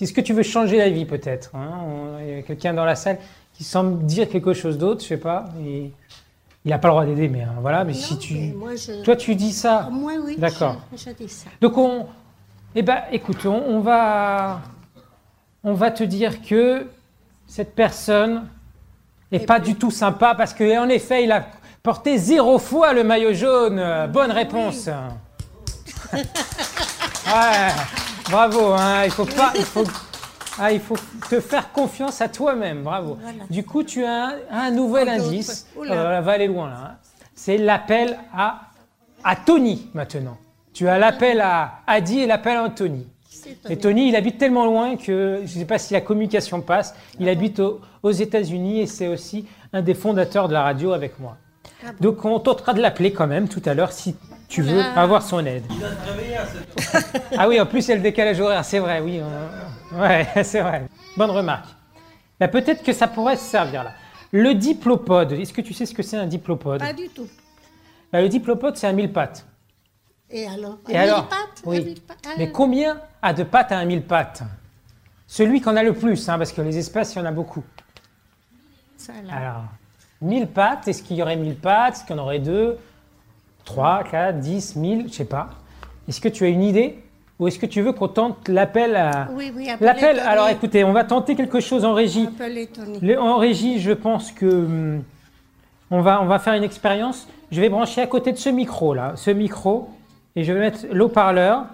est-ce 0.00 0.12
que 0.12 0.20
tu 0.20 0.32
veux 0.32 0.42
changer 0.42 0.78
la 0.78 0.90
vie 0.90 1.04
peut-être 1.04 1.54
hein? 1.54 1.70
Il 2.20 2.34
y 2.36 2.38
a 2.38 2.42
quelqu'un 2.42 2.74
dans 2.74 2.84
la 2.84 2.96
salle 2.96 3.18
qui 3.54 3.62
semble 3.62 4.04
dire 4.06 4.28
quelque 4.28 4.52
chose 4.54 4.76
d'autre, 4.76 5.02
je 5.02 5.06
sais 5.08 5.16
pas. 5.18 5.44
et 5.64 5.92
il 6.64 6.68
n'a 6.70 6.78
pas 6.78 6.88
le 6.88 6.92
droit 6.92 7.04
d'aider, 7.06 7.28
mais 7.28 7.42
hein, 7.42 7.54
voilà. 7.60 7.84
Mais 7.84 7.94
si 7.94 8.18
tu, 8.18 8.34
mais 8.34 8.52
moi, 8.52 8.74
je- 8.76 9.02
toi, 9.02 9.14
tu 9.16 9.34
dis 9.36 9.52
ça. 9.52 9.88
Moi, 9.90 10.14
oui. 10.22 10.36
D'accord. 10.36 10.76
Je, 10.92 10.98
je 10.98 11.10
dis 11.10 11.28
ça. 11.28 11.48
Donc 11.60 11.78
on, 11.78 12.06
eh 12.74 12.82
ben, 12.82 12.98
écoute, 13.12 13.46
on, 13.46 13.54
on 13.68 13.80
va, 13.80 14.60
on 15.64 15.72
va 15.72 15.90
te 15.92 16.02
dire 16.04 16.42
que 16.42 16.86
cette 17.50 17.74
personne 17.74 18.46
n'est 19.32 19.40
pas 19.40 19.58
du 19.60 19.74
tout 19.74 19.90
sympa 19.90 20.34
parce 20.36 20.54
que 20.54 20.78
en 20.78 20.88
effet, 20.88 21.24
il 21.24 21.32
a 21.32 21.44
porté 21.82 22.16
zéro 22.16 22.58
fois 22.58 22.92
le 22.92 23.02
maillot 23.04 23.34
jaune. 23.34 24.08
Bonne 24.12 24.30
réponse. 24.32 24.88
Ouais, 27.26 27.68
bravo. 28.30 28.72
Hein, 28.72 29.04
il 29.04 29.10
faut 29.10 29.24
pas, 29.26 29.52
il 29.54 29.64
faut, 29.64 29.84
ah, 30.58 30.72
il 30.72 30.80
faut 30.80 30.96
te 31.28 31.38
faire 31.40 31.70
confiance 31.70 32.20
à 32.20 32.28
toi-même. 32.28 32.82
Bravo. 32.82 33.18
Voilà. 33.20 33.44
Du 33.48 33.64
coup, 33.64 33.84
tu 33.84 34.04
as 34.04 34.28
un, 34.28 34.34
un 34.50 34.70
nouvel 34.70 35.08
Oh, 35.08 35.12
indice. 35.12 35.66
Euh, 35.78 36.20
va 36.22 36.32
aller 36.32 36.48
loin 36.48 36.70
là. 36.70 36.76
hein. 36.82 36.96
C'est 37.34 37.56
l'appel 37.58 38.18
à 38.36 38.60
à 39.22 39.36
Tony 39.36 39.88
maintenant. 39.94 40.38
Tu 40.72 40.88
as 40.88 40.98
l'appel 40.98 41.40
à 41.40 41.80
Adi 41.86 42.20
et 42.20 42.26
l'appel 42.26 42.56
à 42.56 42.64
Anthony. 42.64 43.06
Et 43.68 43.76
Tony, 43.76 44.08
il 44.08 44.16
habite 44.16 44.38
tellement 44.38 44.64
loin 44.64 44.96
que 44.96 45.38
je 45.44 45.54
ne 45.54 45.60
sais 45.60 45.64
pas 45.64 45.78
si 45.78 45.92
la 45.92 46.00
communication 46.00 46.60
passe. 46.60 46.94
Il 47.18 47.28
habite 47.28 47.60
au- 47.60 47.80
aux 48.02 48.10
États-Unis 48.10 48.80
et 48.80 48.86
c'est 48.86 49.08
aussi 49.08 49.46
un 49.72 49.82
des 49.82 49.94
fondateurs 49.94 50.48
de 50.48 50.52
la 50.54 50.62
radio 50.62 50.92
avec 50.92 51.18
moi. 51.18 51.36
Ah 51.84 51.92
bon. 51.92 52.10
Donc 52.12 52.24
on 52.24 52.38
tentera 52.40 52.74
de 52.74 52.80
l'appeler 52.80 53.12
quand 53.12 53.26
même 53.26 53.48
tout 53.48 53.62
à 53.64 53.74
l'heure 53.74 53.92
si 53.92 54.16
tu 54.48 54.62
veux 54.62 54.80
Ah. 54.82 55.00
avoir 55.02 55.22
son 55.22 55.44
aide. 55.46 55.64
Ah 57.36 57.48
oui, 57.48 57.60
en 57.60 57.66
plus 57.66 57.86
il 57.86 57.90
y 57.90 57.92
a 57.92 57.96
le 57.96 58.02
décalage 58.02 58.40
horaire, 58.40 58.64
c'est 58.64 58.78
vrai, 58.80 59.00
oui. 59.00 59.20
on- 59.22 60.00
Ouais, 60.00 60.26
c'est 60.44 60.60
vrai. 60.60 60.84
Bonne 61.16 61.30
remarque. 61.30 61.66
Bah, 62.38 62.48
Peut-être 62.48 62.82
que 62.82 62.92
ça 62.92 63.06
pourrait 63.08 63.36
se 63.36 63.44
servir 63.44 63.84
là. 63.84 63.92
Le 64.32 64.54
diplopode, 64.54 65.32
est-ce 65.32 65.52
que 65.52 65.60
tu 65.60 65.74
sais 65.74 65.86
ce 65.86 65.94
que 65.94 66.02
c'est 66.02 66.16
un 66.16 66.26
diplopode? 66.26 66.80
Pas 66.80 66.92
du 66.92 67.08
tout. 67.08 67.26
Bah, 68.12 68.20
Le 68.22 68.28
diplopode, 68.28 68.76
c'est 68.76 68.86
un 68.86 68.92
mille 68.92 69.12
pattes. 69.12 69.44
Et 70.30 70.46
alors 70.46 70.78
Et 70.88 70.96
Un 70.96 71.00
alors 71.02 71.18
mille 71.20 71.28
pattes 71.28 71.62
Oui. 71.64 71.84
Mille 71.84 72.00
pattes 72.00 72.18
Ah, 72.26 72.34
Mais 72.38 72.50
combien 72.50 73.00
a 73.22 73.32
de 73.32 73.42
pattes 73.42 73.72
à 73.72 73.78
un 73.78 73.84
mille 73.84 74.02
pattes? 74.02 74.42
Celui 75.26 75.60
qu'on 75.60 75.76
a 75.76 75.82
le 75.82 75.92
plus, 75.92 76.28
hein, 76.28 76.38
parce 76.38 76.52
que 76.52 76.60
les 76.62 76.76
espèces, 76.78 77.14
il 77.14 77.18
y 77.18 77.22
en 77.22 77.24
a 77.26 77.30
beaucoup. 77.32 77.62
ça, 78.96 79.12
là. 79.24 79.34
Alors, 79.34 79.62
1000 80.22 80.46
pattes, 80.48 80.88
est-ce 80.88 81.02
qu'il 81.02 81.16
y 81.16 81.22
aurait 81.22 81.36
1000 81.36 81.54
pattes? 81.56 81.94
Est-ce 81.94 82.04
qu'il 82.04 82.16
y 82.16 82.18
en 82.18 82.22
aurait 82.22 82.40
deux? 82.40 82.76
3, 83.64 84.04
4, 84.10 84.38
10, 84.40 84.76
1000, 84.76 85.06
je 85.08 85.12
sais 85.14 85.24
pas. 85.24 85.50
Est-ce 86.08 86.20
que 86.20 86.28
tu 86.28 86.44
as 86.44 86.48
une 86.48 86.62
idée? 86.62 86.98
Ou 87.38 87.48
est-ce 87.48 87.58
que 87.58 87.66
tu 87.66 87.80
veux 87.80 87.92
qu'on 87.92 88.08
tente 88.08 88.48
l'appel 88.48 88.96
à... 88.96 89.28
Oui, 89.32 89.50
oui, 89.56 89.68
L'appel, 89.80 90.18
alors 90.20 90.48
écoutez, 90.48 90.84
on 90.84 90.92
va 90.92 91.04
tenter 91.04 91.34
quelque 91.36 91.60
chose 91.60 91.84
en 91.86 91.94
régie. 91.94 92.28
Le- 93.00 93.18
en 93.18 93.38
régie, 93.38 93.80
je 93.80 93.92
pense 93.92 94.30
que 94.32 94.46
hum, 94.46 95.02
on 95.90 96.02
va, 96.02 96.20
on 96.20 96.26
va 96.26 96.38
faire 96.38 96.52
une 96.54 96.64
expérience. 96.64 97.28
Je 97.50 97.60
vais 97.60 97.68
brancher 97.70 98.02
à 98.02 98.06
côté 98.06 98.32
de 98.32 98.36
ce 98.36 98.50
micro 98.50 98.92
là, 98.92 99.12
ce 99.16 99.30
micro, 99.30 99.88
et 100.36 100.44
je 100.44 100.52
vais 100.52 100.60
mettre 100.60 100.86
l'eau-parleur. 100.92 101.64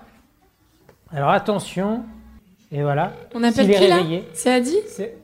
Alors 1.12 1.30
attention, 1.30 2.04
et 2.72 2.82
voilà. 2.82 3.12
On 3.34 3.42
appelle 3.44 3.70
est 3.70 3.78
qui 3.78 3.86
là 3.88 3.96
réveillé. 3.96 4.28
C'est 4.34 4.52
Adi 4.52 4.76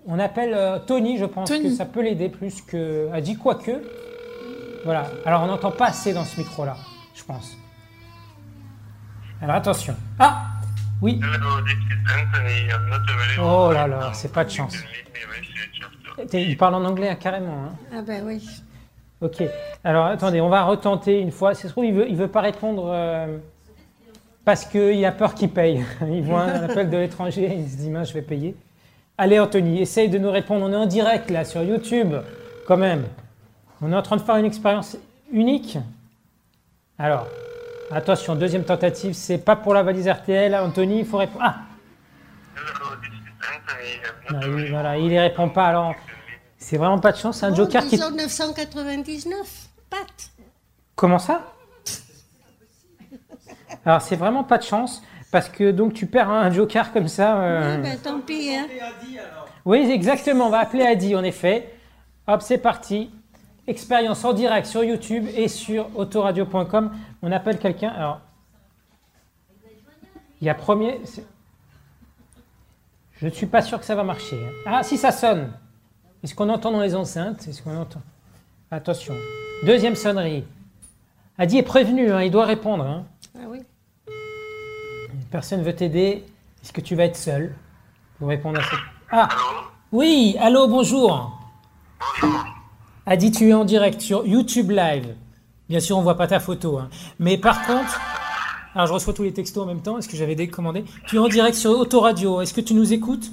On 0.07 0.19
appelle 0.19 0.55
euh, 0.55 0.79
Tony, 0.79 1.19
je 1.19 1.25
pense 1.25 1.49
Tony. 1.49 1.65
que 1.65 1.71
ça 1.75 1.85
peut 1.87 2.03
l'aider 2.03 2.29
plus 2.29 2.63
que. 2.63 3.11
A 3.13 3.21
dit 3.21 3.37
quoi 3.37 3.57
que. 3.57 3.83
Voilà. 4.85 5.07
Alors 5.25 5.43
on 5.43 5.47
n'entend 5.47 5.71
pas 5.73 5.87
assez 5.87 6.13
dans 6.13 6.25
ce 6.25 6.39
micro-là, 6.41 6.77
je 7.15 7.23
pense. 7.25 7.57
Alors 9.41 9.57
attention. 9.57 9.97
Ah 10.19 10.45
Oui. 11.01 11.21
Oh 13.41 13.71
là 13.73 13.87
là, 13.89 14.11
c'est 14.15 14.33
pas 14.33 14.45
de 14.45 14.51
chance. 14.51 14.77
Il 16.33 16.57
parle 16.57 16.75
en 16.77 16.85
anglais 16.85 17.09
hein, 17.09 17.17
carrément. 17.17 17.65
hein. 17.65 17.73
Ah 17.97 18.03
ben 18.03 18.23
oui. 18.25 18.47
Ok. 19.23 19.41
Alors 19.85 20.07
attendez, 20.07 20.41
on 20.41 20.49
va 20.49 20.65
retenter 20.65 21.21
une 21.21 21.31
fois. 21.31 21.55
Se 21.55 21.69
trouve, 21.69 21.85
il 21.85 21.95
veut, 21.95 22.09
il 22.09 22.17
veut 22.17 22.29
pas 22.29 22.41
répondre 22.41 22.91
euh, 22.93 23.39
parce 24.45 24.65
qu'il 24.65 25.05
a 25.05 25.13
peur 25.13 25.35
qu'il 25.35 25.49
paye. 25.49 25.85
Il 26.09 26.25
voit 26.25 26.43
un 26.43 26.63
appel 26.69 26.91
de 26.91 26.97
l'étranger, 26.97 27.57
il 27.57 27.69
se 27.69 27.77
dit 27.77 27.89
mince, 27.89 28.09
je 28.09 28.15
vais 28.15 28.23
payer. 28.23 28.57
Allez 29.17 29.39
Anthony, 29.39 29.81
essaye 29.81 30.09
de 30.09 30.19
nous 30.19 30.31
répondre. 30.31 30.67
On 30.67 30.73
est 30.73 30.77
en 30.77 30.87
direct 30.87 31.31
là 31.31 31.45
sur 31.45 31.63
YouTube, 31.63 32.15
quand 32.67 32.77
même. 32.77 33.05
On 33.81 33.93
est 33.93 33.97
en 33.97 34.03
train 34.03 34.17
de 34.17 34.23
faire 34.23 34.37
une 34.37 34.45
expérience 34.45 34.97
unique. 35.31 35.79
Alors, 36.99 37.29
attention, 37.93 38.35
deuxième 38.35 38.65
tentative, 38.65 39.13
c'est 39.13 39.39
pas 39.39 39.55
pour 39.55 39.75
la 39.75 39.85
valise 39.85 40.09
RTL. 40.09 40.53
Anthony, 40.57 41.01
il 41.01 41.05
faut 41.05 41.19
répondre. 41.19 41.45
Ah 41.45 41.57
Non, 44.33 44.41
il, 44.59 44.71
voilà, 44.71 44.99
il 44.99 45.13
y 45.13 45.19
répond 45.19 45.49
pas. 45.49 45.67
Alors, 45.67 45.95
c'est 46.63 46.77
vraiment 46.79 46.99
pas 46.99 47.13
de 47.13 47.17
chance. 47.17 47.39
C'est 47.41 47.47
un 47.47 47.51
Bon, 47.51 47.57
joker 47.57 47.83
qui. 47.85 47.91
disons 47.97 48.11
999 48.11 49.69
pattes. 49.91 50.31
Comment 50.97 51.19
ça 51.19 51.53
Alors 53.85 54.01
c'est 54.03 54.17
vraiment 54.17 54.45
pas 54.45 54.59
de 54.59 54.63
chance 54.63 55.03
parce 55.31 55.49
que 55.49 55.71
donc 55.71 55.95
tu 55.95 56.07
perds 56.07 56.31
un 56.31 56.51
joker 56.51 56.93
comme 56.93 57.09
ça. 57.09 57.41
euh, 57.43 57.77
Oui, 57.77 57.83
ben 57.83 57.99
tant 57.99 58.21
pis. 58.21 58.55
Hein. 58.55 58.67
Oui 59.65 59.79
exactement, 59.91 60.47
on 60.47 60.51
va 60.51 60.61
appeler 60.61 60.85
Adi 60.85 61.15
en 61.17 61.25
effet. 61.25 61.75
Hop 62.27 62.43
c'est 62.43 62.59
parti. 62.59 63.11
Expérience 63.67 64.25
en 64.25 64.33
direct 64.33 64.67
sur 64.67 64.83
YouTube 64.85 65.27
et 65.35 65.47
sur 65.49 65.89
autoradio.com. 65.97 66.93
On 67.23 67.33
appelle 67.33 67.59
quelqu'un. 67.59 67.89
Alors 67.91 68.21
il 70.41 70.47
y 70.47 70.51
a 70.51 70.55
premier. 70.55 71.01
Je 73.13 73.27
ne 73.27 73.31
suis 73.31 73.47
pas 73.47 73.63
sûr 73.63 73.79
que 73.79 73.85
ça 73.85 73.95
va 73.95 74.03
marcher. 74.05 74.37
hein. 74.37 74.51
Ah 74.67 74.83
si 74.83 74.97
ça 74.99 75.13
sonne. 75.13 75.53
Est-ce 76.23 76.35
qu'on 76.35 76.49
entend 76.49 76.71
dans 76.71 76.81
les 76.81 76.95
enceintes 76.95 77.47
Est-ce 77.49 77.63
qu'on 77.63 77.77
entend 77.77 78.03
Attention. 78.71 79.15
Deuxième 79.65 79.97
sonnerie. 79.97 80.45
Adi 81.39 81.59
est 81.59 81.63
prévenu, 81.63 82.11
hein, 82.13 82.23
il 82.23 82.31
doit 82.31 82.47
répondre. 82.47 82.85
hein. 82.85 83.05
Ah 83.37 83.47
oui. 83.49 83.61
Personne 85.31 85.63
veut 85.63 85.75
t'aider. 85.75 86.25
Est-ce 86.63 86.73
que 86.73 86.81
tu 86.81 86.95
vas 86.95 87.05
être 87.05 87.17
seul 87.17 87.55
pour 88.19 88.29
répondre 88.29 88.61
à 88.61 88.63
cette... 88.63 88.79
Ah 89.11 89.29
Oui, 89.91 90.37
allô, 90.41 90.69
bonjour. 90.69 91.39
Adi, 93.07 93.33
tu 93.33 93.49
es 93.49 93.53
en 93.55 93.65
direct 93.65 94.01
sur 94.01 94.27
YouTube 94.27 94.71
Live. 94.71 95.15
Bien 95.69 95.81
sûr, 95.81 95.99
on 95.99 96.03
voit 96.03 96.17
pas 96.17 96.29
ta 96.29 96.39
photo. 96.41 96.79
hein. 96.79 96.89
Mais 97.19 97.37
par 97.39 97.67
contre... 97.67 98.01
Alors, 98.75 98.87
je 98.87 98.93
reçois 98.95 99.13
tous 99.13 99.23
les 99.25 99.35
textos 99.35 99.63
en 99.63 99.67
même 99.67 99.83
temps. 99.83 99.99
Est-ce 99.99 100.09
que 100.09 100.17
j'avais 100.17 100.35
décommandé 100.35 100.85
Tu 101.07 101.17
es 101.17 101.19
en 101.19 101.29
direct 101.29 101.55
sur 101.57 101.73
Autoradio. 101.73 102.41
Est-ce 102.41 102.55
que 102.55 102.63
tu 102.63 102.73
nous 102.73 102.93
écoutes? 102.95 103.31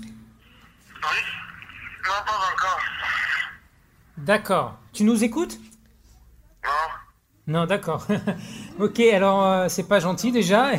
D'accord. 4.17 4.77
Tu 4.93 5.03
nous 5.03 5.23
écoutes? 5.23 5.57
Non, 7.47 7.65
d'accord. 7.65 8.05
ok, 8.79 8.99
alors 8.99 9.43
euh, 9.43 9.69
c'est 9.69 9.87
pas 9.87 9.99
gentil 9.99 10.31
déjà. 10.31 10.71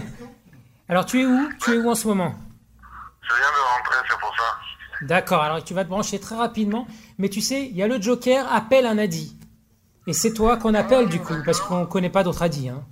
Alors 0.89 1.05
tu 1.05 1.20
es 1.22 1.26
où? 1.26 1.49
Tu 1.61 1.74
es 1.74 1.78
où 1.78 1.91
en 1.91 1.95
ce 1.95 2.07
moment? 2.07 2.35
Je 3.22 3.35
viens 3.35 3.45
de 3.45 3.76
rentrer, 3.76 4.09
c'est 4.09 4.20
pour 4.20 4.35
ça. 4.37 5.07
D'accord, 5.07 5.43
alors 5.43 5.64
tu 5.64 5.74
vas 5.74 5.85
te 5.85 5.89
brancher 5.89 6.20
très 6.20 6.37
rapidement. 6.37 6.87
Mais 7.18 7.28
tu 7.28 7.41
sais, 7.41 7.66
il 7.66 7.76
y 7.76 7.83
a 7.83 7.89
le 7.89 8.01
Joker, 8.01 8.47
appelle 8.53 8.87
un 8.87 8.99
Adi. 8.99 9.37
Et 10.07 10.12
c'est 10.12 10.33
toi 10.33 10.57
qu'on 10.57 10.74
appelle 10.74 11.09
du 11.09 11.20
coup, 11.20 11.35
parce 11.45 11.61
qu'on 11.61 11.87
connaît 11.87 12.11
pas 12.11 12.22
d'autres 12.22 12.43
Adi. 12.43 12.68
Hein. 12.68 12.85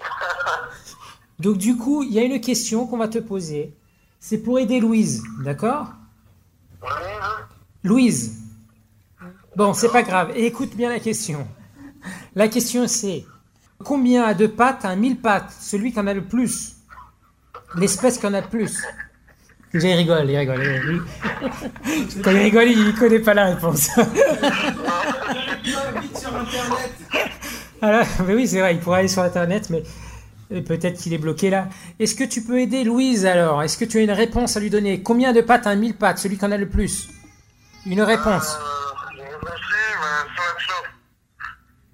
Donc 1.38 1.58
du 1.58 1.76
coup, 1.76 2.02
il 2.02 2.12
y 2.12 2.18
a 2.18 2.22
une 2.22 2.40
question 2.40 2.86
qu'on 2.86 2.98
va 2.98 3.08
te 3.08 3.18
poser. 3.18 3.74
C'est 4.20 4.38
pour 4.38 4.58
aider 4.58 4.80
Louise, 4.80 5.22
d'accord? 5.44 5.88
Louise. 7.84 8.38
Bon, 9.56 9.72
c'est 9.74 9.92
pas 9.92 10.02
grave. 10.02 10.32
Écoute 10.34 10.74
bien 10.74 10.88
la 10.88 10.98
question. 10.98 11.46
La 12.34 12.48
question 12.48 12.88
c'est 12.88 13.24
combien 13.78 14.24
a 14.24 14.34
de 14.34 14.46
pattes 14.46 14.84
un 14.84 14.96
mille 14.96 15.20
pattes? 15.20 15.54
Celui 15.60 15.92
qui 15.92 16.00
en 16.00 16.06
a 16.06 16.14
le 16.14 16.24
plus. 16.24 16.76
L'espèce 17.76 18.18
qui 18.18 18.26
en 18.26 18.34
a 18.34 18.40
le 18.40 18.48
plus. 18.48 18.82
Déjà, 19.72 19.88
il 19.88 19.96
rigole, 19.96 20.30
il 20.30 20.36
rigole. 20.38 20.62
il 20.62 20.68
rigole. 20.68 21.04
Quand 22.22 22.30
il 22.30 22.38
rigole, 22.38 22.68
il 22.68 22.94
connaît 22.94 23.18
pas 23.18 23.34
la 23.34 23.46
réponse. 23.46 23.90
Alors, 27.82 28.06
mais 28.26 28.34
oui, 28.34 28.46
c'est 28.46 28.60
vrai, 28.60 28.74
il 28.74 28.80
pourrait 28.80 29.00
aller 29.00 29.08
sur 29.08 29.22
Internet, 29.22 29.68
mais 29.70 29.82
euh, 30.52 30.62
peut-être 30.62 30.98
qu'il 30.98 31.12
est 31.12 31.18
bloqué 31.18 31.50
là. 31.50 31.68
Est-ce 31.98 32.14
que 32.14 32.24
tu 32.24 32.42
peux 32.42 32.60
aider 32.60 32.84
Louise 32.84 33.26
alors? 33.26 33.62
Est-ce 33.62 33.76
que 33.76 33.84
tu 33.84 33.98
as 33.98 34.02
une 34.02 34.12
réponse 34.12 34.56
à 34.56 34.60
lui 34.60 34.70
donner? 34.70 35.02
Combien 35.02 35.32
de 35.32 35.40
pattes 35.40 35.66
un 35.66 35.74
mille 35.74 35.94
pattes? 35.94 36.18
Celui 36.18 36.38
qui 36.38 36.44
en 36.44 36.52
a 36.52 36.56
le 36.56 36.68
plus 36.68 37.08
Une 37.86 38.02
réponse 38.02 38.58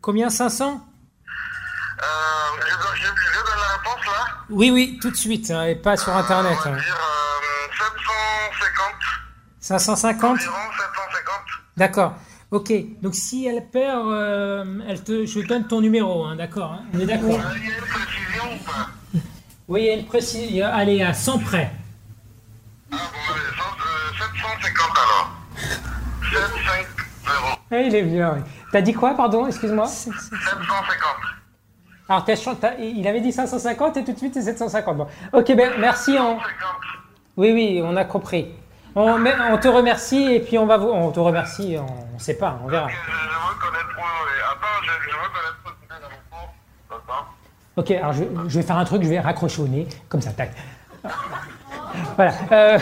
Combien 0.01 0.31
500 0.31 0.87
Oui, 4.51 4.71
oui, 4.71 4.99
tout 5.01 5.11
de 5.11 5.17
suite, 5.17 5.51
hein, 5.51 5.65
et 5.65 5.77
pas 5.77 5.97
sur 5.97 6.15
Internet. 6.17 6.59
hein. 6.65 6.77
550 9.61 10.39
D'accord. 11.77 12.15
Ok. 12.51 12.73
Donc 13.03 13.15
si 13.15 13.47
elle 13.47 13.69
perd, 13.71 14.09
euh, 14.09 14.65
elle 14.89 15.05
te, 15.05 15.25
je 15.25 15.41
donne 15.41 15.69
ton 15.69 15.81
numéro, 15.81 16.25
hein, 16.25 16.35
d'accord 16.35 16.73
hein 16.73 16.85
On 16.95 16.99
est 17.01 17.07
d'accord 17.07 17.41
Oui, 19.69 19.83
il 19.83 19.87
y 19.87 19.91
a 19.91 19.95
une 19.95 20.07
précision. 20.07 20.67
Allez, 20.67 21.03
à 21.03 21.15
100 21.15 21.39
près. 21.39 21.71
Eh, 27.73 27.87
il 27.87 27.95
est 27.95 28.03
bien, 28.03 28.35
oui. 28.37 28.41
T'as 28.73 28.81
dit 28.81 28.93
quoi, 28.93 29.15
pardon 29.15 29.47
Excuse-moi 29.47 29.87
750. 29.87 30.17
Alors, 32.09 32.25
t'as 32.25 32.35
chan- 32.37 32.57
t'as- 32.57 32.75
il 32.75 33.07
avait 33.07 33.21
dit 33.21 33.33
550 33.33 33.97
et 33.99 34.05
tout 34.05 34.13
de 34.13 34.19
suite 34.19 34.35
c'est 34.35 34.43
750. 34.43 34.97
Bon. 34.97 35.07
Ok, 35.33 35.55
ben 35.55 35.73
merci. 35.79 36.17
On... 36.19 36.39
Oui, 37.37 37.53
oui, 37.53 37.81
on 37.85 37.97
a 37.97 38.05
compris. 38.05 38.53
On, 38.97 39.17
te 39.59 39.69
remercie 39.69 40.35
et 40.35 40.41
puis 40.41 40.59
on 40.59 40.67
va 40.67 40.77
vous. 40.77 40.89
On 40.89 41.13
te 41.13 41.21
remercie, 41.21 41.77
on 41.79 42.15
ne 42.15 42.19
sait 42.19 42.35
pas, 42.35 42.59
on 42.65 42.69
verra. 42.69 42.89
Ok, 47.77 47.91
alors 47.93 48.13
je, 48.13 48.25
je 48.49 48.59
vais 48.59 48.67
faire 48.67 48.77
un 48.77 48.85
truc, 48.85 49.05
je 49.05 49.09
vais 49.09 49.21
raccrocher 49.21 49.63
au 49.63 49.69
nez, 49.69 49.87
comme 50.09 50.21
ça, 50.21 50.33
tac. 50.33 50.51
Voilà. 52.17 52.33
euh, 52.53 52.79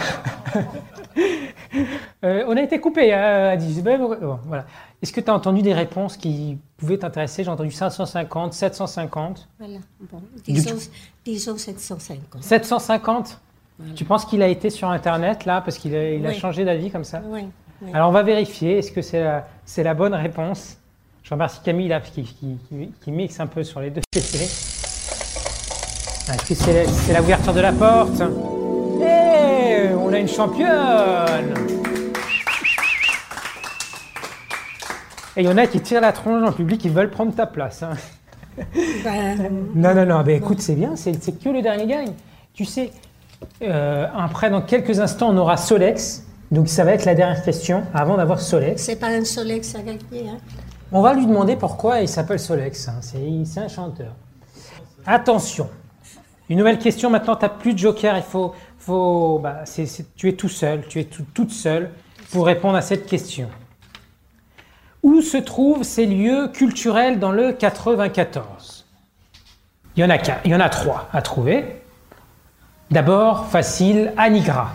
euh, 2.25 2.45
on 2.49 2.57
a 2.57 2.63
été 2.63 2.81
coupé 2.81 3.13
hein, 3.13 3.51
à 3.53 3.57
10. 3.57 3.83
Ben, 3.83 3.99
bon, 3.99 4.39
voilà. 4.47 4.65
Est-ce 5.03 5.13
que 5.13 5.21
tu 5.21 5.31
as 5.31 5.35
entendu 5.35 5.63
des 5.63 5.75
réponses 5.75 6.17
qui 6.17 6.59
pouvaient 6.77 6.99
t'intéresser? 6.99 7.45
J'ai 7.45 7.51
entendu 7.51 7.71
550, 7.71 8.53
750. 8.53 9.49
Voilà, 9.59 9.79
bon, 10.11 10.21
disons, 10.45 10.75
coup- 10.75 10.83
disons 11.25 11.57
750. 11.57 12.43
750 12.43 13.41
Voilà. 13.79 13.95
Tu 13.95 14.05
penses 14.05 14.25
qu'il 14.25 14.43
a 14.43 14.49
été 14.49 14.71
sur 14.71 14.89
Internet 14.91 15.45
là 15.45 15.61
parce 15.61 15.79
qu'il 15.79 15.95
a, 15.95 16.11
il 16.15 16.27
a 16.27 16.31
Oui. 16.31 16.35
changé 16.35 16.65
d'avis 16.65 16.91
comme 16.91 17.05
ça? 17.05 17.23
Oui, 17.27 17.43
oui. 17.83 17.91
Alors 17.95 18.09
on 18.09 18.13
va 18.13 18.23
vérifier. 18.25 18.79
Est-ce 18.79 18.91
que 18.91 19.03
c'est 19.03 19.23
la, 19.23 19.47
c'est 19.65 19.85
la 19.85 19.95
bonne 19.95 20.15
réponse? 20.15 20.77
Je 21.23 21.31
remercie 21.35 21.61
Camille 21.63 21.89
là, 21.89 22.01
qui, 22.01 22.23
qui, 22.25 22.57
qui- 22.69 22.93
qui 23.05 23.11
mixe 23.13 23.39
un 23.39 23.47
peu 23.47 23.63
sur 23.63 23.81
les 23.81 23.91
deux 23.91 24.01
PC. 24.11 24.39
Est-ce 26.31 26.45
que 26.49 26.55
c'est 26.55 26.73
la, 26.85 26.91
c'est 26.91 27.13
la 27.13 27.23
ouverture 27.23 27.55
de 27.55 27.61
la 27.61 27.73
porte? 27.73 28.21
On 30.09 30.13
a 30.15 30.19
une 30.19 30.29
championne 30.29 31.55
Et 35.37 35.43
il 35.43 35.45
y 35.45 35.49
en 35.49 35.57
a 35.59 35.67
qui 35.67 35.81
tirent 35.81 36.01
la 36.01 36.13
tronche 36.13 36.49
en 36.49 36.53
public, 36.53 36.85
ils 36.85 36.91
veulent 36.91 37.11
prendre 37.11 37.33
ta 37.35 37.47
place. 37.47 37.83
hein. 37.83 37.91
Ben, 39.05 39.37
Non, 39.75 39.95
non, 39.95 40.05
non, 40.07 40.23
ben 40.23 40.35
écoute, 40.37 40.61
c'est 40.61 40.75
bien, 40.75 40.97
c'est 40.97 41.13
que 41.39 41.49
le 41.51 41.63
dernier 41.63 41.87
gagne. 41.87 42.13
Tu 42.55 42.65
sais, 42.65 42.91
euh, 43.63 44.07
après, 44.17 44.51
dans 44.51 44.63
quelques 44.63 44.99
instants, 44.99 45.29
on 45.31 45.37
aura 45.37 45.57
Solex. 45.57 46.25
Donc, 46.51 46.69
ça 46.69 46.83
va 46.83 46.93
être 46.95 47.05
la 47.05 47.15
dernière 47.15 47.43
question 47.45 47.85
avant 47.95 48.17
d'avoir 48.17 48.41
Solex. 48.41 48.83
c'est 48.83 48.97
pas 48.97 49.09
un 49.09 49.25
Solex 49.25 49.75
à 49.77 49.83
gagner. 49.83 50.29
Hein. 50.31 50.39
On 50.91 51.03
va 51.03 51.13
lui 51.15 51.27
demander 51.27 51.55
pourquoi 51.55 52.01
il 52.01 52.09
s'appelle 52.09 52.41
Solex. 52.41 52.89
hein. 52.89 52.95
C'est 53.03 53.21
c'est 53.45 53.61
un 53.61 53.69
chanteur. 53.69 54.15
Attention. 55.07 55.69
Une 56.49 56.59
nouvelle 56.59 56.79
question. 56.79 57.11
Maintenant, 57.11 57.37
tu 57.37 57.45
n'as 57.45 57.51
plus 57.51 57.75
de 57.75 57.79
joker. 57.79 58.17
Il 58.17 58.23
faut. 58.23 58.55
Faut 58.89 59.39
bah, 59.43 59.65
tu 60.17 60.29
es 60.29 60.33
tout 60.33 60.49
seul. 60.49 60.87
Tu 60.89 61.01
es 61.01 61.05
tout- 61.05 61.27
toute 61.35 61.51
seule 61.51 61.91
pour 62.33 62.47
répondre 62.47 62.77
à 62.77 62.81
cette 62.83 63.07
question. 63.07 63.51
Où 65.03 65.21
se 65.21 65.37
trouvent 65.37 65.83
ces 65.83 66.07
lieux 66.07 66.49
culturels 66.49 67.19
dans 67.19 67.31
le 67.31 67.53
94 67.53 68.87
Il 69.97 70.01
y 70.01 70.05
en 70.05 70.11
a 70.11 70.17
qu'un- 70.19 70.39
il 70.45 70.51
y 70.51 70.55
en 70.55 70.61
a 70.61 70.69
trois 70.71 71.09
à 71.13 71.21
trouver. 71.23 71.83
D'abord, 72.91 73.47
facile, 73.49 74.15
Anigra. 74.17 74.71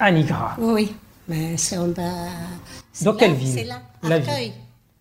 Anigra. 0.00 0.56
Oui, 0.58 0.94
mais 1.28 1.56
c'est 1.56 1.78
en 1.78 1.86
bas. 1.88 2.02
c'est 2.92 3.04
Dans 3.04 3.12
là, 3.12 3.18
quelle 3.20 3.34
ville? 3.34 3.54
C'est 3.54 3.64
là, 3.64 3.80
La 4.02 4.18
ville. 4.18 4.28
Arcueil. 4.28 4.52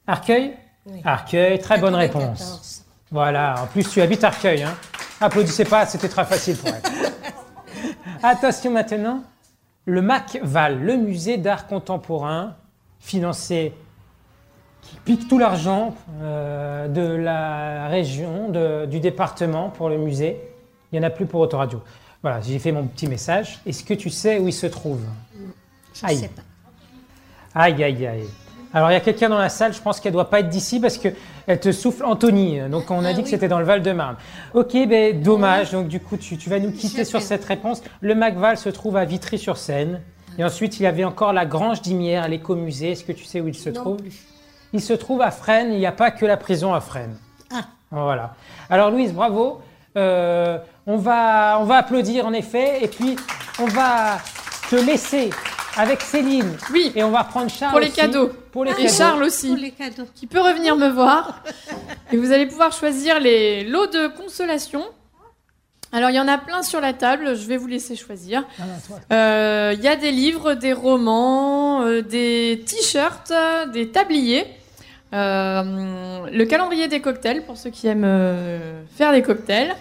Arcueil? 0.06 0.54
Oui. 0.86 1.02
Arcueil, 1.04 1.60
très 1.60 1.80
bonne 1.80 1.94
94. 1.94 2.40
réponse. 2.40 2.86
Voilà, 3.10 3.56
en 3.64 3.66
plus 3.68 3.90
tu 3.90 4.00
habites 4.02 4.24
Arcueil. 4.24 4.62
Hein. 4.64 4.76
Applaudissez 5.22 5.66
pas, 5.66 5.86
c'était 5.88 6.10
très 6.10 6.26
facile 6.26 6.56
pour 6.58 6.70
elle. 6.70 6.82
Attention 8.24 8.72
maintenant, 8.72 9.22
le 9.86 10.02
MACVAL, 10.02 10.80
le 10.82 10.96
musée 10.96 11.38
d'art 11.38 11.68
contemporain, 11.68 12.56
financé, 13.00 13.74
qui 14.82 14.96
pique 15.04 15.28
tout 15.28 15.38
l'argent 15.38 15.94
euh, 16.22 16.88
de 16.88 17.02
la 17.02 17.88
région, 17.88 18.50
de- 18.50 18.86
du 18.86 19.00
département 19.02 19.70
pour 19.70 19.90
le 19.90 19.98
musée. 19.98 20.38
Il 20.92 21.00
n'y 21.00 21.06
en 21.06 21.08
a 21.08 21.10
plus 21.12 21.26
pour 21.26 21.42
Autoradio. 21.42 21.82
Voilà, 22.22 22.40
j'ai 22.42 22.60
fait 22.60 22.72
mon 22.72 22.86
petit 22.86 23.08
message. 23.08 23.60
Est-ce 23.66 23.84
que 23.84 23.94
tu 23.94 24.10
sais 24.10 24.40
où 24.40 24.48
il 24.48 24.54
se 24.54 24.68
trouve? 24.68 25.02
Je 25.94 26.06
Aïe. 26.06 26.18
sais 26.18 26.30
pas. 26.30 26.42
Aïe, 27.56 27.84
aïe, 27.84 28.08
aïe. 28.08 28.28
Alors, 28.74 28.90
il 28.90 28.94
y 28.94 28.98
a 28.98 29.02
quelqu'un 29.02 29.30
dans 29.30 29.38
la 29.38 29.50
salle, 29.50 29.72
je 29.74 29.82
pense 29.82 30.00
qu'elle 30.00 30.14
ne 30.14 30.16
doit 30.16 30.30
pas 30.30 30.40
être 30.40 30.50
d'ici 30.50 30.80
parce 30.80 30.98
qu'elle 30.98 31.60
te 31.60 31.72
souffle 31.72 32.04
Anthony. 32.06 32.60
Donc, 32.70 32.90
on 32.90 33.06
a 33.06 33.10
Ah 33.10 33.14
dit 33.14 33.22
que 33.22 33.30
c'était 33.30 33.48
dans 33.48 33.60
le 33.60 33.66
Val-de-Marne. 33.66 34.16
Ok, 34.56 34.74
ben, 34.88 35.22
dommage. 35.22 35.72
Donc, 35.72 35.88
du 35.88 36.00
coup, 36.00 36.18
tu, 36.18 36.38
tu 36.38 36.50
vas 36.50 36.60
nous 36.60 36.72
quitter 36.72 37.06
sur 37.06 37.22
cette 37.22 37.46
réponse. 37.46 37.84
Le 38.02 38.16
Macval 38.16 38.58
se 38.58 38.70
trouve 38.70 38.98
à 38.98 39.06
Vitry-sur-Seine. 39.06 40.02
Et 40.40 40.44
ensuite, 40.44 40.80
il 40.80 40.84
y 40.84 40.88
avait 40.88 41.04
encore 41.04 41.34
la 41.34 41.46
Grange 41.46 41.84
d'Imière, 41.84 42.28
l'écomusée. 42.28 42.94
Est-ce 42.94 43.04
que 43.04 43.12
tu 43.12 43.26
sais 43.26 43.42
où 43.42 43.48
il 43.48 43.54
se 43.54 43.70
Non 43.70 43.82
trouve. 43.82 43.98
Il 44.74 44.82
se 44.82 44.94
trouve 44.94 45.22
à 45.22 45.30
Fresnes. 45.30 45.72
Il 45.72 45.78
n'y 45.78 45.86
a 45.86 45.92
pas 45.92 46.10
que 46.10 46.26
la 46.26 46.38
prison 46.38 46.74
à 46.74 46.82
Fresnes. 46.82 47.18
Ah. 47.54 47.66
Voilà. 47.92 48.34
Alors, 48.72 48.90
Louise, 48.90 49.14
bravo. 49.14 49.62
Euh, 49.96 50.58
on, 50.88 50.98
va, 50.98 51.60
on 51.60 51.66
va 51.66 51.76
applaudir, 51.76 52.26
en 52.26 52.34
effet. 52.34 52.84
Et 52.84 52.88
puis, 52.88 53.18
on 53.60 53.68
va 53.68 54.18
te 54.68 54.76
laisser 54.76 55.30
avec 55.78 56.02
Céline. 56.02 56.56
Oui. 56.72 56.92
Et 56.96 57.04
on 57.04 57.12
va 57.12 57.24
reprendre 57.24 57.50
Charles 57.50 57.72
Pour 57.72 57.80
les 57.80 57.88
aussi. 57.88 57.96
cadeaux. 57.96 58.30
Pour 58.52 58.66
les 58.66 58.72
Et 58.72 58.76
cadeaux. 58.76 58.88
Charles 58.90 59.18
Pour 59.20 59.28
aussi, 59.28 59.56
les 59.56 59.72
cadeaux. 59.72 60.06
qui 60.16 60.28
peut 60.28 60.42
revenir 60.42 60.76
me 60.76 60.88
voir. 60.90 61.44
Et 62.12 62.18
vous 62.18 62.32
allez 62.32 62.46
pouvoir 62.46 62.72
choisir 62.72 63.20
les 63.20 63.64
lots 63.64 63.88
de 63.88 64.08
consolation. 64.08 64.84
Alors, 65.92 66.10
il 66.10 66.16
y 66.16 66.20
en 66.20 66.28
a 66.28 66.38
plein 66.40 66.64
sur 66.64 66.82
la 66.82 66.94
table. 66.94 67.36
Je 67.36 67.46
vais 67.48 67.58
vous 67.58 67.68
laisser 67.68 67.96
choisir. 67.96 68.44
Ah, 68.60 68.64
toi. 68.88 68.98
Euh, 69.12 69.74
Il 69.78 69.84
y 69.84 69.88
a 69.88 69.96
des 69.96 70.12
livres, 70.12 70.54
des 70.56 70.74
romans, 70.74 71.84
euh, 71.84 72.02
des 72.02 72.64
t-shirts, 72.66 73.30
euh, 73.32 73.68
des 73.68 73.90
tabliers. 73.90 74.46
Euh, 75.14 76.28
le 76.32 76.46
calendrier 76.46 76.88
des 76.88 77.00
cocktails 77.00 77.46
pour 77.46 77.58
ceux 77.58 77.70
qui 77.70 77.86
aiment 77.86 78.04
euh, 78.06 78.82
faire 78.96 79.12
des 79.12 79.22
cocktails. 79.22 79.76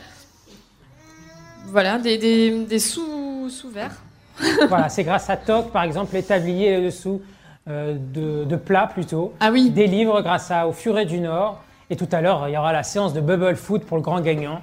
Voilà, 1.66 1.96
des, 1.98 2.18
des, 2.18 2.50
des 2.66 2.78
sous, 2.78 3.48
sous 3.48 3.70
verres. 3.70 3.96
voilà, 4.68 4.88
c'est 4.88 5.04
grâce 5.04 5.28
à 5.30 5.36
Toc, 5.36 5.70
par 5.70 5.82
exemple, 5.84 6.14
les 6.14 6.22
tabliers 6.22 6.80
dessous 6.82 7.20
euh, 7.68 7.96
de, 7.98 8.44
de 8.44 8.56
plats 8.56 8.88
plutôt. 8.92 9.32
Ah 9.40 9.50
oui. 9.52 9.70
Des 9.70 9.86
livres 9.86 10.20
grâce 10.22 10.50
à, 10.50 10.66
au 10.66 10.72
Furet 10.72 11.04
du 11.06 11.20
Nord. 11.20 11.60
Et 11.90 11.96
tout 11.96 12.08
à 12.12 12.20
l'heure, 12.20 12.48
il 12.48 12.52
y 12.52 12.56
aura 12.56 12.72
la 12.72 12.82
séance 12.82 13.12
de 13.12 13.20
Bubble 13.20 13.56
Foot 13.56 13.84
pour 13.84 13.96
le 13.98 14.02
grand 14.02 14.20
gagnant. 14.20 14.60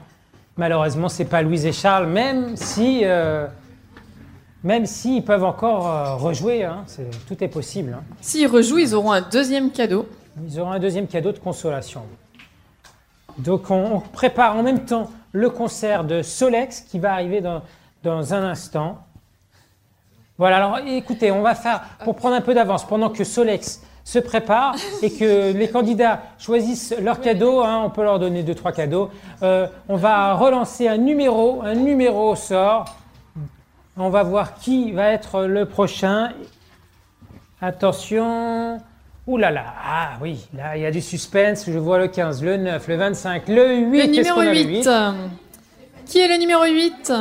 Malheureusement, 0.57 1.07
c'est 1.09 1.25
pas 1.25 1.41
Louise 1.41 1.65
et 1.65 1.71
Charles, 1.71 2.07
même 2.07 2.55
si, 2.57 3.01
euh, 3.03 3.47
même 4.63 4.85
s'ils 4.85 5.23
peuvent 5.23 5.43
encore 5.43 5.87
euh, 5.87 6.15
rejouer. 6.15 6.63
hein. 6.65 6.83
C'est- 6.87 7.09
tout 7.27 7.41
est 7.43 7.47
possible. 7.47 7.95
hein. 7.97 8.03
S'ils 8.19 8.47
rejouent, 8.47 8.79
ils 8.79 8.95
auront 8.95 9.11
un 9.11 9.21
deuxième 9.21 9.71
cadeau. 9.71 10.07
Ils 10.45 10.59
auront 10.59 10.71
un 10.71 10.79
deuxième 10.79 11.07
cadeau 11.07 11.31
de 11.31 11.37
consolation. 11.39 12.01
Donc 13.37 13.69
on, 13.71 13.95
on 13.95 13.99
prépare 13.99 14.57
en 14.57 14.63
même 14.63 14.85
temps 14.85 15.09
le 15.31 15.49
concert 15.49 16.03
de 16.03 16.21
Solex 16.21 16.81
qui 16.81 16.99
va 16.99 17.13
arriver 17.13 17.39
dans, 17.41 17.61
dans 18.03 18.33
un 18.33 18.43
instant. 18.43 18.97
Voilà, 20.39 20.55
alors 20.55 20.79
écoutez, 20.87 21.31
on 21.31 21.41
va 21.41 21.53
faire, 21.53 21.81
pour 22.05 22.15
prendre 22.15 22.33
un 22.35 22.41
peu 22.41 22.53
d'avance, 22.53 22.87
pendant 22.87 23.09
que 23.09 23.25
Solex 23.25 23.81
se 24.05 24.19
prépare 24.19 24.73
et 25.03 25.11
que 25.11 25.51
les 25.51 25.69
candidats 25.69 26.21
choisissent 26.39 26.95
leur 27.01 27.19
cadeau, 27.19 27.59
hein, 27.61 27.81
on 27.85 27.89
peut 27.89 28.03
leur 28.03 28.19
donner 28.19 28.41
deux, 28.41 28.55
trois 28.55 28.71
cadeaux, 28.71 29.11
euh, 29.43 29.67
on 29.89 29.97
va 29.97 30.33
relancer 30.35 30.87
un 30.87 30.97
numéro, 30.97 31.61
un 31.61 31.75
numéro 31.75 32.31
au 32.31 32.35
sort. 32.35 32.85
On 33.97 34.09
va 34.09 34.23
voir 34.23 34.55
qui 34.55 34.93
va 34.93 35.09
être 35.09 35.43
le 35.43 35.65
prochain. 35.65 36.29
Attention. 37.61 38.79
Ouh 39.27 39.37
là 39.37 39.51
là, 39.51 39.65
ah 39.85 40.09
oui, 40.21 40.47
là 40.55 40.77
il 40.77 40.83
y 40.83 40.85
a 40.85 40.91
du 40.91 41.01
suspense, 41.01 41.65
je 41.67 41.77
vois 41.77 41.99
le 41.99 42.07
15, 42.07 42.41
le 42.41 42.55
9, 42.55 42.87
le 42.87 42.95
25, 42.95 43.47
le 43.49 43.75
8. 43.75 44.07
Le 44.07 44.11
numéro 44.13 44.39
a, 44.39 44.45
le 44.45 44.61
8. 44.61 44.89
Qui 46.05 46.19
est 46.19 46.27
le 46.29 46.37
numéro 46.37 46.63
8 46.63 47.11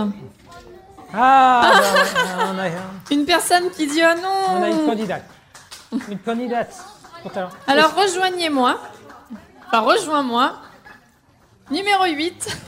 Ah, 1.12 1.72
bah, 1.74 2.20
on 2.54 2.58
a- 2.58 2.97
Une 3.10 3.24
personne 3.24 3.70
qui 3.70 3.86
dit 3.86 4.00
oh 4.02 4.20
non 4.20 4.58
On 4.58 4.62
a 4.62 4.68
une 4.68 4.86
candidate. 4.86 5.24
Une 6.08 6.18
candidate. 6.18 6.74
Alors 7.66 7.94
rejoignez-moi. 7.94 8.78
Enfin, 9.66 9.80
rejoins-moi. 9.80 10.54
Numéro 11.70 12.04
8. 12.04 12.58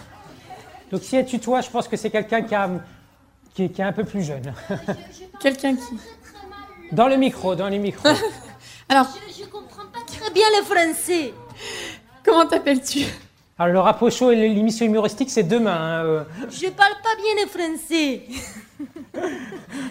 Donc 0.93 1.03
si 1.03 1.17
elle 1.17 1.27
tutoie, 1.27 1.61
je 1.61 1.71
pense 1.71 1.89
que 1.89 1.97
c'est 1.97 2.11
quelqu'un 2.11 2.43
qui, 2.43 2.55
est- 2.55 3.69
qui 3.71 3.81
est 3.81 3.85
un 3.85 3.93
peu 3.93 4.05
plus 4.05 4.23
jeune. 4.23 4.53
Quelqu'un 5.41 5.77
qui. 5.77 5.99
Dans 6.93 7.07
le 7.07 7.17
micro, 7.17 7.55
dans 7.55 7.69
les 7.69 7.79
micros. 7.79 8.09
Alors, 8.89 9.07
Je 9.39 9.45
comprends 9.45 9.87
pas 9.93 10.01
très 10.07 10.31
bien 10.31 10.45
le 10.59 10.65
français. 10.65 11.33
comment 12.25 12.45
t'appelles-tu? 12.47 13.05
Alors 13.61 13.75
le 13.75 13.81
rapocho 13.81 14.31
et 14.31 14.37
l'émission 14.37 14.87
humoristique, 14.87 15.29
c'est 15.31 15.43
demain. 15.43 15.77
hein, 15.77 16.05
euh. 16.07 16.25
Je 16.51 16.69
parle 16.71 16.95
pas 17.03 17.15
bien 17.17 17.45
le 17.45 17.49
français. 17.49 18.23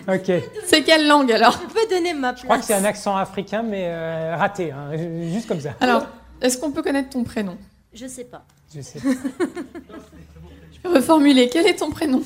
Ok. 0.08 0.32
C'est 0.66 0.82
quelle 0.82 1.08
langue 1.08 1.32
alors? 1.32 1.52
Je 1.62 1.72
peux 1.72 1.88
donner 1.94 2.16
ma 2.16 2.30
place. 2.30 2.42
Je 2.42 2.46
crois 2.46 2.58
que 2.58 2.64
c'est 2.66 2.74
un 2.74 2.84
accent 2.84 3.16
africain, 3.16 3.62
mais 3.62 3.84
euh, 3.86 4.36
raté, 4.36 4.72
hein, 4.72 4.90
juste 5.32 5.48
comme 5.48 5.60
ça. 5.60 5.76
Alors, 5.80 6.08
est-ce 6.42 6.58
qu'on 6.58 6.72
peut 6.72 6.82
connaître 6.82 7.10
ton 7.10 7.24
prénom? 7.24 7.56
Je 7.94 8.08
sais 8.08 8.24
pas. 8.24 8.42
Je 8.76 8.82
sais. 8.82 8.98
Je 9.04 10.90
vais 10.90 10.96
reformuler. 10.98 11.48
Quel 11.50 11.68
est 11.68 11.76
ton 11.76 11.92
prénom? 11.92 12.24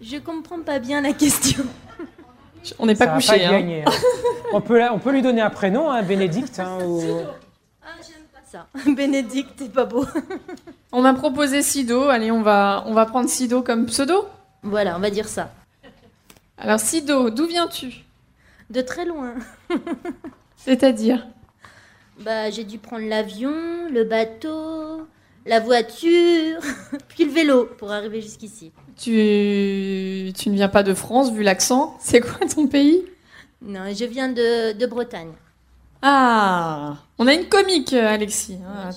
Je 0.00 0.16
comprends 0.16 0.58
pas 0.60 0.80
bien 0.80 1.00
la 1.00 1.12
question. 1.12 1.64
On 2.80 2.86
n'est 2.86 2.96
pas 2.96 3.06
couché. 3.06 3.38
pas 3.38 3.54
hein. 3.54 3.82
hein. 3.86 3.90
on, 4.52 4.60
peut, 4.60 4.78
la- 4.78 4.92
on 4.92 4.98
peut 4.98 5.12
lui 5.12 5.22
donner 5.22 5.42
un 5.42 5.50
prénom, 5.50 5.88
hein, 5.88 6.02
Bénédicte. 6.02 6.58
hein, 6.58 6.78
ou- 6.84 7.20
Ah, 7.82 7.86
pas 7.86 8.02
ça. 8.56 8.66
Bénédicte, 8.96 9.54
c'est 9.58 9.72
pas 9.72 9.84
beau. 9.84 10.04
On 10.92 11.02
m'a 11.02 11.14
proposé 11.14 11.62
Sido. 11.62 12.04
Allez, 12.04 12.30
on 12.30 12.42
va, 12.42 12.84
on 12.86 12.94
va 12.94 13.06
prendre 13.06 13.28
Sido 13.28 13.62
comme 13.62 13.86
pseudo. 13.86 14.26
Voilà, 14.62 14.96
on 14.96 15.00
va 15.00 15.10
dire 15.10 15.28
ça. 15.28 15.52
Alors, 16.58 16.80
Sido, 16.80 17.30
d'où 17.30 17.46
viens-tu? 17.46 18.04
De 18.70 18.80
très 18.80 19.04
loin. 19.04 19.34
C'est-à-dire? 20.56 21.26
Bah, 22.20 22.50
j'ai 22.50 22.64
dû 22.64 22.78
prendre 22.78 23.06
l'avion, 23.06 23.52
le 23.90 24.04
bateau, 24.04 25.06
la 25.44 25.60
voiture, 25.60 26.60
puis 27.08 27.26
le 27.26 27.30
vélo 27.30 27.68
pour 27.78 27.92
arriver 27.92 28.22
jusqu'ici. 28.22 28.72
tu... 28.96 30.32
tu 30.32 30.48
ne 30.48 30.54
viens 30.54 30.68
pas 30.68 30.82
de 30.82 30.94
France, 30.94 31.30
vu 31.30 31.42
l'accent? 31.42 31.96
C'est 32.00 32.20
quoi 32.20 32.46
ton 32.48 32.66
pays? 32.68 33.04
Non, 33.60 33.92
je 33.94 34.04
viens 34.06 34.30
de, 34.30 34.72
de 34.72 34.86
Bretagne. 34.86 35.32
Ah 36.08 36.94
On 37.18 37.26
a 37.26 37.34
une 37.34 37.46
comique, 37.46 37.92
euh, 37.92 38.06
Alexis. 38.14 38.58
Ah, 38.64 38.90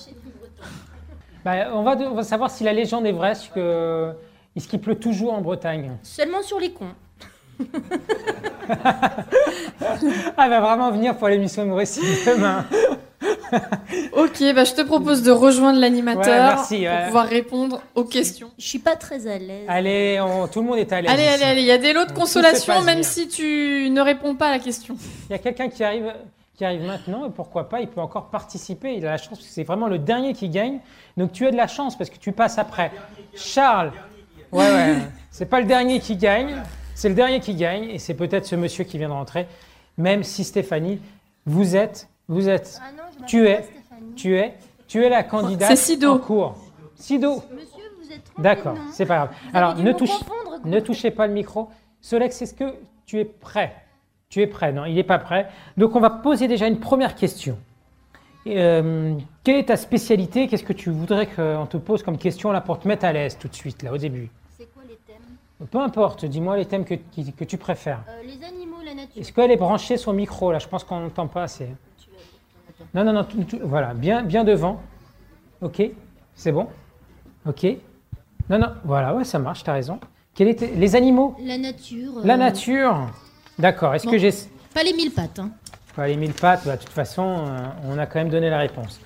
Bah, 1.44 1.52
on, 1.74 1.82
va 1.82 1.96
de- 1.96 2.04
on 2.04 2.14
va 2.14 2.22
savoir 2.22 2.50
si 2.52 2.62
la 2.62 2.72
légende 2.72 3.04
est 3.06 3.10
vraie, 3.12 3.32
est-ce 3.32 3.48
que- 3.50 4.12
est-ce 4.54 4.68
qu'il 4.68 4.78
pleut 4.80 4.94
toujours 4.94 5.32
en 5.32 5.40
Bretagne? 5.40 5.96
Seulement 6.04 6.42
sur 6.42 6.60
les 6.60 6.70
cons. 6.70 6.94
Ah, 10.36 10.44
elle 10.44 10.50
va 10.50 10.60
vraiment 10.60 10.90
venir 10.92 11.16
pour 11.16 11.28
l'émission 11.28 11.62
humoristique 11.64 12.04
demain. 12.26 12.64
Ok, 14.12 14.40
bah, 14.54 14.62
je 14.64 14.74
te 14.74 14.82
propose 14.82 15.22
de 15.24 15.32
rejoindre 15.32 15.80
l'animateur 15.80 16.60
Ouais, 16.70 16.88
pour 16.88 17.04
pouvoir 17.06 17.26
répondre 17.26 17.82
aux 17.96 18.04
questions. 18.04 18.50
Je 18.58 18.64
suis 18.66 18.78
pas 18.78 18.94
très 18.94 19.26
à 19.26 19.36
l'aise. 19.38 19.64
Allez, 19.66 20.20
on- 20.20 20.46
tout 20.46 20.60
le 20.60 20.66
monde 20.68 20.78
est 20.78 20.92
à 20.92 21.00
l'aise. 21.02 21.10
Allez, 21.10 21.24
ici. 21.24 21.32
allez, 21.32 21.42
allez, 21.44 21.60
il 21.62 21.66
y 21.66 21.72
a 21.72 21.78
des 21.78 21.92
lots 21.92 22.04
de 22.04 22.10
se 22.10 22.14
consolation, 22.14 22.80
même 22.82 23.02
si 23.02 23.26
tu 23.26 23.88
ne 23.90 24.00
réponds 24.00 24.36
pas 24.36 24.46
à 24.46 24.50
la 24.52 24.58
question. 24.60 24.96
Il 25.28 25.32
y 25.32 25.34
a 25.34 25.38
quelqu'un 25.38 25.68
qui 25.68 25.82
arrive, 25.82 26.12
qui 26.60 26.64
arrive 26.66 26.82
maintenant, 26.84 27.24
et 27.24 27.30
pourquoi 27.30 27.70
pas, 27.70 27.80
il 27.80 27.88
peut 27.88 28.02
encore 28.02 28.26
participer. 28.28 28.92
Il 28.94 29.06
a 29.06 29.12
la 29.12 29.16
chance, 29.16 29.30
parce 29.30 29.40
que 29.40 29.46
c'est 29.48 29.62
vraiment 29.62 29.86
le 29.86 29.98
dernier 29.98 30.34
qui 30.34 30.50
gagne. 30.50 30.80
Donc 31.16 31.32
tu 31.32 31.46
as 31.46 31.50
de 31.50 31.56
la 31.56 31.66
chance, 31.66 31.96
parce 31.96 32.10
que 32.10 32.18
tu 32.18 32.32
passes 32.32 32.58
après. 32.58 32.92
Charles, 33.34 33.92
ouais, 34.52 34.70
ouais, 34.70 34.96
c'est 35.30 35.46
pas 35.46 35.60
le 35.60 35.66
dernier 35.66 36.00
qui 36.00 36.16
gagne, 36.16 36.56
c'est 36.94 37.08
le 37.08 37.14
dernier 37.14 37.40
qui 37.40 37.54
gagne, 37.54 37.84
et 37.84 37.98
c'est 37.98 38.12
peut-être 38.12 38.44
ce 38.44 38.56
monsieur 38.56 38.84
qui 38.84 38.98
vient 38.98 39.08
de 39.08 39.14
rentrer. 39.14 39.46
Même 39.96 40.22
si 40.22 40.44
Stéphanie, 40.44 41.00
vous 41.46 41.76
êtes, 41.76 42.08
vous 42.28 42.50
êtes, 42.50 42.78
Ah 42.82 42.90
non, 42.94 43.24
tu 43.26 43.48
es, 43.48 43.66
tu 44.14 44.36
es, 44.36 44.52
tu 44.86 45.02
es 45.02 45.08
la 45.08 45.22
candidate 45.22 45.70
en 46.12 46.18
cours. 46.18 46.56
Sido, 46.94 47.36
Monsieur, 47.54 47.84
vous 48.02 48.12
êtes 48.12 48.20
d'accord, 48.36 48.76
c'est 48.92 49.06
pas 49.06 49.16
grave. 49.16 49.30
Alors 49.54 49.76
ne, 49.76 49.92
touche- 49.92 50.10
ne 50.66 50.78
touchez 50.80 51.10
pas 51.10 51.26
le 51.26 51.32
micro. 51.32 51.70
Solex, 52.02 52.42
est-ce 52.42 52.52
que 52.52 52.74
tu 53.06 53.18
es 53.18 53.24
prêt? 53.24 53.74
Tu 54.30 54.40
es 54.40 54.46
prêt 54.46 54.72
Non, 54.72 54.84
il 54.84 54.94
n'est 54.94 55.02
pas 55.02 55.18
prêt. 55.18 55.48
Donc 55.76 55.96
on 55.96 56.00
va 56.00 56.08
poser 56.08 56.46
déjà 56.46 56.68
une 56.68 56.78
première 56.78 57.16
question. 57.16 57.58
Euh, 58.46 59.14
quelle 59.42 59.56
est 59.56 59.64
ta 59.66 59.76
spécialité? 59.76 60.46
Qu'est-ce 60.46 60.62
que 60.62 60.72
tu 60.72 60.90
voudrais 60.90 61.26
qu'on 61.26 61.66
te 61.68 61.76
pose 61.76 62.04
comme 62.04 62.16
question 62.16 62.52
là 62.52 62.60
pour 62.60 62.78
te 62.78 62.86
mettre 62.86 63.04
à 63.04 63.12
l'aise 63.12 63.36
tout 63.36 63.48
de 63.48 63.54
suite, 63.54 63.82
là 63.82 63.92
au 63.92 63.98
début? 63.98 64.30
C'est 64.56 64.72
quoi 64.72 64.84
les 64.88 64.94
thèmes? 65.04 65.66
Peu 65.68 65.78
importe, 65.80 66.24
dis-moi 66.26 66.56
les 66.56 66.64
thèmes 66.64 66.84
que, 66.84 66.94
tu 67.44 67.58
préfères. 67.58 68.02
Euh, 68.08 68.22
Les 68.24 68.42
animaux, 68.46 68.76
la 68.84 68.94
nature. 68.94 69.20
Est-ce 69.20 69.32
qu'elle 69.32 69.50
est 69.50 69.56
branchée 69.56 69.96
son 69.96 70.12
micro 70.12 70.52
là? 70.52 70.60
Je 70.60 70.68
pense 70.68 70.84
qu'on 70.84 71.00
n'entend 71.00 71.26
pas 71.26 71.42
assez. 71.42 71.66
Non, 72.94 73.02
non, 73.04 73.12
non, 73.12 73.24
tout- 73.24 73.42
tout- 73.44 73.60
voilà, 73.64 73.94
bien, 73.94 74.22
bien 74.22 74.44
devant. 74.44 74.80
Ok, 75.60 75.82
c'est 76.36 76.52
bon? 76.52 76.68
Ok. 77.46 77.66
Non, 78.48 78.58
non, 78.60 78.68
voilà, 78.84 79.12
ouais, 79.14 79.24
ça 79.24 79.40
marche, 79.40 79.64
tu 79.64 79.70
as 79.70 79.74
raison. 79.74 79.98
Quel 80.34 80.46
était 80.48 80.68
les 80.76 80.94
animaux? 80.94 81.36
La 81.44 81.58
nature. 81.58 82.12
La 82.24 82.34
euh, 82.34 82.36
nature 82.38 83.08
D'accord. 83.60 83.94
Est-ce 83.94 84.06
bon. 84.06 84.12
que 84.12 84.18
j'ai. 84.18 84.30
Pas 84.74 84.82
les 84.82 84.92
mille 84.92 85.10
pattes. 85.10 85.38
Hein. 85.38 85.50
Pas 85.96 86.06
les 86.08 86.16
mille 86.16 86.32
pattes, 86.32 86.62
bah, 86.64 86.76
de 86.76 86.80
toute 86.82 86.90
façon, 86.90 87.22
euh, 87.48 87.58
on 87.88 87.98
a 87.98 88.06
quand 88.06 88.18
même 88.20 88.28
donné 88.30 88.48
la 88.50 88.58
réponse. 88.58 89.00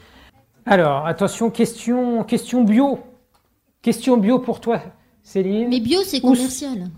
Alors, 0.67 1.07
attention, 1.07 1.51
question, 1.51 2.23
question 2.25 2.65
bio. 2.65 2.99
Question 3.83 4.17
bio 4.17 4.39
pour 4.39 4.61
toi, 4.61 4.81
Céline. 5.23 5.69
Mais 5.69 5.81
bio, 5.81 6.01
c'est 6.05 6.19
Où 6.25 6.33
commercial. 6.35 6.89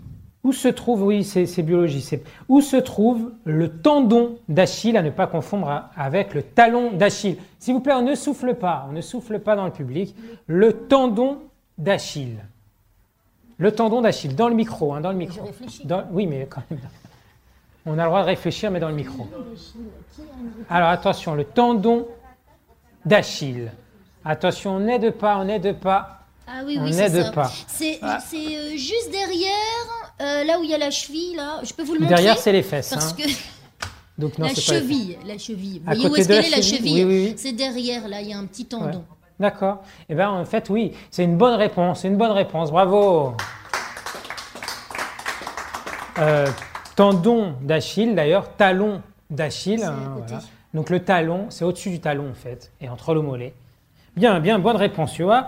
Où 0.43 0.53
se 0.53 0.67
trouve, 0.69 1.03
oui, 1.03 1.25
c'est 1.25 1.61
biologie, 1.61 1.99
c'est 1.99 2.23
où 2.47 2.61
se 2.61 2.77
trouve 2.77 3.33
le 3.43 3.67
tendon 3.81 4.37
d'Achille, 4.47 4.95
à 4.95 5.01
ne 5.01 5.09
pas 5.09 5.27
confondre 5.27 5.67
à- 5.69 5.91
avec 5.97 6.33
le 6.33 6.41
talon 6.43 6.91
d'Achille? 6.93 7.37
S'il 7.59 7.73
vous 7.73 7.81
plaît, 7.81 7.93
on 7.95 8.01
ne 8.03 8.15
souffle 8.15 8.53
pas, 8.55 8.85
on 8.89 8.93
ne 8.93 9.01
souffle 9.01 9.39
pas 9.39 9.57
dans 9.57 9.65
le 9.65 9.71
public. 9.71 10.15
Le 10.45 10.71
tendon 10.71 11.39
d'Achille. 11.77 12.37
Le 13.57 13.71
tendon 13.73 14.01
d'Achille, 14.01 14.35
dans 14.35 14.47
le 14.47 14.55
micro, 14.55 14.93
hein, 14.93 15.01
dans 15.01 15.11
le 15.11 15.17
micro. 15.17 15.49
Dans- 15.83 16.05
oui, 16.11 16.27
mais 16.27 16.47
quand 16.49 16.61
même. 16.69 16.79
On 17.87 17.97
a 17.97 18.03
le 18.03 18.09
droit 18.09 18.21
de 18.21 18.25
réfléchir, 18.27 18.69
mais 18.69 18.79
dans 18.81 18.89
le 18.89 18.95
micro. 18.95 19.27
Alors 20.69 20.89
attention, 20.89 21.35
le 21.35 21.45
tendon 21.45 22.07
d'Achille. 23.05 23.71
Attention, 24.25 24.75
on 24.75 24.79
n'aide 24.81 25.11
pas, 25.11 25.37
on 25.37 25.45
n'aide 25.45 25.79
pas. 25.79 26.19
Ah 26.45 26.61
oui, 26.65 26.77
On 26.79 26.83
oui, 26.83 26.93
c'est 26.93 27.09
ça. 27.09 27.31
pas. 27.31 27.49
C'est 27.67 27.99
Ah. 28.01 28.19
euh, 28.33 28.71
juste 28.71 29.09
derrière, 29.11 30.11
euh, 30.21 30.43
là 30.43 30.59
où 30.59 30.63
il 30.63 30.69
y 30.69 30.73
a 30.73 30.77
la 30.77 30.91
cheville, 30.91 31.35
là. 31.35 31.59
Je 31.63 31.73
peux 31.73 31.83
vous 31.83 31.93
le 31.93 31.99
montrer 32.01 32.15
Derrière, 32.15 32.37
c'est 32.37 32.51
les 32.51 32.63
fesses. 32.63 32.89
Parce 32.89 33.11
hein. 33.11 33.15
que 33.17 33.23
Donc, 34.17 34.37
non, 34.37 34.47
la 34.47 34.55
cheville, 34.55 35.17
la 35.25 35.37
cheville. 35.37 35.79
Vous 35.83 35.91
À 35.91 35.93
voyez 35.93 36.09
où 36.09 36.15
est-ce 36.15 36.27
qu'elle 36.27 36.45
est 36.45 36.49
la 36.49 36.61
cheville 36.61 37.05
oui, 37.05 37.25
oui. 37.29 37.33
C'est 37.37 37.51
derrière, 37.53 38.07
là, 38.07 38.19
il 38.21 38.29
y 38.29 38.33
a 38.33 38.37
un 38.37 38.45
petit 38.45 38.65
tendon. 38.65 38.99
Ouais. 38.99 39.03
D'accord. 39.39 39.83
Eh 40.09 40.15
bien, 40.15 40.29
en 40.31 40.43
fait, 40.45 40.69
oui, 40.69 40.93
c'est 41.11 41.23
une 41.23 41.37
bonne 41.37 41.53
réponse. 41.53 42.01
C'est 42.01 42.07
une 42.07 42.17
bonne 42.17 42.31
réponse. 42.31 42.71
Bravo. 42.71 43.33
Euh, 46.17 46.47
tendon 46.97 47.53
d'Achille, 47.61 48.13
d'ailleurs, 48.15 48.57
talon 48.57 49.01
d'Achille. 49.29 49.81
hein, 49.83 50.15
voilà. 50.17 50.41
Donc, 50.73 50.89
le 50.89 50.99
talon, 50.99 51.45
c'est 51.49 51.63
au-dessus 51.63 51.89
du 51.91 51.99
talon, 52.01 52.31
en 52.31 52.33
fait, 52.33 52.71
et 52.81 52.89
entre 52.89 53.13
le 53.13 53.21
mollet. 53.21 53.53
Bien, 54.17 54.39
bien, 54.41 54.59
bonne 54.59 54.75
réponse, 54.75 55.13
tu 55.13 55.23
vois. 55.23 55.47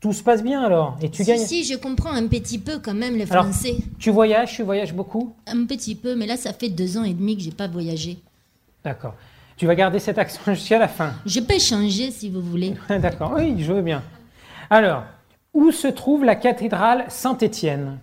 Tout 0.00 0.12
se 0.12 0.22
passe 0.22 0.44
bien 0.44 0.62
alors. 0.62 0.96
Et 1.02 1.10
tu 1.10 1.24
si, 1.24 1.28
gagnes. 1.28 1.40
si, 1.44 1.64
je 1.64 1.74
comprends 1.74 2.12
un 2.12 2.26
petit 2.28 2.58
peu 2.60 2.78
quand 2.78 2.94
même 2.94 3.16
le 3.18 3.24
Alors- 3.30 3.44
français. 3.44 3.76
Tu 3.98 4.10
voyages, 4.10 4.52
tu 4.54 4.62
voyages 4.62 4.94
beaucoup? 4.94 5.34
Un 5.48 5.64
petit 5.66 5.96
peu, 5.96 6.14
mais 6.14 6.26
là, 6.26 6.36
ça 6.36 6.52
fait 6.52 6.68
deux 6.68 6.96
ans 6.96 7.02
et 7.04 7.14
demi 7.14 7.36
que 7.36 7.42
j'ai 7.42 7.50
pas 7.50 7.66
voyagé. 7.66 8.18
D'accord. 8.84 9.14
Tu 9.56 9.66
vas 9.66 9.74
garder 9.74 9.98
cet 9.98 10.18
accent 10.18 10.40
jusqu'à 10.54 10.78
la 10.78 10.86
fin. 10.86 11.14
Je 11.26 11.40
peux 11.40 11.58
changer 11.58 12.12
si 12.12 12.30
vous 12.30 12.40
voulez. 12.40 12.74
D'accord, 12.88 13.34
oui, 13.36 13.56
je 13.58 13.72
veux 13.72 13.82
bien. 13.82 14.04
Alors, 14.70 15.02
où 15.52 15.72
se 15.72 15.88
trouve 15.88 16.24
la 16.24 16.36
cathédrale 16.36 17.04
Saint-Étienne? 17.08 17.98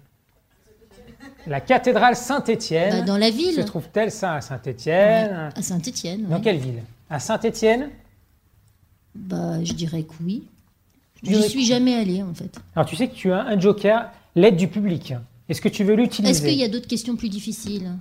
La 1.48 1.62
cathédrale 1.62 2.16
Saint-Étienne. 2.16 3.00
Bah, 3.00 3.02
dans 3.02 3.18
la 3.18 3.30
ville. 3.30 3.54
Se 3.56 3.62
trouve-t-elle 3.62 4.12
ça 4.12 4.36
à 4.36 4.42
Saint-Étienne 4.42 5.52
À 5.56 5.62
Saint-Étienne. 5.62 6.26
Dans 6.28 6.42
quelle 6.42 6.58
ville? 6.58 6.82
À 7.10 7.20
Saint-Étienne? 7.20 7.90
Bah, 9.14 9.64
je 9.64 9.74
dirais 9.74 10.04
que 10.04 10.14
oui. 10.24 10.44
Je 11.24 11.30
dirais 11.30 11.50
suis 11.50 11.66
jamais 11.66 11.96
allée 11.96 12.22
en 12.22 12.34
fait. 12.34 12.60
Alors, 12.76 12.88
tu 12.88 12.96
sais 12.96 13.08
que 13.08 13.16
tu 13.16 13.32
as 13.32 13.42
un 13.42 13.60
joker, 13.60 14.12
l'aide 14.36 14.58
du 14.58 14.68
public. 14.68 15.14
Est-ce 15.48 15.62
que 15.62 15.70
tu 15.70 15.84
veux 15.84 15.96
l'utiliser? 15.96 16.32
Est-ce 16.32 16.42
qu'il 16.42 16.58
y 16.60 16.64
a 16.64 16.68
d'autres 16.68 16.88
questions 16.88 17.16
plus 17.16 17.30
difficiles? 17.30 17.92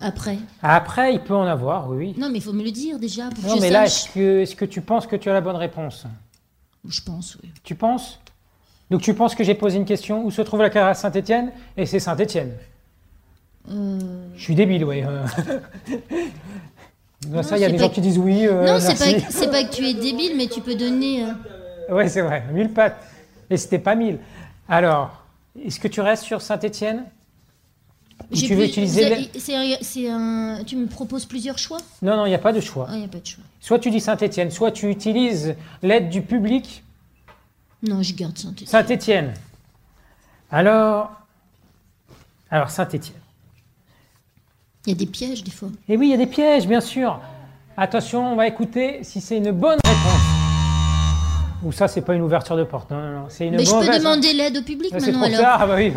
Après 0.00 0.36
Après, 0.62 1.14
il 1.14 1.20
peut 1.20 1.34
en 1.34 1.46
avoir, 1.46 1.88
oui. 1.88 2.14
Non, 2.18 2.28
mais 2.28 2.38
il 2.38 2.42
faut 2.42 2.52
me 2.52 2.64
le 2.64 2.72
dire 2.72 2.98
déjà 2.98 3.28
pour 3.28 3.44
Non, 3.44 3.50
que 3.54 3.56
je 3.56 3.62
mais 3.62 3.70
là, 3.70 3.84
est-ce 3.84 4.08
que, 4.10 4.40
est-ce 4.40 4.56
que 4.56 4.64
tu 4.64 4.80
penses 4.80 5.06
que 5.06 5.16
tu 5.16 5.30
as 5.30 5.32
la 5.32 5.40
bonne 5.40 5.56
réponse? 5.56 6.04
Je 6.88 7.00
pense, 7.00 7.38
oui. 7.42 7.50
Tu 7.62 7.76
penses? 7.76 8.18
Donc, 8.92 9.00
tu 9.00 9.14
penses 9.14 9.34
que 9.34 9.42
j'ai 9.42 9.54
posé 9.54 9.78
une 9.78 9.86
question 9.86 10.22
où 10.24 10.30
se 10.30 10.42
trouve 10.42 10.60
la 10.60 10.68
cathédrale 10.68 10.94
Saint-Étienne 10.94 11.50
Et 11.78 11.86
c'est 11.86 11.98
Saint-Étienne. 11.98 12.52
Euh, 13.70 13.98
Je 14.36 14.42
suis 14.42 14.54
débile, 14.54 14.84
oui. 14.84 15.02
Non, 17.28 17.42
ça, 17.42 17.56
il 17.56 17.60
y 17.60 17.64
a 17.64 17.68
c'est 17.68 17.72
des 17.72 17.78
pas 17.78 17.84
gens 17.84 17.88
que- 17.90 17.94
qui 17.94 18.00
disent 18.00 18.18
oui. 18.18 18.46
euh, 18.46 18.66
non, 18.66 18.78
c'est 18.80 19.48
pas, 19.50 19.62
que 19.64 19.70
tu 19.74 19.84
es 19.86 19.94
débile, 19.94 20.32
mais 20.36 20.48
tu 20.48 20.60
peux 20.60 20.74
donner. 20.74 21.24
euh, 21.24 21.94
Ouais, 21.94 22.08
c'est 22.08 22.20
vrai, 22.20 22.42
mille 22.52 22.68
pattes. 22.70 23.00
Et 23.48 23.56
c'était 23.56 23.78
pas 23.78 23.94
mille. 23.94 24.18
Alors, 24.68 25.22
est-ce 25.64 25.78
que 25.80 25.88
tu 25.88 26.00
restes 26.00 26.24
sur 26.24 26.42
Saint-Étienne? 26.42 27.04
Tu 28.34 28.48
veux 28.48 28.56
plus- 28.56 28.64
utiliser... 28.66 29.04
avez- 29.06 30.08
un- 30.10 30.64
Tu 30.66 30.76
me 30.76 30.86
proposes 30.86 31.24
plusieurs 31.24 31.58
choix? 31.58 31.78
Non, 32.02 32.16
non, 32.16 32.26
il 32.26 32.30
n'y 32.30 32.34
a 32.34 32.38
pas 32.38 32.52
de 32.52 32.60
choix. 32.60 32.86
Ah, 32.90 32.94
il 32.94 32.98
n'y 32.98 33.04
a 33.04 33.08
pas 33.08 33.18
de 33.20 33.26
choix. 33.26 33.44
Soit 33.60 33.78
tu 33.78 33.90
dis 33.90 34.00
Saint-Étienne, 34.00 34.50
soit 34.50 34.70
tu 34.72 34.90
utilises 34.90 35.54
l'aide 35.82 36.08
du 36.10 36.22
public 36.22 36.82
Non, 37.82 38.02
je 38.02 38.14
garde 38.14 38.38
Saint-Étienne. 38.38 38.68
Saint-Étienne. 38.68 39.34
Alors, 40.50 41.10
alors 42.50 42.70
Saint-Étienne. 42.70 43.18
Il 44.86 44.90
y 44.90 44.92
a 44.92 44.96
des 44.96 45.06
pièges 45.06 45.42
des 45.42 45.50
fois. 45.50 45.68
Et 45.88 45.96
oui, 45.96 46.08
il 46.08 46.10
y 46.10 46.14
a 46.14 46.18
des 46.18 46.26
pièges, 46.26 46.66
bien 46.66 46.80
sûr. 46.80 47.20
Attention, 47.76 48.32
on 48.32 48.36
va 48.36 48.46
écouter 48.46 49.02
si 49.02 49.20
c'est 49.20 49.38
une 49.38 49.52
bonne 49.52 49.78
réponse. 49.84 50.42
Ou 51.64 51.72
ça, 51.72 51.86
c'est 51.88 52.02
pas 52.02 52.14
une 52.14 52.22
ouverture 52.22 52.56
de 52.56 52.64
porte. 52.64 52.90
Non, 52.90 53.00
non, 53.00 53.20
non. 53.20 53.26
C'est 53.28 53.46
une 53.46 53.56
Mais 53.56 53.64
je 53.64 53.70
peux 53.70 53.98
demander 53.98 54.32
l'aide 54.32 54.56
au 54.56 54.62
public 54.62 54.92
maintenant 54.92 55.22
alors. 55.22 55.40
tard, 55.40 55.58
ah 55.62 55.66
bah 55.68 55.74
oui. 55.76 55.92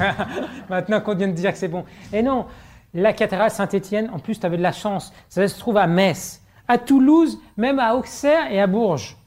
Maintenant 0.70 1.02
qu'on 1.02 1.16
vient 1.16 1.28
de 1.28 1.34
dire 1.34 1.52
que 1.52 1.58
c'est 1.58 1.68
bon. 1.68 1.84
Et 2.14 2.22
non, 2.22 2.46
la 2.94 3.14
cathédrale 3.14 3.52
Saint-Étienne, 3.52 4.10
en 4.14 4.20
plus, 4.20 4.40
tu 4.40 4.46
avais 4.46 4.58
de 4.58 4.62
la 4.62 4.72
chance. 4.72 5.12
Ça 5.28 5.48
se 5.48 5.60
trouve 5.60 5.78
à 5.78 5.88
Metz, 5.88 6.42
à 6.68 6.78
Toulouse, 6.78 7.40
même 7.58 7.80
à 7.80 7.96
Auxerre 7.96 8.52
et 8.52 8.62
à 8.62 8.68
Bourges. 8.68 9.18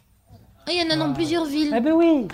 Ah, 0.66 0.70
il 0.72 0.80
y 0.80 0.86
en 0.86 0.94
a 0.94 0.96
dans 0.96 1.12
plusieurs 1.12 1.44
villes. 1.44 1.74
Eh 1.76 1.80
ben 1.80 1.92
oui. 1.92 2.28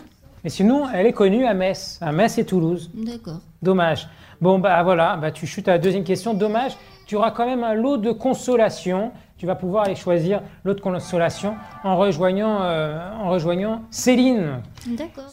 Mais 0.44 0.50
sinon, 0.50 0.86
elle 0.92 1.06
est 1.06 1.12
connue 1.12 1.46
à 1.46 1.54
Metz, 1.54 1.98
à 2.02 2.12
Metz 2.12 2.36
et 2.36 2.44
Toulouse. 2.44 2.90
D'accord. 2.94 3.40
Dommage. 3.62 4.08
Bon, 4.42 4.58
bah 4.58 4.82
voilà, 4.82 5.16
bah, 5.16 5.30
tu 5.30 5.46
chutes 5.46 5.68
à 5.68 5.72
la 5.72 5.78
deuxième 5.78 6.04
question. 6.04 6.34
Dommage, 6.34 6.76
tu 7.06 7.16
auras 7.16 7.30
quand 7.30 7.46
même 7.46 7.64
un 7.64 7.72
lot 7.72 7.96
de 7.96 8.12
consolation. 8.12 9.12
Tu 9.38 9.46
vas 9.46 9.54
pouvoir 9.54 9.84
aller 9.84 9.94
choisir 9.94 10.42
l'autre 10.64 10.82
consolation 10.82 11.56
en 11.82 11.96
rejoignant, 11.96 12.62
euh, 12.62 13.10
en 13.20 13.30
rejoignant 13.30 13.82
Céline. 13.90 14.60
D'accord. 14.86 15.30